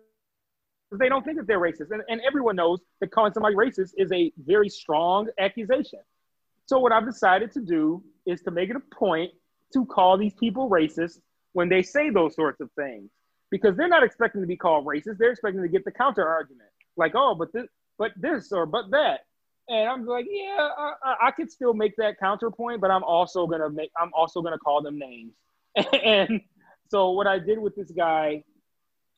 [1.00, 1.92] they don't think that they're racist.
[1.92, 6.00] And, and everyone knows that calling somebody racist is a very strong accusation.
[6.66, 9.32] So what I've decided to do is to make it a point
[9.74, 11.20] to call these people racist
[11.54, 13.10] when they say those sorts of things
[13.52, 15.18] because they're not expecting to be called racist.
[15.18, 17.68] They're expecting to get the counter argument, like, "Oh, but this,
[17.98, 19.22] but this, or but that."
[19.70, 23.70] And I'm like, yeah, I, I could still make that counterpoint, but I'm also gonna
[23.70, 25.34] make, I'm also gonna call them names.
[26.04, 26.42] and
[26.90, 28.44] so what I did with this guy,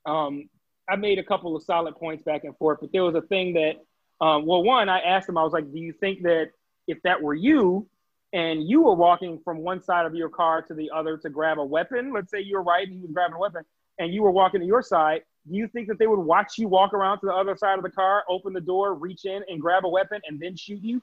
[0.06, 0.50] um,
[0.88, 3.54] I made a couple of solid points back and forth, but there was a thing
[3.54, 3.84] that,
[4.26, 6.52] um, well, one, I asked him, I was like, do you think that
[6.88, 7.88] if that were you,
[8.34, 11.58] and you were walking from one side of your car to the other to grab
[11.58, 13.64] a weapon, let's say you were right and he was grabbing a weapon,
[13.98, 16.68] and you were walking to your side, do you think that they would watch you
[16.68, 19.62] walk around to the other side of the car, open the door, reach in and
[19.62, 21.02] grab a weapon and then shoot you?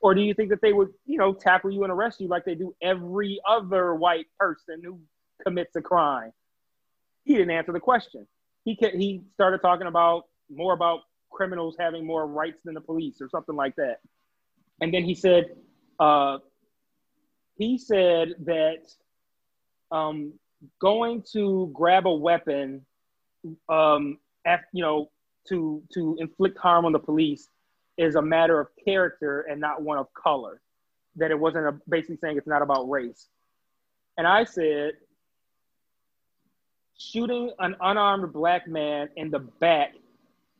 [0.00, 2.44] Or do you think that they would, you know, tackle you and arrest you like
[2.44, 5.00] they do every other white person who
[5.44, 6.32] commits a crime?
[7.24, 8.26] He didn't answer the question.
[8.68, 11.00] He he started talking about more about
[11.30, 14.00] criminals having more rights than the police or something like that.
[14.82, 15.46] And then he said,
[15.98, 16.38] uh,
[17.56, 18.82] he said that
[19.90, 20.34] um,
[20.80, 22.84] going to grab a weapon
[23.70, 24.18] um,
[24.74, 25.10] you know,
[25.48, 27.48] to to inflict harm on the police
[27.96, 30.60] is a matter of character and not one of color.
[31.16, 33.28] That it wasn't a, basically saying it's not about race.
[34.18, 34.92] And I said,
[36.98, 39.94] shooting an unarmed black man in the back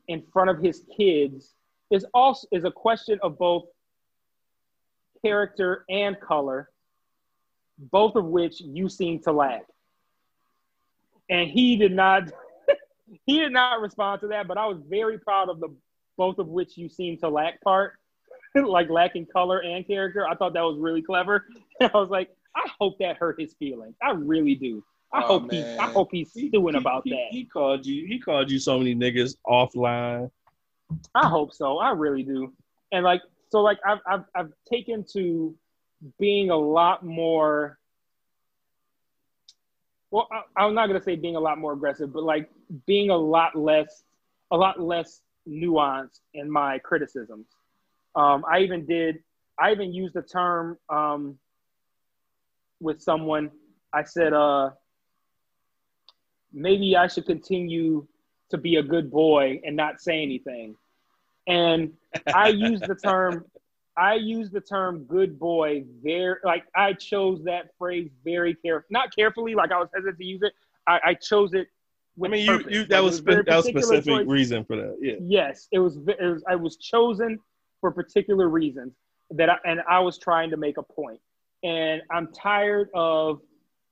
[0.07, 1.55] in front of his kids
[1.91, 3.65] is also is a question of both
[5.25, 6.71] character and color,
[7.79, 9.65] both of which you seem to lack.
[11.29, 12.31] And he did not
[13.27, 15.75] he did not respond to that, but I was very proud of the
[16.17, 17.95] both of which you seem to lack part,
[18.55, 20.27] like lacking color and character.
[20.27, 21.47] I thought that was really clever.
[21.81, 23.97] I was like, I hope that hurt his feelings.
[24.03, 24.85] I really do.
[25.13, 25.61] I Oh, hope he.
[25.79, 27.27] I hope he's doing He- about he, that.
[27.31, 28.07] He called you.
[28.07, 30.31] He called you so many niggas offline.
[31.15, 31.79] I hope so.
[31.79, 32.53] I really do.
[32.93, 35.55] And like so like I've I've I've taken to
[36.19, 37.79] being a lot more
[40.11, 42.49] well, I, I'm not gonna say being a lot more aggressive, but like
[42.87, 44.05] being a lot less
[44.51, 47.47] a lot less nuanced in my criticisms.
[48.15, 49.23] Um, I even did
[49.59, 51.39] I even used the term um,
[52.81, 53.51] with someone.
[53.93, 54.71] I said, uh,
[56.53, 58.07] maybe I should continue
[58.51, 60.75] to be a good boy and not say anything.
[61.47, 61.93] And
[62.35, 63.45] I use the term
[63.97, 69.15] I use the term good boy very like I chose that phrase very carefully not
[69.15, 70.53] carefully, like I was hesitant to use it.
[70.87, 71.69] I, I chose it
[72.25, 74.27] I mean, you, you that it was spe- that was specific choice.
[74.27, 74.97] reason for that.
[75.01, 75.15] Yeah.
[75.21, 76.43] Yes, it was, it was.
[76.49, 77.39] I was chosen
[77.81, 78.93] for particular reasons
[79.31, 81.21] that, I, and I was trying to make a point.
[81.63, 83.41] And I'm tired of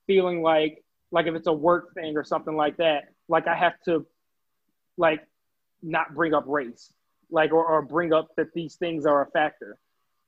[0.07, 0.83] feeling like,
[1.17, 4.05] like if it's a work thing or something like that, like I have to,
[4.99, 5.27] like,
[5.83, 6.93] not bring up race,
[7.31, 9.79] like or, or bring up that these things are a factor,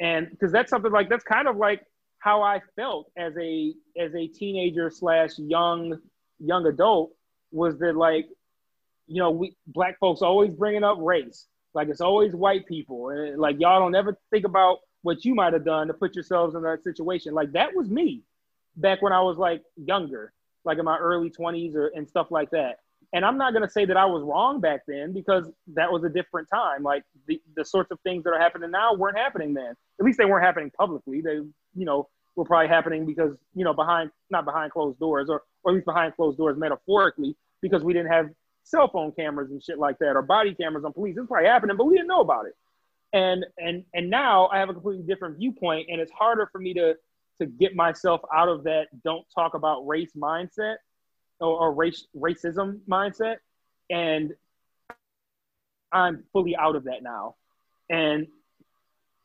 [0.01, 1.83] and because that's something like that's kind of like
[2.21, 5.99] how I felt as a as a teenager slash young
[6.39, 7.13] young adult
[7.53, 8.27] was that like
[9.09, 11.47] you know, we black folks always bringing up race.
[11.75, 15.53] Like it's always white people, and like y'all don't ever think about what you might
[15.53, 17.35] have done to put yourselves in that situation.
[17.35, 18.23] Like that was me
[18.75, 20.33] back when I was like younger,
[20.69, 22.79] like in my early twenties or and stuff like that.
[23.15, 26.11] And I'm not gonna say that I was wrong back then because that was a
[26.11, 26.83] different time.
[26.83, 29.75] Like the, the sorts of things that are happening now weren't happening then.
[29.99, 31.23] At least they weren't happening publicly.
[31.23, 31.37] They,
[31.75, 35.73] you know, were probably happening because you know behind not behind closed doors or or
[35.73, 38.29] at least behind closed doors metaphorically because we didn't have
[38.63, 41.17] cell phone cameras and shit like that or body cameras on police.
[41.17, 42.55] It's probably happening, but we didn't know about it.
[43.15, 46.75] And and and now I have a completely different viewpoint, and it's harder for me
[46.75, 46.95] to
[47.41, 50.77] to get myself out of that don't talk about race mindset
[51.41, 53.37] or, or race racism mindset.
[53.91, 54.33] And
[55.93, 57.37] I'm fully out of that now.
[57.91, 58.27] And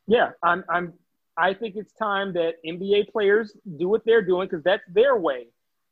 [0.06, 0.94] yeah, I'm I'm
[1.36, 5.48] I think it's time that NBA players do what they're doing because that's their way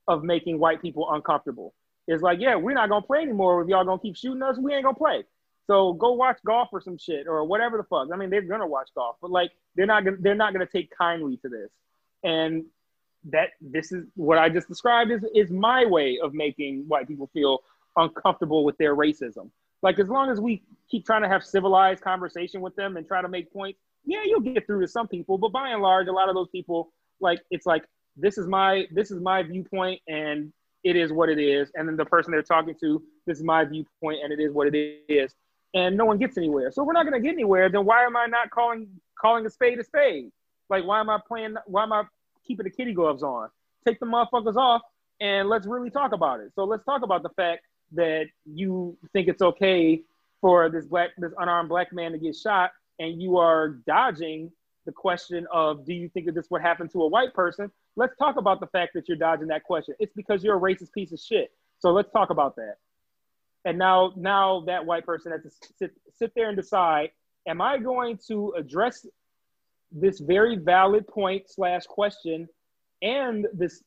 [0.09, 1.74] of making white people uncomfortable.
[2.07, 3.62] It's like, yeah, we're not gonna play anymore.
[3.62, 5.24] If y'all gonna keep shooting us, we ain't gonna play.
[5.66, 8.09] So go watch golf or some shit or whatever the fuck.
[8.12, 10.90] I mean, they're gonna watch golf, but like they're not gonna they're not gonna take
[10.97, 11.70] kindly to this.
[12.24, 12.65] And
[13.31, 17.31] that this is what I just described is is my way of making white people
[17.32, 17.61] feel
[17.97, 19.51] uncomfortable with their racism.
[19.82, 23.23] Like as long as we keep trying to have civilized conversation with them and try
[23.23, 26.12] to make points, yeah, you'll get through to some people, but by and large, a
[26.12, 27.85] lot of those people, like it's like
[28.16, 30.53] this is my this is my viewpoint and
[30.85, 31.70] it is what it is.
[31.74, 34.73] And then the person they're talking to, this is my viewpoint and it is what
[34.73, 35.35] it is.
[35.74, 36.70] And no one gets anywhere.
[36.70, 37.69] So we're not gonna get anywhere.
[37.69, 38.89] Then why am I not calling
[39.20, 40.31] calling a spade a spade?
[40.73, 42.05] Like why am I playing why am I
[42.47, 43.51] keeping the kitty gloves on?
[43.86, 44.81] Take the motherfuckers off
[45.20, 46.51] and let's really talk about it.
[46.55, 50.01] So let's talk about the fact that you think it's okay
[50.40, 54.51] for this black this unarmed black man to get shot and you are dodging
[54.86, 57.70] the question of do you think that this would happen to a white person?
[57.94, 59.94] Let's talk about the fact that you're dodging that question.
[59.99, 61.53] It's because you're a racist piece of shit.
[61.81, 62.77] So let's talk about that.
[63.66, 67.11] And now, now that white person has to sit, sit there and decide:
[67.47, 69.07] Am I going to address
[69.93, 72.48] this very valid point slash question
[73.02, 73.82] and this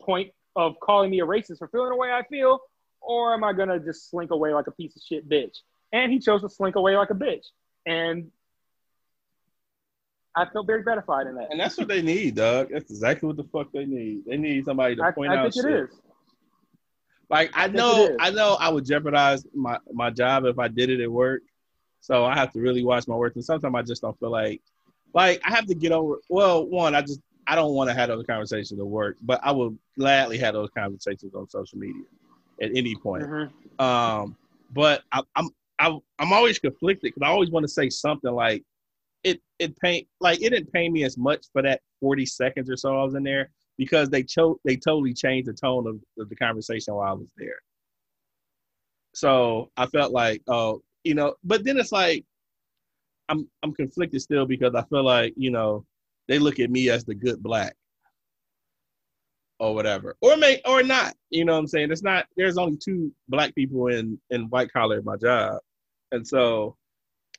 [0.00, 2.60] point of calling me a racist for feeling the way I feel,
[3.00, 5.58] or am I gonna just slink away like a piece of shit bitch?
[5.92, 7.44] And he chose to slink away like a bitch,
[7.84, 8.30] and
[10.34, 11.48] I felt very gratified in that.
[11.50, 12.70] And that's what they need, Doug.
[12.70, 14.24] That's exactly what the fuck they need.
[14.26, 15.72] They need somebody to I, point I out think shit.
[15.72, 16.00] it is.
[17.30, 18.16] Like I think know.
[18.20, 21.42] I know, I would jeopardize my my job if I did it at work.
[22.00, 24.62] So I have to really watch my work, and sometimes I just don't feel like,
[25.16, 26.18] like I have to get over.
[26.28, 29.50] Well, one, I just I don't want to have those conversations at work, but I
[29.50, 32.02] will gladly have those conversations on social media
[32.60, 33.24] at any point.
[33.24, 33.80] Mhm.
[33.80, 34.36] Um,
[34.72, 35.48] but I, I'm
[35.78, 38.62] I, I'm always conflicted because I always want to say something like
[39.24, 42.76] it it pain like it didn't pain me as much for that 40 seconds or
[42.76, 43.48] so I was in there
[43.78, 47.30] because they chose they totally changed the tone of, of the conversation while I was
[47.38, 47.58] there.
[49.14, 52.26] So I felt like oh you know, but then it's like
[53.28, 55.84] I'm I'm conflicted still because I feel like you know
[56.28, 57.74] they look at me as the good black
[59.58, 60.16] or whatever.
[60.20, 61.90] Or may or not you know what i'm saying?
[61.90, 65.60] It's not there's only two black people in in white collar at my job.
[66.12, 66.76] And so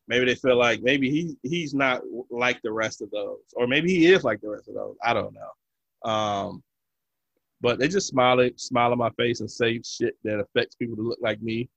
[0.07, 3.39] maybe they feel like maybe he he's not like the rest of those.
[3.53, 4.95] Or maybe he is like the rest of those.
[5.03, 6.11] I don't know.
[6.11, 6.64] Um
[7.59, 10.95] but they just smile at smile on my face and say shit that affects people
[10.95, 11.69] to look like me.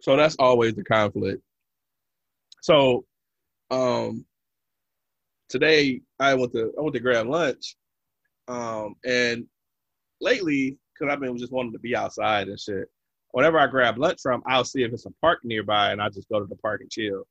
[0.00, 1.42] So that's always the conflict
[2.62, 3.04] so
[3.70, 4.24] um
[5.48, 7.76] today i went to i went to grab lunch
[8.50, 9.46] um, and
[10.20, 12.88] lately, because I've been just wanting to be outside and shit,
[13.30, 16.28] whenever I grab lunch from, I'll see if it's a park nearby and I just
[16.28, 17.24] go to the park and chill.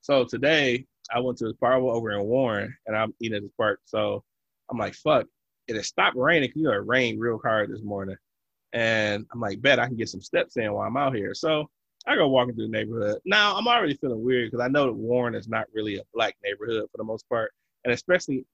[0.00, 3.52] So today, I went to this park over in Warren and I'm eating at this
[3.58, 3.80] park.
[3.84, 4.24] So
[4.70, 5.26] I'm like, fuck,
[5.68, 8.16] it had stopped raining you know, it rained real hard this morning.
[8.72, 11.34] And I'm like, bet I can get some steps in while I'm out here.
[11.34, 11.68] So
[12.06, 13.18] I go walking through the neighborhood.
[13.24, 16.36] Now I'm already feeling weird because I know that Warren is not really a black
[16.44, 17.52] neighborhood for the most part.
[17.84, 18.44] And especially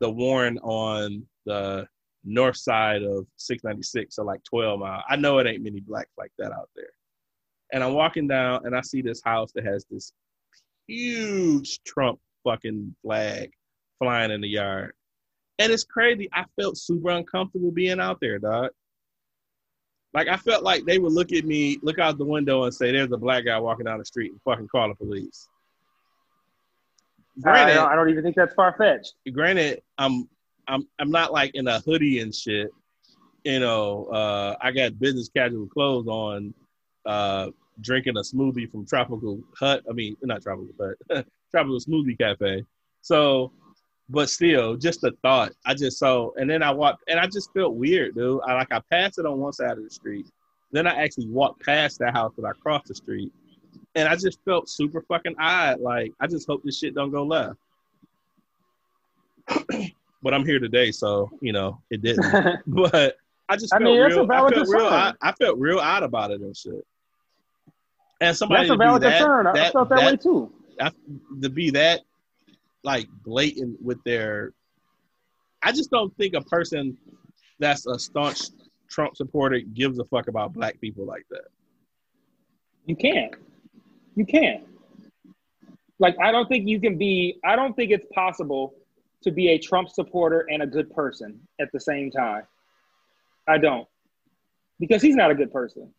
[0.00, 1.86] the Warren on the
[2.24, 5.02] north side of 696, so like 12 mile.
[5.08, 6.90] I know it ain't many blacks like that out there.
[7.72, 10.12] And I'm walking down and I see this house that has this
[10.86, 13.50] huge Trump fucking flag
[13.98, 14.92] flying in the yard.
[15.58, 16.28] And it's crazy.
[16.32, 18.70] I felt super uncomfortable being out there, dog.
[20.14, 22.92] Like I felt like they would look at me, look out the window and say,
[22.92, 25.48] there's a black guy walking down the street and fucking call the police.
[27.38, 29.14] I, Granted, don't, I don't even think that's far fetched.
[29.32, 30.28] granted, I'm
[30.66, 32.70] I'm I'm not like in a hoodie and shit.
[33.44, 36.52] You know, uh, I got business casual clothes on,
[37.06, 39.84] uh, drinking a smoothie from Tropical Hut.
[39.88, 40.74] I mean, not Tropical
[41.10, 42.64] Hut, Tropical Smoothie Cafe.
[43.00, 43.52] So,
[44.08, 45.52] but still, just the thought.
[45.66, 48.40] I just saw, and then I walked, and I just felt weird, dude.
[48.46, 50.26] I like I passed it on one side of the street,
[50.72, 53.32] then I actually walked past that house, but I crossed the street,
[53.94, 55.80] and I just felt super fucking odd.
[55.80, 57.56] Like I just hope this shit don't go left.
[60.22, 62.60] but I'm here today, so you know it didn't.
[62.66, 63.16] but
[63.48, 64.30] I just I felt mean, a real.
[64.30, 64.86] I felt real.
[64.86, 65.12] I.
[65.22, 66.86] I felt real odd about it and shit.
[68.20, 69.46] And somebody that's a valid that, concern.
[69.46, 70.52] I that, felt that, that- way too.
[70.80, 70.92] I-
[71.42, 72.02] to be that
[72.84, 74.52] like blatant with their.
[75.62, 76.96] I just don't think a person
[77.58, 78.42] that's a staunch
[78.88, 81.48] Trump supporter gives a fuck about black people like that.
[82.86, 83.34] You can't.
[84.14, 84.64] You can't.
[85.98, 88.74] Like, I don't think you can be, I don't think it's possible
[89.24, 92.44] to be a Trump supporter and a good person at the same time.
[93.48, 93.86] I don't.
[94.78, 95.92] Because he's not a good person.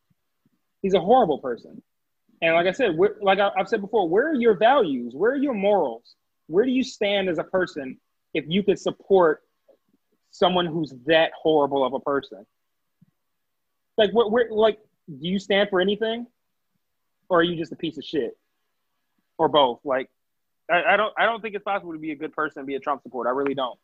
[0.81, 1.81] He's a horrible person.
[2.41, 5.13] And like I said, like I've said before, where are your values?
[5.13, 6.15] Where are your morals?
[6.49, 7.97] Where do you stand as a person
[8.33, 9.41] if you could support
[10.31, 12.45] someone who's that horrible of a person?
[13.97, 16.27] Like, where, where, like, do you stand for anything?
[17.29, 18.37] or are you just a piece of shit,
[19.37, 19.79] or both?
[19.83, 20.09] Like,
[20.69, 22.75] I, I don't, I don't think it's possible to be a good person and be
[22.75, 23.29] a Trump supporter.
[23.29, 23.79] I really don't.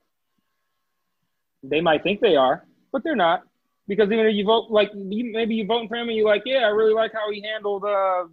[1.63, 3.43] They might think they are, but they're not,
[3.87, 6.43] because even if you vote, like, you, maybe you voting for him and you're like,
[6.45, 7.85] yeah, I really like how he handled.
[7.85, 8.25] Uh,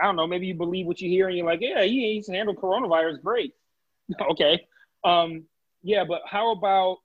[0.00, 2.28] I don't know, maybe you believe what you hear and you're like, yeah, he, he's
[2.28, 3.54] handled coronavirus great.
[4.30, 4.66] okay,
[5.04, 5.44] um,
[5.82, 6.98] yeah, but how about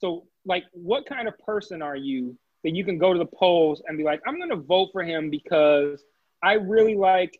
[0.00, 3.82] so, like, what kind of person are you that you can go to the polls
[3.86, 6.02] and be like, I'm going to vote for him because
[6.42, 7.38] I really like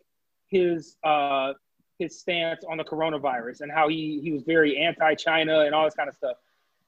[0.48, 1.54] his uh,
[1.98, 5.94] his stance on the coronavirus and how he he was very anti-China and all this
[5.94, 6.36] kind of stuff.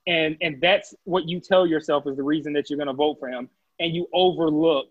[0.07, 3.19] And and that's what you tell yourself is the reason that you're going to vote
[3.21, 3.49] for him,
[3.79, 4.89] and you overlook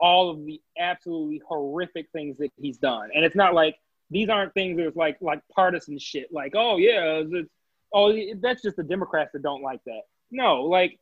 [0.00, 3.10] all of the absolutely horrific things that he's done.
[3.14, 3.76] And it's not like
[4.10, 6.32] these aren't things that's like like partisan shit.
[6.32, 7.50] Like, oh yeah, it's,
[7.92, 10.02] oh that's just the Democrats that don't like that.
[10.30, 10.98] No, like,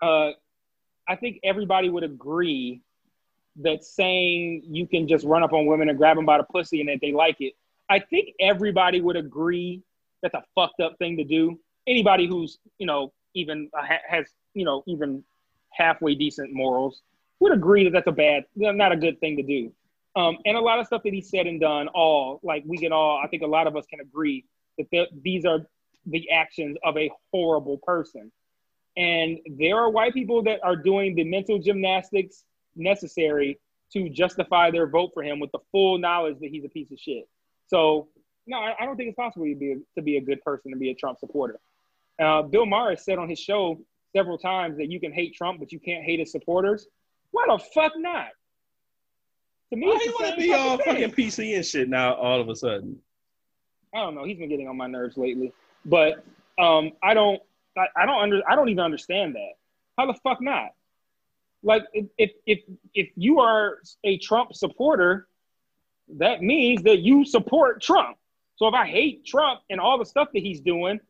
[0.00, 0.30] uh,
[1.08, 2.82] I think everybody would agree
[3.56, 6.80] that saying you can just run up on women and grab them by the pussy
[6.80, 7.54] and that they like it.
[7.88, 9.82] I think everybody would agree
[10.22, 11.58] that's a fucked up thing to do.
[11.86, 15.24] Anybody who's you know even uh, has you know even
[15.70, 17.02] halfway decent morals
[17.40, 19.72] would agree that that's a bad, not a good thing to do.
[20.14, 22.92] Um, and a lot of stuff that he said and done, all like we can
[22.92, 24.44] all, I think a lot of us can agree
[24.78, 25.60] that these are
[26.06, 28.30] the actions of a horrible person.
[28.96, 32.44] And there are white people that are doing the mental gymnastics
[32.76, 33.58] necessary
[33.92, 36.98] to justify their vote for him with the full knowledge that he's a piece of
[36.98, 37.28] shit.
[37.66, 38.08] So,
[38.46, 40.72] no, I, I don't think it's possible to be a, to be a good person
[40.72, 41.58] to be a Trump supporter.
[42.20, 43.80] Uh, Bill Maher said on his show
[44.14, 46.86] several times that you can hate Trump, but you can't hate his supporters.
[47.30, 48.28] Why the fuck not?
[49.72, 52.50] To me, Why he want to be all fucking PC and shit now all of
[52.50, 52.98] a sudden?
[53.94, 54.24] I don't know.
[54.24, 55.50] He's been getting on my nerves lately,
[55.86, 56.22] but
[56.58, 57.40] um, I don't.
[57.78, 58.42] I, I don't under.
[58.46, 59.52] I don't even understand that.
[59.96, 60.72] How the fuck not?
[61.62, 62.60] Like, if if
[62.92, 65.26] if you are a Trump supporter,
[66.18, 68.18] that means that you support Trump.
[68.56, 71.00] So if I hate Trump and all the stuff that he's doing,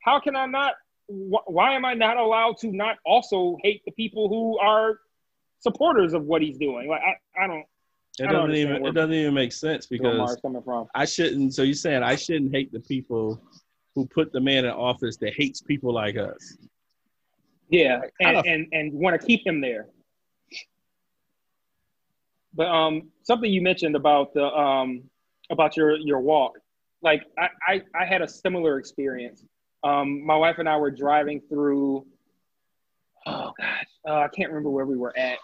[0.00, 0.72] how can I not?
[1.08, 5.00] Wh- why am I not allowed to not also hate the people who are
[5.58, 6.88] supporters of what he's doing?
[6.88, 7.66] Like I, I don't.
[8.18, 10.38] It doesn't even it doesn't even make sense because
[10.94, 11.54] I shouldn't.
[11.54, 13.40] So you're saying I shouldn't hate the people
[13.96, 16.58] who put the man in office that hates people like us?
[17.70, 19.86] Yeah, and, and and want to keep him there.
[22.54, 25.02] But um, something you mentioned about the um
[25.50, 26.58] about your your walk,
[27.02, 29.44] like I I, I had a similar experience.
[29.82, 32.06] Um, my wife and I were driving through.
[33.26, 35.38] Oh gosh, uh, I can't remember where we were at,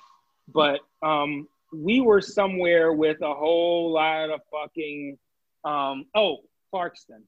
[0.54, 5.18] but um, we were somewhere with a whole lot of fucking.
[5.64, 6.38] Um, oh,
[6.72, 7.22] Clarkston.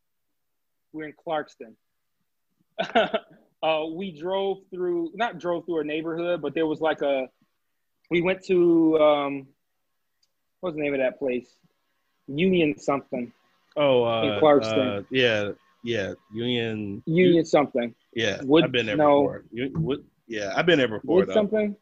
[0.92, 1.74] We're in Clarkston.
[3.62, 7.28] uh, we drove through, not drove through a neighborhood, but there was like a.
[8.10, 9.46] We went to um,
[10.60, 11.48] what's the name of that place?
[12.26, 13.32] Union something.
[13.76, 14.98] Oh, uh, in Clarkston.
[14.98, 15.50] Uh, yeah,
[15.82, 17.02] yeah, Union.
[17.06, 17.94] Union something.
[18.14, 19.44] Yeah, Wood, I've been there no, before.
[19.52, 21.16] Wood, yeah, I've been there before.
[21.16, 21.76] Wood something.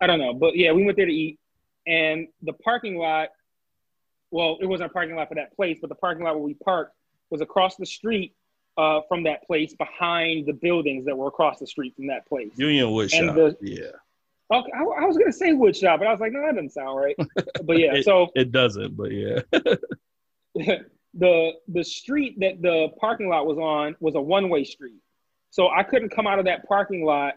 [0.00, 1.38] I don't know, but yeah, we went there to eat,
[1.86, 3.28] and the parking lot.
[4.30, 6.54] Well, it wasn't a parking lot for that place, but the parking lot where we
[6.54, 6.94] parked
[7.30, 8.34] was across the street
[8.76, 12.50] uh, from that place, behind the buildings that were across the street from that place.
[12.56, 13.34] Union Wood Shop.
[13.34, 13.86] The, yeah.
[14.52, 16.96] Okay, I, I, was gonna say woodshop, but I was like, no, that doesn't sound
[16.98, 17.16] right.
[17.64, 18.96] But yeah, it, so it doesn't.
[18.96, 19.40] But yeah.
[21.14, 25.00] the the street that the parking lot was on was a one way street,
[25.50, 27.34] so I couldn't come out of that parking lot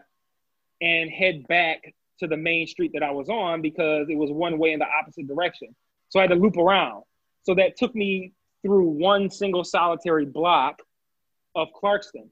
[0.80, 4.58] and head back to the main street that I was on because it was one
[4.58, 5.74] way in the opposite direction.
[6.08, 7.02] So I had to loop around.
[7.42, 8.32] So that took me
[8.62, 10.80] through one single solitary block
[11.54, 12.28] of Clarkston.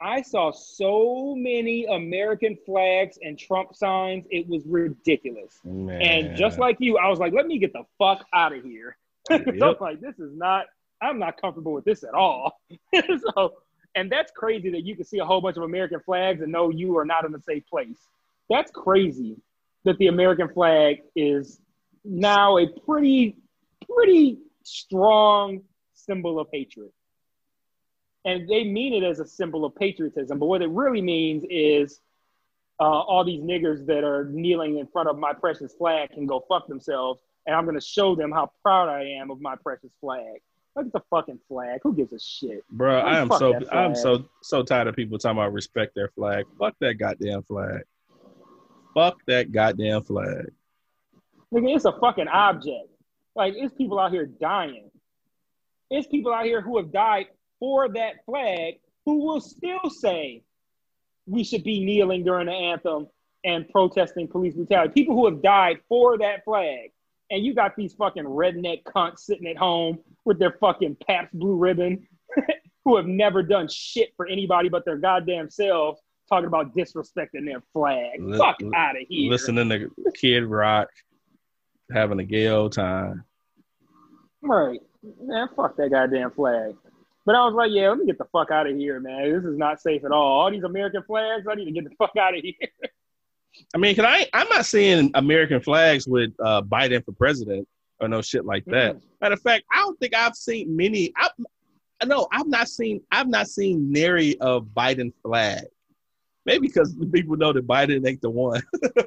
[0.00, 5.60] I saw so many American flags and Trump signs, it was ridiculous.
[5.64, 6.02] Man.
[6.02, 8.96] And just like you, I was like, let me get the fuck out of here.
[9.30, 9.46] Yep.
[9.62, 10.66] I was like, this is not,
[11.00, 12.60] I'm not comfortable with this at all.
[13.34, 13.54] so,
[13.94, 16.68] and that's crazy that you can see a whole bunch of American flags and know
[16.68, 17.96] you are not in a safe place.
[18.48, 19.36] That's crazy
[19.84, 21.60] that the American flag is
[22.04, 23.36] now a pretty,
[23.90, 25.62] pretty strong
[25.94, 26.90] symbol of hatred.
[28.24, 32.00] And they mean it as a symbol of patriotism, but what it really means is
[32.80, 36.44] uh, all these niggers that are kneeling in front of my precious flag can go
[36.48, 40.40] fuck themselves, and I'm gonna show them how proud I am of my precious flag.
[40.74, 41.80] Look at the fucking flag.
[41.84, 42.64] Who gives a shit?
[42.68, 46.46] Bro, I am so I'm so so tired of people talking about respect their flag.
[46.58, 47.82] Fuck that goddamn flag.
[48.94, 50.52] Fuck that goddamn flag.
[51.52, 52.88] Nigga, it's a fucking object.
[53.36, 54.90] Like, it's people out here dying.
[55.90, 57.26] It's people out here who have died
[57.58, 60.42] for that flag who will still say
[61.26, 63.08] we should be kneeling during the anthem
[63.44, 64.92] and protesting police brutality.
[64.92, 66.90] People who have died for that flag.
[67.30, 71.56] And you got these fucking redneck cunts sitting at home with their fucking Pabst Blue
[71.56, 72.06] Ribbon
[72.84, 77.62] who have never done shit for anybody but their goddamn selves talking about disrespecting their
[77.72, 78.20] flag.
[78.20, 79.30] L- Fuck out of here.
[79.30, 80.88] Listening to Kid Rock,
[81.92, 83.24] having a gay old time.
[84.42, 84.80] Right.
[85.20, 86.74] Man, fuck that goddamn flag.
[87.26, 89.32] But I was like, yeah, let me get the fuck out of here, man.
[89.32, 90.40] This is not safe at all.
[90.42, 92.54] All these American flags, I need to get the fuck out of here.
[93.74, 94.26] I mean, can I?
[94.34, 97.68] I'm not seeing American flags with uh, Biden for president
[98.00, 98.96] or no shit like that.
[98.96, 99.06] Mm-hmm.
[99.20, 101.12] Matter of fact, I don't think I've seen many.
[101.16, 101.28] I,
[102.04, 103.00] no, I've not seen.
[103.10, 105.64] I've not seen nary of Biden flag.
[106.46, 108.62] Maybe because the people know that Biden ain't the one.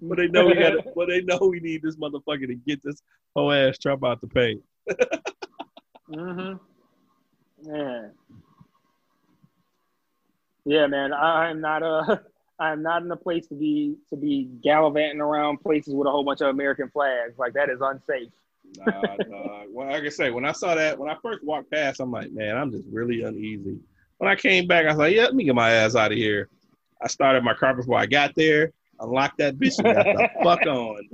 [0.00, 0.94] But they know we got.
[0.94, 3.02] But they know we need this motherfucker to get this
[3.34, 4.62] whole ass Trump out the paint.
[6.10, 7.70] Mm-hmm.
[7.70, 8.12] Man.
[10.64, 11.12] Yeah, man.
[11.12, 12.18] I am not uh
[12.58, 16.10] I am not in a place to be to be gallivanting around places with a
[16.10, 17.38] whole bunch of American flags.
[17.38, 18.30] Like that is unsafe.
[18.76, 19.62] Nah, nah.
[19.70, 22.32] Well, like I say, when I saw that, when I first walked past, I'm like,
[22.32, 23.78] man, I'm just really uneasy.
[24.24, 26.16] When I came back, I was like, yeah, let me get my ass out of
[26.16, 26.48] here.
[27.02, 28.72] I started my car before I got there.
[28.98, 31.08] Unlocked that bitch and got the fuck on.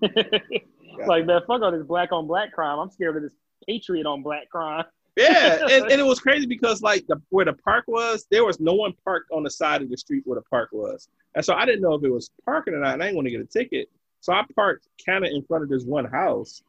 [1.06, 2.78] like man, fuck all this black on black crime.
[2.78, 3.34] I'm scared of this
[3.68, 4.86] patriot on black crime.
[5.18, 8.58] Yeah, and, and it was crazy because like the where the park was, there was
[8.58, 11.52] no one parked on the side of the street where the park was, and so
[11.52, 12.94] I didn't know if it was parking or not.
[12.94, 13.90] And I didn't want to get a ticket,
[14.22, 16.62] so I parked kind of in front of this one house,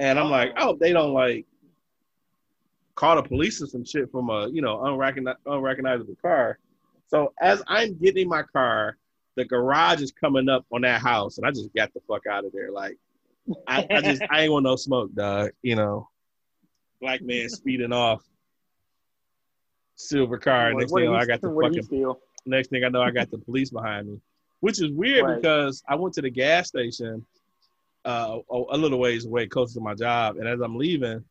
[0.00, 0.30] and I'm oh.
[0.30, 1.46] like, oh, they don't like
[2.94, 6.58] call the police or some shit from a you know unrecogni- unrecognizable car.
[7.08, 8.96] So as I'm getting in my car,
[9.36, 12.44] the garage is coming up on that house, and I just got the fuck out
[12.44, 12.70] of there.
[12.70, 12.96] Like,
[13.66, 15.50] I, I just I ain't want no smoke, dog.
[15.62, 16.08] You know,
[17.00, 18.22] black man speeding off,
[19.96, 20.70] silver car.
[20.70, 22.14] Like, Next thing did I got the what did he fucking.
[22.46, 24.20] Next thing I know, I got the police behind me,
[24.60, 25.36] which is weird Right.
[25.40, 27.24] because I went to the gas station
[28.04, 31.24] uh, a, a little ways away, close to my job, and as I'm leaving,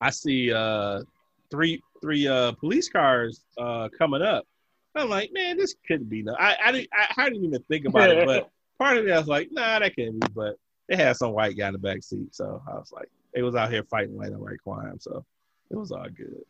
[0.00, 1.02] I see uh,
[1.50, 4.46] three three uh, police cars uh, coming up.
[4.94, 6.22] I'm like, man, this couldn't be.
[6.22, 6.34] No.
[6.38, 9.18] I I didn't I, I didn't even think about it, but part of me I
[9.18, 10.26] was like, nah, that can't be.
[10.34, 10.56] But
[10.88, 13.54] they had some white guy in the back seat, so I was like, they was
[13.54, 15.24] out here fighting like a right crime, so
[15.70, 16.42] it was all good.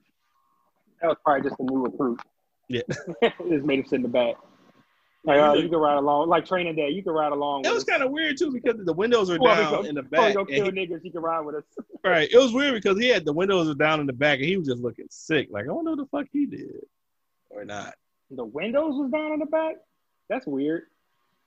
[1.03, 2.21] That was probably just a new recruit.
[2.69, 2.83] Yeah.
[3.23, 4.37] just made him sit in the back.
[5.23, 6.89] Like, uh, you can ride along, like training day.
[6.89, 7.67] You can ride along.
[7.67, 10.03] It was kind of weird too because the windows were Before we down in the
[10.03, 10.33] back.
[10.35, 11.65] go kill he- niggas, you can ride with us.
[12.05, 14.49] right, it was weird because he had the windows were down in the back and
[14.49, 15.49] he was just looking sick.
[15.51, 16.87] Like I wonder what the fuck he did
[17.51, 17.95] or not.
[18.31, 19.77] The windows was down in the back.
[20.31, 20.85] That's weird.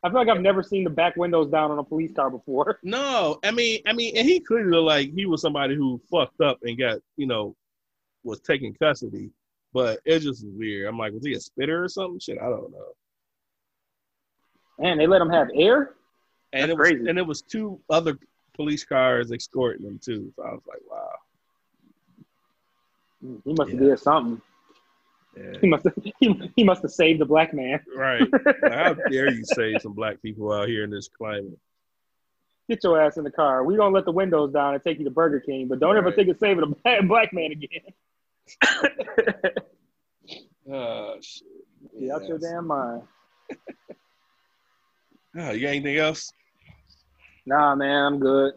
[0.04, 2.80] I feel like I've never seen the back windows down on a police car before.
[2.84, 6.42] No, I mean, I mean, and he clearly looked like he was somebody who fucked
[6.42, 7.56] up and got, you know,
[8.24, 9.32] was taking custody.
[9.74, 10.88] But it just was weird.
[10.90, 12.20] I'm like, was he a spitter or something?
[12.20, 12.92] Shit, I don't know.
[14.80, 15.94] Man, they let them have air.
[16.52, 17.10] And That's it was, crazy.
[17.10, 18.18] and it was two other
[18.56, 20.32] police cars escorting them too.
[20.36, 21.10] So I was like, wow.
[23.26, 24.42] Mm, he must have did something.
[25.36, 25.60] Yeah.
[25.62, 25.94] He must have.
[26.20, 27.80] He, he must have saved the black man.
[27.96, 28.28] Right.
[28.64, 31.58] How dare you say some black people out here in this climate?
[32.70, 33.64] Get your ass in the car.
[33.64, 36.12] We gonna let the windows down and take you to Burger King, but don't ever
[36.12, 37.82] think of saving a black, black man again.
[40.72, 41.44] Oh shit.
[42.00, 43.02] Get out your damn mind.
[45.38, 46.32] Oh, you got anything else?
[47.46, 48.54] Nah, man, I'm good.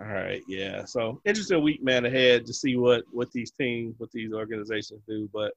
[0.00, 0.84] All right, yeah.
[0.84, 5.28] So interesting week, man, ahead to see what what these teams, what these organizations do.
[5.32, 5.52] But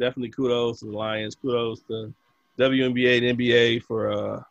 [0.00, 1.34] definitely kudos to the Lions.
[1.36, 2.12] Kudos to
[2.58, 4.42] WNBA and NBA for uh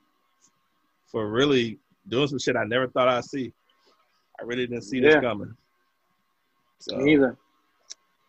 [1.07, 3.51] for really doing some shit I never thought I'd see.
[4.39, 5.21] I really didn't see this Yeah.
[5.21, 5.55] coming.
[6.79, 7.37] So, Me either.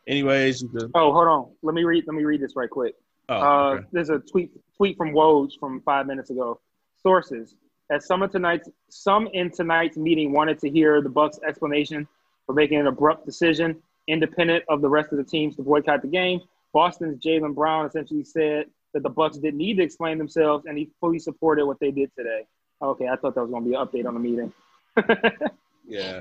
[0.07, 1.51] anyways, could, Oh, hold on.
[1.63, 2.05] Let me read.
[2.07, 2.95] Let me read this right quick.
[3.29, 3.87] oh, Uh, okay.
[3.93, 6.61] There's a tweet tweet from Woj from five minutes ago.
[7.05, 7.57] Sources:
[7.93, 12.09] At some of tonight's some in tonight's meeting wanted to hear the Bucks' explanation
[12.47, 13.77] for making an abrupt decision,
[14.09, 16.41] independent of the rest of the teams, to boycott the game.
[16.73, 20.91] Boston's Jaylen Brown essentially said that the Bucks didn't need to explain themselves, and he
[21.01, 22.47] fully supported what they did today.
[22.83, 24.53] Okay, I thought that was going to be an update on the meeting.
[25.87, 26.21] yeah.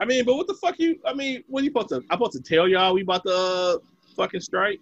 [0.00, 0.98] I mean, but what the fuck you?
[1.06, 1.96] I mean, what are you supposed to?
[1.96, 3.78] I'm supposed to tell y'all we about to uh,
[4.16, 4.80] fucking strike?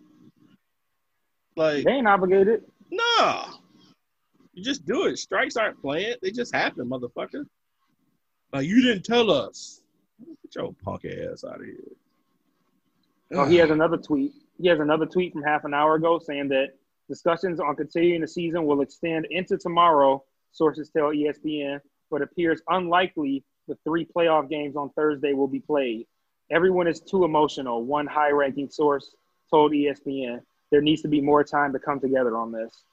[1.57, 2.65] Like, they ain't obligated.
[2.91, 3.47] Nah.
[4.53, 5.19] You just do it.
[5.19, 6.17] Strikes aren't planned.
[6.23, 7.47] They just happen, motherfucker.
[8.53, 9.83] Like you didn't tell us.
[10.21, 11.77] Get your punk ass out of here.
[13.35, 14.33] Oh, he has another tweet.
[14.61, 16.75] He has another tweet from half an hour ago saying that
[17.09, 20.23] discussions on continuing the season will extend into tomorrow,
[20.53, 21.81] sources tell ESPN,
[22.11, 26.07] but appears unlikely the three playoff games on Thursday will be played.
[26.51, 29.17] Everyone is too emotional, one high ranking source
[29.51, 30.41] told ESPN.
[30.71, 32.85] There needs to be more time to come together on this.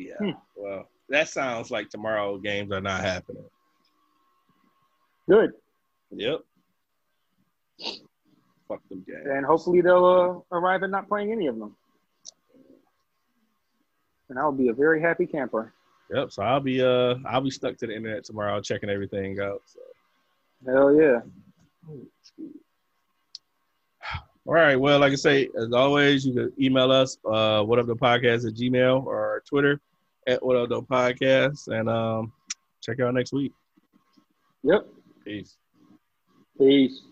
[0.00, 0.16] Yeah.
[0.18, 0.30] Hmm.
[0.56, 3.44] Well, that sounds like tomorrow games are not happening.
[5.28, 5.52] Good.
[6.10, 6.40] Yep.
[8.68, 9.26] Fuck them games.
[9.26, 11.76] And hopefully they'll uh, arrive at not playing any of them.
[14.28, 15.72] And I will be a very happy camper.
[16.14, 16.32] Yep.
[16.32, 19.62] So I'll be uh I'll be stuck to the internet tomorrow checking everything out.
[19.66, 19.80] So.
[20.66, 21.20] Hell yeah.
[24.46, 24.76] All right.
[24.76, 28.46] Well, like I say, as always, you can email us, uh, what up the podcast
[28.46, 29.80] at Gmail or Twitter
[30.26, 32.32] at what up the podcast, and um,
[32.82, 33.52] check you out next week.
[34.62, 34.86] Yep.
[35.24, 35.56] Peace.
[36.58, 37.02] Peace.